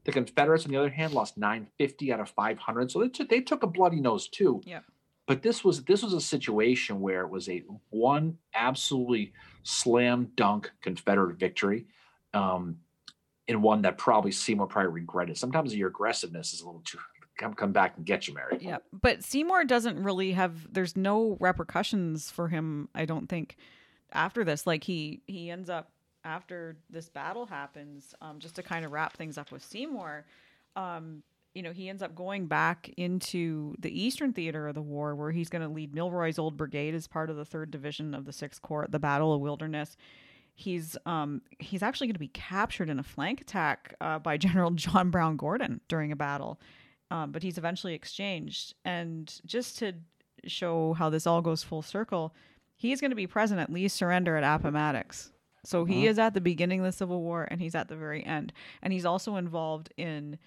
the 0.05 0.11
Confederates, 0.11 0.65
on 0.65 0.71
the 0.71 0.77
other 0.77 0.89
hand, 0.89 1.13
lost 1.13 1.37
950 1.37 2.13
out 2.13 2.19
of 2.19 2.29
500, 2.29 2.91
so 2.91 2.99
they 2.99 3.09
took, 3.09 3.29
they 3.29 3.41
took 3.41 3.63
a 3.63 3.67
bloody 3.67 3.99
nose 3.99 4.27
too. 4.27 4.61
Yep. 4.65 4.83
But 5.27 5.43
this 5.43 5.63
was 5.63 5.83
this 5.83 6.01
was 6.01 6.13
a 6.13 6.21
situation 6.21 7.01
where 7.01 7.21
it 7.21 7.29
was 7.29 7.47
a 7.49 7.63
one 7.91 8.37
absolutely 8.55 9.33
slam 9.61 10.31
dunk 10.33 10.71
Confederate 10.81 11.37
victory, 11.37 11.85
um, 12.33 12.77
and 13.47 13.61
one 13.61 13.83
that 13.83 13.99
probably 13.99 14.31
Seymour 14.31 14.65
probably 14.65 14.91
regretted. 14.91 15.37
Sometimes 15.37 15.75
your 15.75 15.89
aggressiveness 15.89 16.53
is 16.53 16.61
a 16.61 16.65
little 16.65 16.81
too 16.83 16.97
come 17.37 17.53
come 17.53 17.71
back 17.71 17.95
and 17.95 18.05
get 18.05 18.27
you, 18.27 18.33
Mary. 18.33 18.57
yeah, 18.59 18.79
but 18.91 19.23
Seymour 19.23 19.65
doesn't 19.65 20.01
really 20.01 20.31
have. 20.31 20.73
There's 20.73 20.97
no 20.97 21.37
repercussions 21.39 22.31
for 22.31 22.47
him. 22.47 22.89
I 22.95 23.05
don't 23.05 23.29
think 23.29 23.55
after 24.11 24.43
this. 24.43 24.65
Like 24.65 24.83
he 24.83 25.21
he 25.27 25.51
ends 25.51 25.69
up 25.69 25.91
after 26.29 26.77
this 26.89 27.09
battle 27.09 27.45
happens. 27.45 28.13
Um, 28.21 28.39
just 28.39 28.55
to 28.55 28.63
kind 28.63 28.85
of 28.85 28.91
wrap 28.91 29.17
things 29.17 29.37
up 29.37 29.51
with 29.51 29.63
Seymour. 29.63 30.25
Um, 30.75 31.23
you 31.55 31.63
know, 31.63 31.71
he 31.71 31.89
ends 31.89 32.03
up 32.03 32.13
going 32.15 32.45
back 32.45 32.91
into 32.95 33.73
the 33.79 33.89
Eastern 33.89 34.33
Theater 34.33 34.67
of 34.67 34.75
the 34.75 34.81
war, 34.81 35.15
where 35.15 35.31
he's 35.31 35.49
going 35.49 35.63
to 35.63 35.67
lead 35.67 35.95
Milroy's 35.95 36.37
Old 36.37 36.55
Brigade 36.55 36.93
as 36.93 37.07
part 37.07 37.29
of 37.29 37.35
the 37.35 37.45
Third 37.45 37.71
Division 37.71 38.13
of 38.13 38.25
the 38.25 38.31
Sixth 38.31 38.61
Corps 38.61 38.83
at 38.83 38.91
the 38.91 38.99
Battle 38.99 39.33
of 39.33 39.41
Wilderness. 39.41 39.97
He's 40.53 40.97
um 41.05 41.41
he's 41.59 41.81
actually 41.81 42.07
going 42.07 42.15
to 42.15 42.19
be 42.19 42.27
captured 42.27 42.89
in 42.89 42.99
a 42.99 43.03
flank 43.03 43.41
attack 43.41 43.95
uh, 44.01 44.19
by 44.19 44.37
General 44.45 44.71
John 44.71 45.09
Brown 45.09 45.37
Gordon 45.37 45.81
during 45.87 46.11
a 46.11 46.15
battle, 46.15 46.59
um, 47.09 47.31
but 47.31 47.41
he's 47.41 47.57
eventually 47.57 47.95
exchanged. 47.95 48.75
And 48.85 49.33
just 49.45 49.79
to 49.79 49.93
show 50.45 50.93
how 50.93 51.09
this 51.09 51.25
all 51.25 51.41
goes 51.41 51.63
full 51.63 51.81
circle, 51.81 52.35
he's 52.75 53.01
going 53.01 53.11
to 53.11 53.15
be 53.15 53.27
present 53.27 53.59
at 53.59 53.71
Lee's 53.71 53.93
surrender 53.93 54.37
at 54.37 54.43
Appomattox. 54.43 55.31
So 55.63 55.85
he 55.85 56.03
Mhm. 56.05 56.09
is 56.09 56.19
at 56.19 56.33
the 56.33 56.41
beginning 56.41 56.79
of 56.79 56.85
the 56.85 56.91
Civil 56.91 57.21
War 57.21 57.47
and 57.49 57.61
he's 57.61 57.75
at 57.75 57.87
the 57.87 57.95
very 57.95 58.23
end. 58.25 58.53
And 58.81 58.93
he's 58.93 59.05
also 59.05 59.35
involved 59.35 59.93
in, 59.97 60.37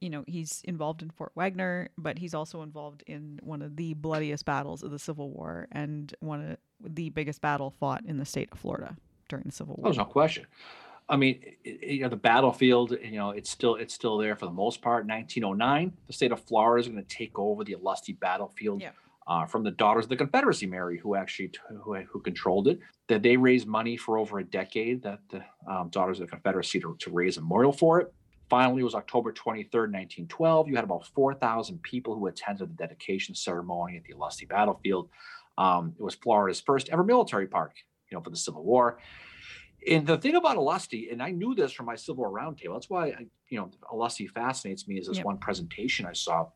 you 0.00 0.10
know, 0.10 0.24
he's 0.26 0.62
involved 0.64 1.02
in 1.02 1.10
Fort 1.10 1.32
Wagner, 1.34 1.88
but 1.96 2.18
he's 2.18 2.34
also 2.34 2.62
involved 2.62 3.02
in 3.06 3.40
one 3.42 3.62
of 3.62 3.76
the 3.76 3.94
bloodiest 3.94 4.44
battles 4.44 4.82
of 4.82 4.90
the 4.90 4.98
Civil 4.98 5.30
War 5.30 5.68
and 5.72 6.14
one 6.20 6.42
of 6.50 6.58
the 6.80 7.10
biggest 7.10 7.40
battle 7.40 7.70
fought 7.70 8.04
in 8.04 8.18
the 8.18 8.24
state 8.24 8.48
of 8.52 8.58
Florida 8.58 8.96
during 9.28 9.44
the 9.44 9.52
Civil 9.52 9.76
War. 9.76 9.84
There's 9.84 9.96
no 9.98 10.04
question. 10.04 10.46
I 11.10 11.16
mean, 11.16 11.40
it- 11.42 11.58
it- 11.82 11.90
you 11.94 12.02
know, 12.02 12.10
the 12.10 12.16
battlefield, 12.16 12.90
you 13.02 13.12
know, 13.16 13.30
it's 13.30 13.48
still 13.48 13.76
it's 13.76 13.94
still 13.94 14.18
there 14.18 14.36
for 14.36 14.44
the 14.44 14.52
most 14.52 14.82
part. 14.82 15.06
1909, 15.06 15.96
the 16.06 16.12
state 16.12 16.32
of 16.32 16.40
Florida 16.42 16.80
is 16.82 16.88
going 16.88 17.02
to 17.02 17.08
take 17.08 17.38
over 17.38 17.64
the 17.64 17.74
Olustee 17.74 18.12
battlefield. 18.18 18.82
Yeah. 18.82 18.90
Uh, 19.28 19.44
from 19.44 19.62
the 19.62 19.70
Daughters 19.70 20.06
of 20.06 20.08
the 20.08 20.16
Confederacy, 20.16 20.66
Mary, 20.66 20.98
who 20.98 21.14
actually 21.14 21.52
who, 21.84 21.94
who 22.10 22.20
controlled 22.20 22.66
it. 22.66 22.80
That 23.08 23.22
they 23.22 23.36
raised 23.36 23.66
money 23.66 23.96
for 23.96 24.18
over 24.18 24.38
a 24.38 24.44
decade. 24.44 25.02
That 25.02 25.20
the 25.30 25.42
um, 25.70 25.90
Daughters 25.90 26.18
of 26.18 26.26
the 26.26 26.30
Confederacy 26.30 26.80
to, 26.80 26.96
to 26.98 27.10
raise 27.10 27.36
a 27.36 27.40
memorial 27.40 27.72
for 27.72 28.00
it. 28.00 28.12
Finally, 28.48 28.80
it 28.80 28.84
was 28.84 28.94
October 28.94 29.30
23rd, 29.30 29.92
1912. 29.92 30.68
You 30.68 30.76
had 30.76 30.84
about 30.84 31.06
4,000 31.08 31.82
people 31.82 32.14
who 32.14 32.28
attended 32.28 32.70
the 32.70 32.74
dedication 32.74 33.34
ceremony 33.34 33.98
at 33.98 34.04
the 34.04 34.14
Olustee 34.14 34.48
Battlefield. 34.48 35.10
Um, 35.58 35.94
it 35.98 36.02
was 36.02 36.14
Florida's 36.14 36.60
first 36.60 36.88
ever 36.88 37.04
military 37.04 37.46
park, 37.46 37.74
you 38.10 38.16
know, 38.16 38.22
for 38.22 38.30
the 38.30 38.36
Civil 38.36 38.64
War. 38.64 39.00
And 39.86 40.06
the 40.06 40.16
thing 40.16 40.34
about 40.34 40.56
Olustee, 40.56 41.12
and 41.12 41.22
I 41.22 41.30
knew 41.30 41.54
this 41.54 41.72
from 41.72 41.86
my 41.86 41.96
Civil 41.96 42.24
War 42.24 42.32
Roundtable, 42.32 42.74
that's 42.74 42.88
why 42.88 43.08
I, 43.08 43.26
you 43.48 43.58
know 43.58 43.70
Olustee 43.92 44.30
fascinates 44.30 44.88
me. 44.88 44.98
Is 44.98 45.06
this 45.06 45.18
yep. 45.18 45.26
one 45.26 45.38
presentation 45.38 46.06
I 46.06 46.14
saw? 46.14 46.46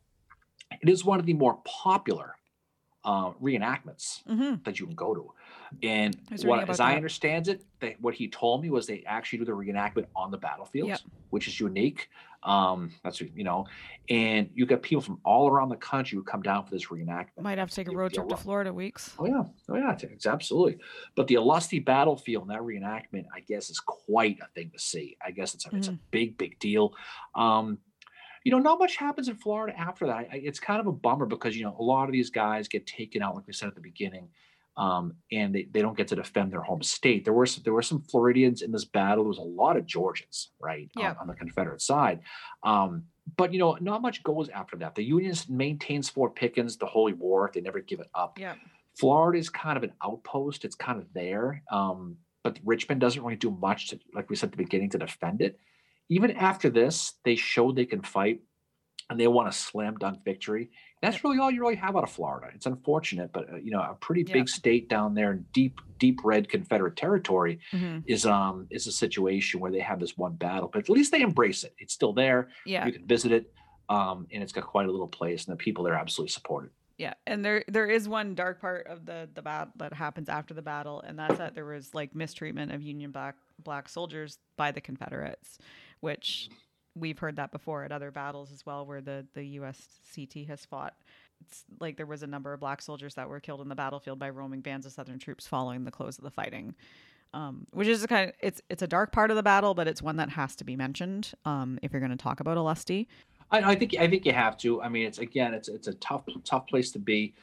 It 0.81 0.89
is 0.89 1.05
one 1.05 1.19
of 1.19 1.25
the 1.25 1.33
more 1.33 1.59
popular 1.63 2.35
uh, 3.05 3.31
reenactments 3.41 4.23
mm-hmm. 4.27 4.55
that 4.63 4.79
you 4.79 4.85
can 4.85 4.95
go 4.95 5.13
to. 5.13 5.31
And 5.81 6.15
what, 6.43 6.69
as 6.69 6.77
that. 6.77 6.83
I 6.83 6.95
understand 6.95 7.47
it, 7.47 7.63
they, 7.79 7.95
what 7.99 8.13
he 8.13 8.27
told 8.27 8.61
me 8.61 8.69
was 8.69 8.85
they 8.85 9.03
actually 9.07 9.39
do 9.39 9.45
the 9.45 9.53
reenactment 9.53 10.05
on 10.15 10.29
the 10.31 10.37
battlefield, 10.37 10.89
yep. 10.89 10.99
which 11.31 11.47
is 11.47 11.59
unique. 11.59 12.09
Um, 12.43 12.91
that's 13.03 13.21
you 13.21 13.43
know, 13.43 13.65
and 14.09 14.49
you 14.53 14.65
get 14.65 14.81
people 14.81 15.01
from 15.01 15.19
all 15.23 15.49
around 15.49 15.69
the 15.69 15.77
country 15.77 16.17
who 16.17 16.23
come 16.23 16.41
down 16.41 16.65
for 16.65 16.71
this 16.71 16.87
reenactment. 16.87 17.41
Might 17.41 17.57
have 17.57 17.69
to 17.69 17.75
take 17.75 17.87
a 17.87 17.95
road 17.95 18.13
trip 18.13 18.27
to 18.27 18.37
Florida 18.37 18.73
weeks. 18.73 19.13
Oh 19.17 19.25
yeah, 19.25 19.43
oh 19.69 19.75
yeah, 19.75 19.95
it's 20.01 20.25
absolutely. 20.25 20.77
But 21.15 21.27
the 21.27 21.35
Olustee 21.35 21.83
battlefield 21.83 22.43
and 22.43 22.51
that 22.51 22.61
reenactment, 22.61 23.25
I 23.33 23.39
guess, 23.39 23.69
is 23.69 23.79
quite 23.79 24.39
a 24.41 24.47
thing 24.53 24.71
to 24.71 24.79
see. 24.79 25.17
I 25.25 25.31
guess 25.31 25.53
it's 25.53 25.65
a, 25.65 25.69
mm-hmm. 25.69 25.77
it's 25.77 25.87
a 25.87 25.91
mm-hmm. 25.91 26.01
big, 26.11 26.37
big 26.37 26.59
deal. 26.59 26.93
Um, 27.33 27.77
you 28.43 28.51
know, 28.51 28.59
not 28.59 28.79
much 28.79 28.97
happens 28.97 29.29
in 29.29 29.35
Florida 29.35 29.77
after 29.79 30.05
that. 30.07 30.27
I, 30.31 30.41
it's 30.43 30.59
kind 30.59 30.79
of 30.79 30.87
a 30.87 30.91
bummer 30.91 31.25
because 31.25 31.55
you 31.55 31.63
know 31.63 31.75
a 31.79 31.83
lot 31.83 32.05
of 32.05 32.11
these 32.11 32.29
guys 32.29 32.67
get 32.67 32.85
taken 32.85 33.21
out, 33.21 33.35
like 33.35 33.47
we 33.47 33.53
said 33.53 33.69
at 33.69 33.75
the 33.75 33.81
beginning, 33.81 34.27
um, 34.75 35.13
and 35.31 35.55
they, 35.55 35.67
they 35.71 35.81
don't 35.81 35.95
get 35.95 36.07
to 36.09 36.15
defend 36.15 36.51
their 36.51 36.61
home 36.61 36.81
state. 36.81 37.23
There 37.23 37.33
were 37.33 37.45
some, 37.45 37.63
there 37.63 37.73
were 37.73 37.81
some 37.81 38.01
Floridians 38.01 38.61
in 38.61 38.71
this 38.71 38.85
battle. 38.85 39.23
There 39.23 39.29
was 39.29 39.37
a 39.37 39.41
lot 39.41 39.77
of 39.77 39.85
Georgians, 39.85 40.49
right, 40.59 40.89
yeah. 40.97 41.11
on, 41.11 41.17
on, 41.21 41.27
the 41.27 41.35
Confederate 41.35 41.81
side. 41.81 42.19
Um, 42.63 43.03
but 43.37 43.53
you 43.53 43.59
know, 43.59 43.77
not 43.79 44.01
much 44.01 44.23
goes 44.23 44.49
after 44.49 44.75
that. 44.77 44.95
The 44.95 45.03
Union 45.03 45.35
maintains 45.47 46.09
Fort 46.09 46.35
Pickens 46.35 46.77
the 46.77 46.85
Holy 46.85 47.13
War. 47.13 47.49
They 47.53 47.61
never 47.61 47.79
give 47.79 47.99
it 47.99 48.09
up. 48.13 48.37
Yeah. 48.39 48.55
Florida 48.97 49.39
is 49.39 49.49
kind 49.49 49.77
of 49.77 49.83
an 49.83 49.93
outpost. 50.03 50.65
It's 50.65 50.75
kind 50.75 50.99
of 50.99 51.05
there. 51.13 51.63
Um, 51.71 52.17
but 52.43 52.59
Richmond 52.65 52.99
doesn't 52.99 53.23
really 53.23 53.37
do 53.37 53.51
much 53.51 53.89
to, 53.89 53.99
like 54.13 54.29
we 54.29 54.35
said 54.35 54.47
at 54.47 54.51
the 54.51 54.57
beginning, 54.57 54.89
to 54.91 54.97
defend 54.97 55.41
it 55.41 55.57
even 56.09 56.31
after 56.31 56.69
this, 56.69 57.13
they 57.25 57.35
showed 57.35 57.75
they 57.75 57.85
can 57.85 58.01
fight 58.01 58.41
and 59.09 59.19
they 59.19 59.27
want 59.27 59.47
a 59.47 59.51
slam 59.51 59.95
dunk 59.97 60.23
victory. 60.23 60.69
That's 61.01 61.23
really 61.23 61.37
all 61.37 61.51
you 61.51 61.61
really 61.61 61.75
have 61.75 61.97
out 61.97 62.03
of 62.03 62.11
Florida. 62.11 62.47
It's 62.55 62.65
unfortunate, 62.65 63.31
but 63.33 63.51
uh, 63.51 63.57
you 63.57 63.71
know, 63.71 63.81
a 63.81 63.93
pretty 63.99 64.23
big 64.23 64.47
state 64.47 64.87
down 64.87 65.13
there 65.13 65.33
in 65.33 65.45
deep, 65.51 65.81
deep 65.99 66.21
red 66.23 66.47
Confederate 66.47 66.95
territory 66.95 67.59
mm-hmm. 67.73 67.99
is 68.05 68.25
um 68.25 68.67
is 68.71 68.87
a 68.87 68.91
situation 68.91 69.59
where 69.59 69.71
they 69.71 69.81
have 69.81 69.99
this 69.99 70.17
one 70.17 70.33
battle, 70.35 70.69
but 70.71 70.79
at 70.79 70.89
least 70.89 71.11
they 71.11 71.21
embrace 71.21 71.63
it. 71.65 71.75
It's 71.77 71.93
still 71.93 72.13
there. 72.13 72.49
Yeah, 72.65 72.85
you 72.85 72.93
can 72.93 73.05
visit 73.05 73.33
it, 73.33 73.53
um, 73.89 74.27
and 74.31 74.41
it's 74.41 74.53
got 74.53 74.65
quite 74.65 74.87
a 74.87 74.91
little 74.91 75.07
place, 75.09 75.45
and 75.45 75.53
the 75.53 75.57
people 75.57 75.83
there 75.83 75.95
absolutely 75.95 76.31
support 76.31 76.65
it. 76.65 76.71
Yeah, 76.97 77.15
and 77.27 77.43
there 77.43 77.65
there 77.67 77.87
is 77.87 78.07
one 78.07 78.33
dark 78.33 78.61
part 78.61 78.87
of 78.87 79.05
the 79.05 79.27
the 79.33 79.41
battle 79.41 79.73
that 79.77 79.93
happens 79.93 80.29
after 80.29 80.53
the 80.53 80.61
battle, 80.61 81.01
and 81.01 81.19
that's 81.19 81.37
that 81.37 81.53
there 81.53 81.65
was 81.65 81.93
like 81.93 82.15
mistreatment 82.15 82.71
of 82.71 82.81
Union 82.81 83.11
black 83.11 83.35
black 83.61 83.89
soldiers 83.89 84.37
by 84.55 84.71
the 84.71 84.79
Confederates 84.79 85.59
which 86.03 86.49
we've 86.95 87.17
heard 87.17 87.37
that 87.37 87.51
before 87.51 87.83
at 87.83 87.91
other 87.91 88.11
battles 88.11 88.51
as 88.51 88.65
well, 88.65 88.85
where 88.85 89.01
the 89.01 89.25
the 89.33 89.57
USCT 89.57 90.47
has 90.47 90.65
fought. 90.65 90.93
It's 91.41 91.63
like 91.79 91.97
there 91.97 92.05
was 92.05 92.23
a 92.23 92.27
number 92.27 92.53
of 92.53 92.59
black 92.59 92.81
soldiers 92.81 93.15
that 93.15 93.27
were 93.27 93.39
killed 93.39 93.61
in 93.61 93.69
the 93.69 93.75
battlefield 93.75 94.19
by 94.19 94.29
roaming 94.29 94.61
bands 94.61 94.85
of 94.85 94.91
Southern 94.91 95.19
troops 95.19 95.47
following 95.47 95.85
the 95.85 95.91
close 95.91 96.17
of 96.17 96.23
the 96.23 96.31
fighting. 96.31 96.75
Um, 97.33 97.65
which 97.71 97.87
is 97.87 98.03
a 98.03 98.07
kind 98.07 98.29
of 98.29 98.35
it's 98.41 98.61
it's 98.69 98.83
a 98.83 98.87
dark 98.87 99.11
part 99.11 99.31
of 99.31 99.37
the 99.37 99.43
battle, 99.43 99.73
but 99.73 99.87
it's 99.87 100.01
one 100.01 100.17
that 100.17 100.29
has 100.29 100.55
to 100.57 100.63
be 100.63 100.75
mentioned 100.75 101.31
um, 101.45 101.79
if 101.81 101.91
you're 101.91 102.01
going 102.01 102.11
to 102.11 102.17
talk 102.17 102.41
about 102.41 102.57
Olustee. 102.57 103.07
I, 103.49 103.71
I, 103.71 103.75
think 103.75 103.95
I 103.97 104.07
think 104.07 104.25
you 104.25 104.33
have 104.33 104.57
to. 104.57 104.81
I 104.81 104.89
mean, 104.89 105.07
it's 105.07 105.19
again, 105.19 105.53
it's 105.53 105.69
it's 105.69 105.87
a 105.87 105.93
tough 105.95 106.23
tough 106.43 106.67
place 106.67 106.91
to 106.91 106.99
be. 106.99 107.33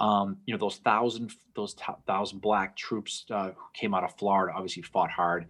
Um, 0.00 0.36
you 0.44 0.52
know, 0.52 0.58
those 0.58 0.76
thousand 0.76 1.32
those 1.54 1.74
t- 1.74 1.84
thousand 2.06 2.40
black 2.40 2.76
troops 2.76 3.24
uh, 3.30 3.50
who 3.56 3.64
came 3.74 3.94
out 3.94 4.04
of 4.04 4.14
Florida 4.16 4.52
obviously 4.54 4.82
fought 4.82 5.10
hard, 5.10 5.46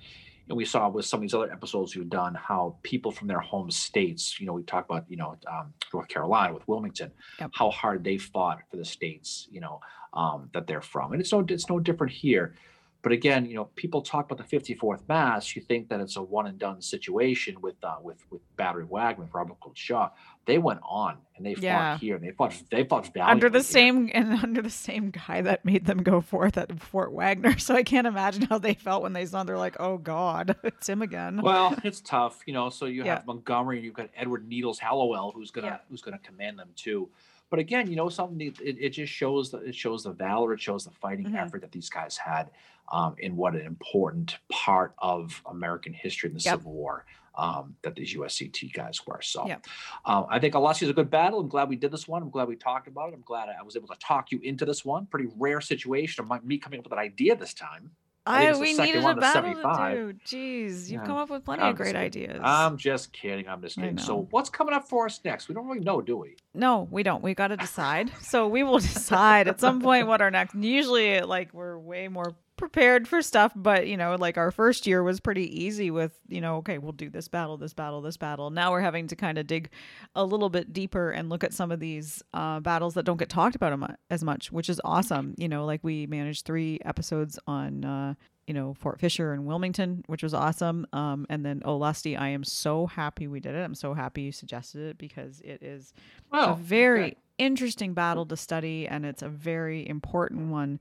and 0.48 0.56
we 0.56 0.64
saw 0.64 0.88
with 0.88 1.04
some 1.04 1.18
of 1.18 1.22
these 1.22 1.34
other 1.34 1.52
episodes 1.52 1.94
we've 1.94 2.08
done 2.08 2.34
how 2.34 2.76
people 2.82 3.12
from 3.12 3.28
their 3.28 3.40
home 3.40 3.70
states, 3.70 4.40
you 4.40 4.46
know, 4.46 4.52
we 4.52 4.62
talk 4.62 4.84
about, 4.86 5.04
you 5.08 5.16
know, 5.16 5.36
um, 5.46 5.72
North 5.92 6.08
Carolina 6.08 6.54
with 6.54 6.66
Wilmington, 6.66 7.10
yep. 7.38 7.50
how 7.52 7.70
hard 7.70 8.02
they 8.02 8.16
fought 8.16 8.58
for 8.70 8.76
the 8.76 8.84
states, 8.84 9.48
you 9.50 9.60
know, 9.60 9.80
um, 10.14 10.48
that 10.54 10.66
they're 10.66 10.80
from, 10.80 11.12
and 11.12 11.20
it's 11.20 11.32
no, 11.32 11.44
it's 11.46 11.68
no 11.68 11.78
different 11.78 12.12
here. 12.12 12.54
But 13.00 13.12
again, 13.12 13.46
you 13.46 13.54
know, 13.54 13.66
people 13.76 14.02
talk 14.02 14.30
about 14.30 14.48
the 14.48 14.56
54th 14.56 15.02
Mass. 15.08 15.54
You 15.54 15.62
think 15.62 15.88
that 15.88 16.00
it's 16.00 16.16
a 16.16 16.22
one 16.22 16.46
and 16.46 16.58
done 16.58 16.82
situation 16.82 17.60
with 17.60 17.76
uh, 17.82 17.96
with 18.02 18.18
with 18.30 18.40
Battery 18.56 18.84
Wagner 18.84 19.24
with 19.24 19.34
Robert 19.34 19.60
Gould 19.60 19.78
Shaw. 19.78 20.10
They 20.46 20.58
went 20.58 20.80
on 20.82 21.18
and 21.36 21.46
they 21.46 21.54
yeah. 21.60 21.92
fought 21.92 22.00
here 22.00 22.16
and 22.16 22.24
they 22.24 22.32
fought 22.32 22.60
they 22.70 22.82
fought 22.82 23.10
under 23.16 23.48
the 23.48 23.58
here. 23.58 23.62
same 23.62 24.10
and 24.14 24.32
under 24.42 24.62
the 24.62 24.70
same 24.70 25.10
guy 25.10 25.42
that 25.42 25.64
made 25.64 25.86
them 25.86 25.98
go 26.02 26.20
forth 26.20 26.58
at 26.58 26.80
Fort 26.80 27.12
Wagner. 27.12 27.56
So 27.58 27.74
I 27.76 27.84
can't 27.84 28.06
imagine 28.06 28.42
how 28.42 28.58
they 28.58 28.74
felt 28.74 29.02
when 29.04 29.12
they 29.12 29.26
saw. 29.26 29.44
They're 29.44 29.56
like, 29.56 29.76
oh 29.78 29.98
God, 29.98 30.56
it's 30.64 30.88
him 30.88 31.02
again. 31.02 31.40
Well, 31.40 31.76
it's 31.84 32.00
tough, 32.00 32.40
you 32.46 32.52
know. 32.52 32.68
So 32.68 32.86
you 32.86 33.04
yeah. 33.04 33.16
have 33.16 33.26
Montgomery 33.26 33.76
and 33.76 33.84
you've 33.84 33.94
got 33.94 34.08
Edward 34.16 34.48
Needles 34.48 34.80
Hallowell, 34.80 35.32
who's 35.32 35.52
gonna 35.52 35.66
yeah. 35.68 35.78
who's 35.88 36.02
gonna 36.02 36.18
command 36.18 36.58
them 36.58 36.70
too. 36.74 37.08
But 37.50 37.60
again, 37.60 37.88
you 37.88 37.96
know, 37.96 38.08
something 38.08 38.40
it, 38.40 38.58
it 38.60 38.90
just 38.90 39.12
shows 39.12 39.50
that 39.50 39.62
it 39.62 39.74
shows 39.74 40.04
the 40.04 40.12
valor, 40.12 40.52
it 40.52 40.60
shows 40.60 40.84
the 40.84 40.90
fighting 40.90 41.26
mm-hmm. 41.26 41.36
effort 41.36 41.62
that 41.62 41.72
these 41.72 41.88
guys 41.88 42.16
had 42.16 42.50
um, 42.92 43.14
in 43.18 43.36
what 43.36 43.54
an 43.54 43.62
important 43.62 44.38
part 44.50 44.94
of 44.98 45.42
American 45.46 45.92
history 45.92 46.28
in 46.28 46.34
the 46.34 46.42
yep. 46.42 46.58
Civil 46.58 46.72
War 46.72 47.04
um, 47.38 47.76
that 47.82 47.94
these 47.94 48.14
USCT 48.14 48.72
guys 48.72 49.00
were. 49.06 49.20
So 49.22 49.46
yep. 49.46 49.64
um, 50.04 50.26
I 50.28 50.38
think 50.38 50.54
Olustee 50.54 50.82
is 50.82 50.88
a 50.88 50.94
good 50.94 51.10
battle. 51.10 51.40
I'm 51.40 51.48
glad 51.48 51.68
we 51.68 51.76
did 51.76 51.92
this 51.92 52.08
one. 52.08 52.22
I'm 52.22 52.30
glad 52.30 52.48
we 52.48 52.56
talked 52.56 52.88
about 52.88 53.10
it. 53.10 53.14
I'm 53.14 53.22
glad 53.22 53.48
I 53.48 53.62
was 53.62 53.76
able 53.76 53.88
to 53.88 53.98
talk 53.98 54.32
you 54.32 54.40
into 54.42 54.64
this 54.64 54.84
one. 54.84 55.06
Pretty 55.06 55.28
rare 55.36 55.60
situation 55.60 56.22
of 56.22 56.28
my, 56.28 56.40
me 56.40 56.58
coming 56.58 56.80
up 56.80 56.84
with 56.84 56.92
an 56.92 56.98
idea 56.98 57.36
this 57.36 57.54
time. 57.54 57.92
I, 58.28 58.48
I 58.48 58.58
we 58.58 58.74
needed 58.74 59.04
a 59.04 59.14
battle 59.14 59.54
to 59.54 59.94
do. 59.94 60.14
Jeez, 60.26 60.82
you've 60.82 61.00
yeah. 61.00 61.06
come 61.06 61.16
up 61.16 61.30
with 61.30 61.44
plenty 61.44 61.62
I'm 61.62 61.70
of 61.70 61.76
great 61.76 61.96
ideas. 61.96 62.40
I'm 62.42 62.76
just 62.76 63.12
kidding. 63.12 63.48
I'm 63.48 63.62
just 63.62 63.76
kidding. 63.76 63.96
So 63.96 64.28
what's 64.30 64.50
coming 64.50 64.74
up 64.74 64.86
for 64.86 65.06
us 65.06 65.20
next? 65.24 65.48
We 65.48 65.54
don't 65.54 65.66
really 65.66 65.80
know, 65.80 66.02
do 66.02 66.16
we? 66.16 66.36
No, 66.52 66.86
we 66.90 67.02
don't. 67.02 67.22
We 67.22 67.34
got 67.34 67.48
to 67.48 67.56
decide. 67.68 68.10
so 68.20 68.46
we 68.46 68.62
will 68.62 68.78
decide 68.78 69.48
at 69.48 69.60
some 69.60 69.80
point 69.80 70.06
what 70.06 70.20
our 70.20 70.30
next. 70.30 70.54
Usually, 70.54 71.20
like 71.20 71.54
we're 71.54 71.78
way 71.78 72.08
more 72.08 72.34
prepared 72.58 73.08
for 73.08 73.22
stuff, 73.22 73.52
but 73.56 73.86
you 73.86 73.96
know, 73.96 74.16
like 74.16 74.36
our 74.36 74.50
first 74.50 74.86
year 74.86 75.02
was 75.02 75.20
pretty 75.20 75.64
easy 75.64 75.90
with, 75.90 76.18
you 76.28 76.40
know, 76.40 76.56
okay, 76.56 76.76
we'll 76.76 76.92
do 76.92 77.08
this 77.08 77.28
battle, 77.28 77.56
this 77.56 77.72
battle, 77.72 78.02
this 78.02 78.18
battle. 78.18 78.50
Now 78.50 78.72
we're 78.72 78.82
having 78.82 79.06
to 79.06 79.16
kind 79.16 79.38
of 79.38 79.46
dig 79.46 79.70
a 80.14 80.24
little 80.24 80.50
bit 80.50 80.72
deeper 80.72 81.10
and 81.10 81.30
look 81.30 81.44
at 81.44 81.54
some 81.54 81.72
of 81.72 81.80
these 81.80 82.22
uh, 82.34 82.60
battles 82.60 82.94
that 82.94 83.04
don't 83.04 83.16
get 83.16 83.30
talked 83.30 83.56
about 83.56 83.96
as 84.10 84.22
much, 84.22 84.52
which 84.52 84.68
is 84.68 84.80
awesome. 84.84 85.34
You 85.38 85.48
know, 85.48 85.64
like 85.64 85.80
we 85.82 86.06
managed 86.06 86.44
three 86.44 86.80
episodes 86.84 87.38
on, 87.46 87.84
uh, 87.84 88.14
you 88.46 88.54
know, 88.54 88.74
Fort 88.74 89.00
Fisher 89.00 89.32
and 89.32 89.46
Wilmington, 89.46 90.02
which 90.06 90.22
was 90.22 90.34
awesome. 90.34 90.86
Um, 90.92 91.26
and 91.30 91.46
then 91.46 91.60
Olustee, 91.60 92.18
I 92.18 92.28
am 92.28 92.44
so 92.44 92.86
happy 92.86 93.28
we 93.28 93.40
did 93.40 93.54
it. 93.54 93.62
I'm 93.62 93.74
so 93.74 93.94
happy 93.94 94.22
you 94.22 94.32
suggested 94.32 94.82
it 94.82 94.98
because 94.98 95.40
it 95.42 95.62
is 95.62 95.94
oh, 96.32 96.52
a 96.52 96.56
very 96.56 97.04
okay. 97.04 97.16
interesting 97.38 97.94
battle 97.94 98.26
to 98.26 98.36
study 98.36 98.88
and 98.88 99.06
it's 99.06 99.22
a 99.22 99.28
very 99.28 99.88
important 99.88 100.50
one 100.50 100.80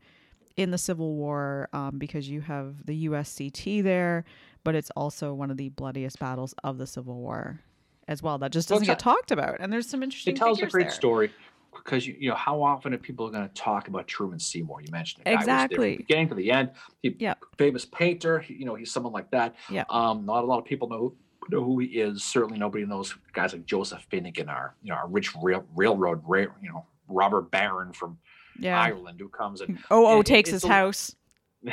in 0.58 0.72
the 0.72 0.78
Civil 0.78 1.16
War 1.16 1.70
um, 1.72 1.97
because 1.97 2.28
you 2.28 2.41
have 2.41 2.86
the 2.86 3.08
USCT 3.08 3.84
there, 3.84 4.26
but 4.64 4.76
it's 4.76 4.91
also 4.95 5.34
one 5.34 5.51
of 5.51 5.58
the 5.58 5.70
bloodiest 5.70 6.20
battles 6.20 6.53
of 6.64 6.78
the 6.78 6.88
Civil 6.88 7.16
War 7.16 7.62
as 8.08 8.22
well. 8.22 8.38
That 8.39 8.51
just 8.51 8.68
doesn't 8.68 8.88
well, 8.88 8.95
get 8.95 8.99
talked 8.99 9.32
about. 9.32 9.58
And 9.60 9.72
there's 9.72 9.88
some 9.88 10.03
interesting. 10.03 10.34
It 10.34 10.38
tells 10.38 10.62
a 10.62 10.66
great 10.66 10.86
there. 10.88 10.91
story 10.91 11.32
because 11.76 12.08
you, 12.08 12.16
you 12.20 12.30
know 12.30 12.36
how 12.36 12.62
often 12.62 12.93
are 12.93 12.97
people 12.97 13.30
going 13.30 13.47
to 13.47 13.53
talk 13.53 13.88
about 13.88 14.08
Truman 14.08 14.39
Seymour? 14.39 14.82
You 14.82 14.91
mentioned 14.91 15.24
the 15.26 15.34
exactly 15.34 15.91
was 15.91 15.97
beginning 15.97 16.30
to 16.30 16.36
the 16.36 16.51
end. 16.51 16.72
He, 17.01 17.16
famous 17.58 17.86
painter. 17.86 18.43
You 18.47 18.66
know, 18.66 18.76
he's 18.76 18.91
someone 18.91 19.14
like 19.14 19.30
that. 19.32 19.55
Yeah. 19.70 19.84
Um, 19.89 20.26
not 20.26 20.43
a 20.43 20.47
lot 20.47 20.58
of 20.58 20.66
people 20.66 20.89
know 20.89 21.14
know 21.49 21.64
who 21.64 21.80
he 21.80 21.88
is. 21.88 22.24
Certainly, 22.24 22.60
nobody 22.60 22.86
knows 22.86 23.16
guys 23.34 23.53
like 23.53 23.66
Joseph 23.66 24.05
Finegan, 24.12 24.49
our 24.49 24.76
you 24.82 24.89
know 24.89 24.95
our 24.95 25.08
rich 25.08 25.36
rail, 25.41 25.66
railroad, 25.76 26.22
rail, 26.26 26.49
you 26.62 26.70
know 26.70 26.86
robber 27.10 27.41
baron 27.41 27.93
from 27.93 28.18
yeah. 28.60 28.82
Ireland 28.82 29.20
who 29.20 29.30
comes 29.30 29.62
and 29.62 29.80
oh 29.91 30.08
oh 30.08 30.22
takes 30.22 30.49
his 30.49 30.64
a, 30.64 30.68
house. 30.68 31.16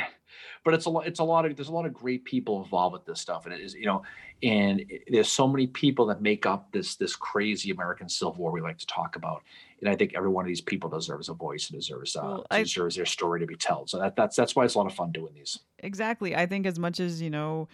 But 0.63 0.73
it's 0.73 0.85
a 0.85 0.89
lot. 0.89 1.05
It's 1.05 1.19
a 1.19 1.23
lot 1.23 1.45
of. 1.45 1.55
There's 1.55 1.67
a 1.67 1.71
lot 1.71 1.85
of 1.85 1.93
great 1.93 2.25
people 2.25 2.63
involved 2.63 2.93
with 2.93 3.05
this 3.05 3.21
stuff, 3.21 3.45
and 3.45 3.53
it 3.53 3.61
is 3.61 3.75
you 3.75 3.85
know, 3.85 4.01
and 4.41 4.79
it, 4.79 5.03
there's 5.09 5.29
so 5.29 5.47
many 5.47 5.67
people 5.67 6.07
that 6.07 6.23
make 6.23 6.47
up 6.47 6.71
this 6.71 6.95
this 6.95 7.15
crazy 7.15 7.69
American 7.69 8.09
Civil 8.09 8.33
War 8.33 8.51
we 8.51 8.61
like 8.61 8.79
to 8.79 8.87
talk 8.87 9.15
about. 9.15 9.43
And 9.79 9.87
I 9.87 9.95
think 9.95 10.13
every 10.15 10.29
one 10.29 10.43
of 10.43 10.47
these 10.47 10.61
people 10.61 10.89
deserves 10.89 11.29
a 11.29 11.35
voice 11.35 11.69
and 11.69 11.79
deserves 11.79 12.15
uh, 12.15 12.21
well, 12.23 12.45
I, 12.49 12.63
deserves 12.63 12.95
their 12.95 13.05
story 13.05 13.41
to 13.41 13.45
be 13.45 13.55
told. 13.55 13.91
So 13.91 13.99
that 13.99 14.15
that's 14.15 14.35
that's 14.35 14.55
why 14.55 14.65
it's 14.65 14.73
a 14.73 14.79
lot 14.79 14.87
of 14.87 14.93
fun 14.95 15.11
doing 15.11 15.35
these. 15.35 15.59
Exactly. 15.79 16.35
I 16.35 16.47
think 16.47 16.65
as 16.65 16.79
much 16.79 16.99
as 16.99 17.21
you 17.21 17.29
know, 17.29 17.67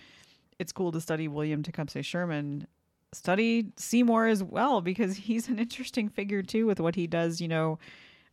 it's 0.60 0.74
cool 0.74 0.92
to 0.92 1.00
study 1.00 1.30
William 1.30 1.64
Tecumseh 1.64 2.02
Sherman 2.02 2.68
study 3.14 3.72
Seymour 3.78 4.28
as 4.28 4.44
well 4.44 4.82
because 4.82 5.16
he's 5.16 5.48
an 5.48 5.60
interesting 5.60 6.10
figure 6.10 6.44
too 6.44 6.66
with 6.66 6.80
what 6.80 6.96
he 6.96 7.08
does, 7.08 7.42
you 7.42 7.48
know, 7.48 7.80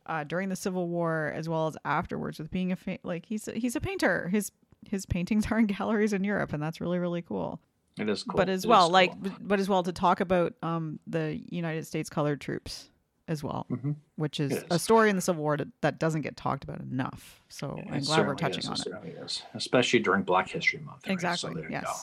uh, 0.09 0.23
during 0.25 0.49
the 0.49 0.55
Civil 0.57 0.89
War 0.89 1.31
as 1.35 1.47
well 1.47 1.67
as 1.67 1.77
afterwards 1.85 2.39
with 2.39 2.51
being 2.51 2.71
a 2.73 2.75
fa- 2.75 2.99
like 3.03 3.25
he's 3.25 3.47
he's 3.55 3.75
a 3.77 3.81
painter. 3.81 4.27
His 4.27 4.51
his 4.85 5.05
paintings 5.05 5.45
are 5.51 5.59
in 5.59 5.67
galleries 5.67 6.11
in 6.13 6.23
Europe, 6.25 6.51
and 6.53 6.61
that's 6.61 6.81
really 6.81 6.99
really 6.99 7.21
cool. 7.21 7.61
It 7.97 8.09
is 8.09 8.23
cool. 8.23 8.37
But 8.37 8.49
as 8.49 8.65
It 8.65 8.67
well, 8.67 8.87
is 8.87 8.91
like 8.91 9.11
cool. 9.23 9.31
but 9.39 9.59
as 9.59 9.69
well 9.69 9.83
to 9.83 9.93
talk 9.93 10.19
about 10.19 10.53
um 10.63 10.99
the 11.07 11.39
United 11.49 11.85
States 11.87 12.09
colored 12.09 12.41
troops 12.41 12.89
as 13.27 13.43
well, 13.43 13.67
Mhm. 13.69 13.95
which 14.15 14.39
is 14.39 14.51
It 14.53 14.65
a 14.71 14.79
story 14.79 15.09
in 15.11 15.15
the 15.15 15.21
Civil 15.21 15.43
War 15.43 15.55
that, 15.57 15.67
that 15.81 15.99
doesn't 15.99 16.21
get 16.21 16.35
talked 16.35 16.63
about 16.63 16.81
enough. 16.81 17.43
So 17.49 17.79
I'm 17.91 18.01
glad 18.01 18.25
we're 18.25 18.33
touching 18.33 18.59
is, 18.63 18.67
on 18.67 18.73
it. 18.73 18.79
certainly 18.79 19.11
is, 19.11 19.43
especially 19.53 19.99
during 19.99 20.23
Black 20.23 20.49
History 20.49 20.79
Month. 20.79 21.05
right? 21.05 21.13
Exactly. 21.13 21.53
So 21.53 21.67
yes. 21.69 21.83
go. 21.83 21.93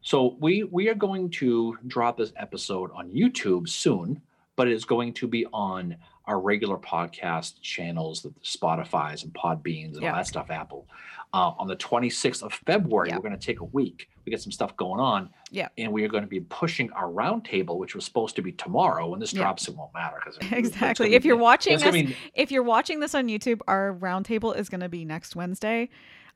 So 0.00 0.36
we 0.40 0.64
we 0.64 0.88
are 0.88 0.94
going 0.94 1.28
to 1.40 1.76
drop 1.86 2.16
this 2.16 2.32
episode 2.36 2.90
on 2.92 3.10
YouTube 3.10 3.68
soon, 3.68 4.22
but 4.56 4.68
it 4.68 4.72
is 4.74 4.84
going 4.84 5.12
to 5.14 5.26
be 5.26 5.46
on 5.52 5.96
our 6.26 6.40
regular 6.40 6.78
podcast 6.78 7.60
channels, 7.60 8.22
the 8.22 8.30
Spotify's 8.42 9.24
and 9.24 9.32
Podbeans 9.34 9.94
and 9.94 10.02
Yeah. 10.02 10.10
all 10.10 10.16
that 10.16 10.26
stuff, 10.26 10.50
Apple. 10.50 10.86
Uh, 11.34 11.52
on 11.58 11.66
the 11.66 11.76
26th 11.76 12.42
of 12.42 12.52
February, 12.64 13.08
Yeah. 13.08 13.16
we're 13.16 13.22
going 13.22 13.38
to 13.38 13.46
take 13.46 13.60
a 13.60 13.64
week. 13.64 14.08
We 14.24 14.30
get 14.30 14.40
some 14.40 14.52
stuff 14.52 14.74
going 14.76 15.00
on. 15.00 15.28
Yeah. 15.50 15.68
And 15.76 15.92
we 15.92 16.04
are 16.04 16.08
going 16.08 16.22
to 16.22 16.28
be 16.28 16.40
pushing 16.40 16.90
our 16.92 17.08
roundtable, 17.08 17.76
which 17.76 17.94
was 17.94 18.04
supposed 18.04 18.36
to 18.36 18.42
be 18.42 18.52
tomorrow. 18.52 19.08
When 19.08 19.20
this 19.20 19.32
drops, 19.32 19.68
it 19.68 19.76
won't 19.76 19.92
matter 19.92 20.16
because 20.24 20.38
Exactly. 20.52 21.14
If 21.14 21.24
you're 21.24 21.36
watching 21.36 21.74
it's 21.74 21.84
us, 21.84 21.92
be 21.92 22.16
if 22.34 22.50
you're 22.52 22.62
watching 22.62 23.00
this 23.00 23.14
on 23.14 23.26
YouTube, 23.28 23.60
our 23.68 23.94
roundtable 23.94 24.56
is 24.56 24.68
going 24.68 24.80
to 24.80 24.88
be 24.88 25.04
next 25.04 25.34
Wednesday. 25.36 25.90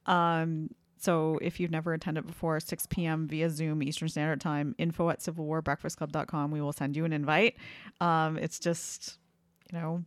Um, 0.07 0.71
so 1.01 1.38
if 1.42 1.59
you've 1.61 1.70
never 1.70 1.92
attended 1.94 2.26
before, 2.26 2.59
6 2.61 2.86
p.m. 2.86 3.26
via 3.28 3.51
Zoom 3.51 3.82
Eastern 3.82 4.09
Standard 4.09 4.40
Time, 4.40 4.74
info 4.78 5.11
at 5.11 5.20
civilwarbreakfastclub.com. 5.20 6.51
We 6.51 6.61
will 6.61 6.72
send 6.72 6.96
you 6.96 7.05
an 7.05 7.12
invite. 7.12 7.57
Um, 8.01 8.36
it's 8.38 8.59
just, 8.59 9.18
you 9.72 9.78
know, 9.78 10.05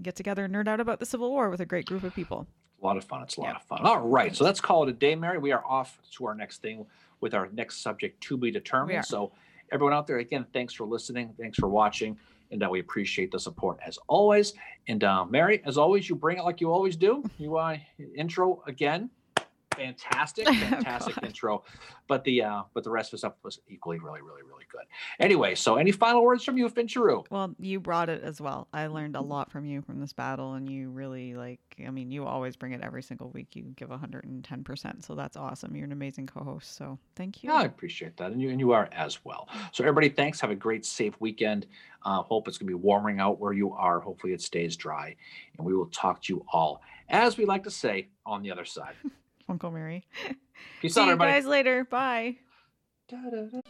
get 0.00 0.16
together 0.16 0.44
and 0.44 0.54
nerd 0.54 0.68
out 0.68 0.80
about 0.80 1.00
the 1.00 1.06
Civil 1.06 1.30
War 1.30 1.50
with 1.50 1.60
a 1.60 1.66
great 1.66 1.86
group 1.86 2.02
of 2.04 2.14
people. 2.14 2.46
A 2.82 2.86
lot 2.86 2.96
of 2.96 3.04
fun. 3.04 3.22
It's 3.22 3.36
a 3.36 3.40
lot 3.40 3.50
Yeah. 3.50 3.56
of 3.56 3.62
fun. 3.64 3.80
All 3.84 4.00
right. 4.00 4.34
So 4.34 4.44
let's 4.44 4.60
call 4.60 4.82
it 4.84 4.88
a 4.88 4.92
day, 4.92 5.14
Mary. 5.14 5.38
We 5.38 5.52
are 5.52 5.64
off 5.64 5.98
to 6.12 6.26
our 6.26 6.34
next 6.34 6.62
thing 6.62 6.86
with 7.20 7.34
our 7.34 7.48
next 7.52 7.82
subject 7.82 8.20
to 8.24 8.36
be 8.36 8.50
determined. 8.50 9.04
So, 9.04 9.32
everyone 9.70 9.94
out 9.94 10.06
there, 10.06 10.18
again, 10.18 10.44
thanks 10.52 10.74
for 10.74 10.84
listening. 10.84 11.32
Thanks 11.38 11.56
for 11.58 11.68
watching. 11.68 12.18
And 12.50 12.62
uh, 12.62 12.68
we 12.68 12.80
appreciate 12.80 13.30
the 13.30 13.38
support 13.38 13.78
as 13.86 13.98
always. 14.08 14.52
And 14.88 15.02
uh, 15.04 15.24
Mary, 15.24 15.62
as 15.64 15.78
always, 15.78 16.08
you 16.10 16.16
bring 16.16 16.36
it 16.38 16.42
like 16.44 16.60
you 16.60 16.70
always 16.72 16.96
do. 16.96 17.22
You 17.38 17.56
uh, 17.56 17.78
intro 18.16 18.62
again. 18.66 19.08
Fantastic, 19.82 20.46
fantastic 20.48 21.14
God. 21.16 21.24
intro. 21.24 21.64
But 22.06 22.24
the 22.24 22.42
uh, 22.42 22.62
but 22.74 22.84
the 22.84 22.90
rest 22.90 23.08
of 23.08 23.12
the 23.12 23.18
stuff 23.18 23.34
was 23.42 23.60
equally 23.68 23.98
really, 23.98 24.22
really, 24.22 24.42
really 24.42 24.64
good. 24.70 24.84
Anyway, 25.18 25.54
so 25.54 25.76
any 25.76 25.92
final 25.92 26.22
words 26.22 26.44
from 26.44 26.56
you, 26.56 26.68
Fincheru? 26.68 27.24
Well, 27.30 27.54
you 27.58 27.80
brought 27.80 28.08
it 28.08 28.22
as 28.22 28.40
well. 28.40 28.68
I 28.72 28.86
learned 28.86 29.16
a 29.16 29.20
lot 29.20 29.50
from 29.50 29.64
you 29.64 29.82
from 29.82 30.00
this 30.00 30.12
battle, 30.12 30.54
and 30.54 30.68
you 30.70 30.90
really 30.90 31.34
like. 31.34 31.60
I 31.84 31.90
mean, 31.90 32.10
you 32.10 32.26
always 32.26 32.54
bring 32.54 32.72
it 32.72 32.80
every 32.82 33.02
single 33.02 33.30
week. 33.30 33.56
You 33.56 33.64
give 33.76 33.90
110 33.90 34.64
percent, 34.64 35.04
so 35.04 35.14
that's 35.14 35.36
awesome. 35.36 35.74
You're 35.74 35.86
an 35.86 35.92
amazing 35.92 36.26
co-host. 36.26 36.76
So 36.76 36.98
thank 37.16 37.42
you. 37.42 37.50
Yeah, 37.50 37.56
I 37.56 37.64
appreciate 37.64 38.16
that, 38.18 38.32
and 38.32 38.40
you 38.40 38.50
and 38.50 38.60
you 38.60 38.72
are 38.72 38.88
as 38.92 39.24
well. 39.24 39.48
So 39.72 39.82
everybody, 39.84 40.08
thanks. 40.08 40.40
Have 40.40 40.50
a 40.50 40.54
great, 40.56 40.84
safe 40.84 41.14
weekend. 41.20 41.66
Uh, 42.04 42.22
hope 42.22 42.48
it's 42.48 42.58
going 42.58 42.66
to 42.66 42.76
be 42.76 42.82
warming 42.82 43.20
out 43.20 43.38
where 43.40 43.52
you 43.52 43.72
are. 43.72 44.00
Hopefully, 44.00 44.32
it 44.32 44.42
stays 44.42 44.76
dry, 44.76 45.14
and 45.56 45.66
we 45.66 45.74
will 45.74 45.86
talk 45.86 46.22
to 46.22 46.34
you 46.34 46.44
all, 46.52 46.82
as 47.08 47.36
we 47.36 47.44
like 47.44 47.64
to 47.64 47.70
say, 47.70 48.08
on 48.26 48.42
the 48.42 48.50
other 48.50 48.64
side. 48.64 48.94
Uncle 49.52 49.70
Mary. 49.70 50.06
Peace 50.80 50.94
See 50.94 51.00
out, 51.02 51.08
you 51.08 51.16
guys 51.16 51.44
later. 51.44 51.84
Bye. 51.84 52.36
Da-da-da. 53.08 53.60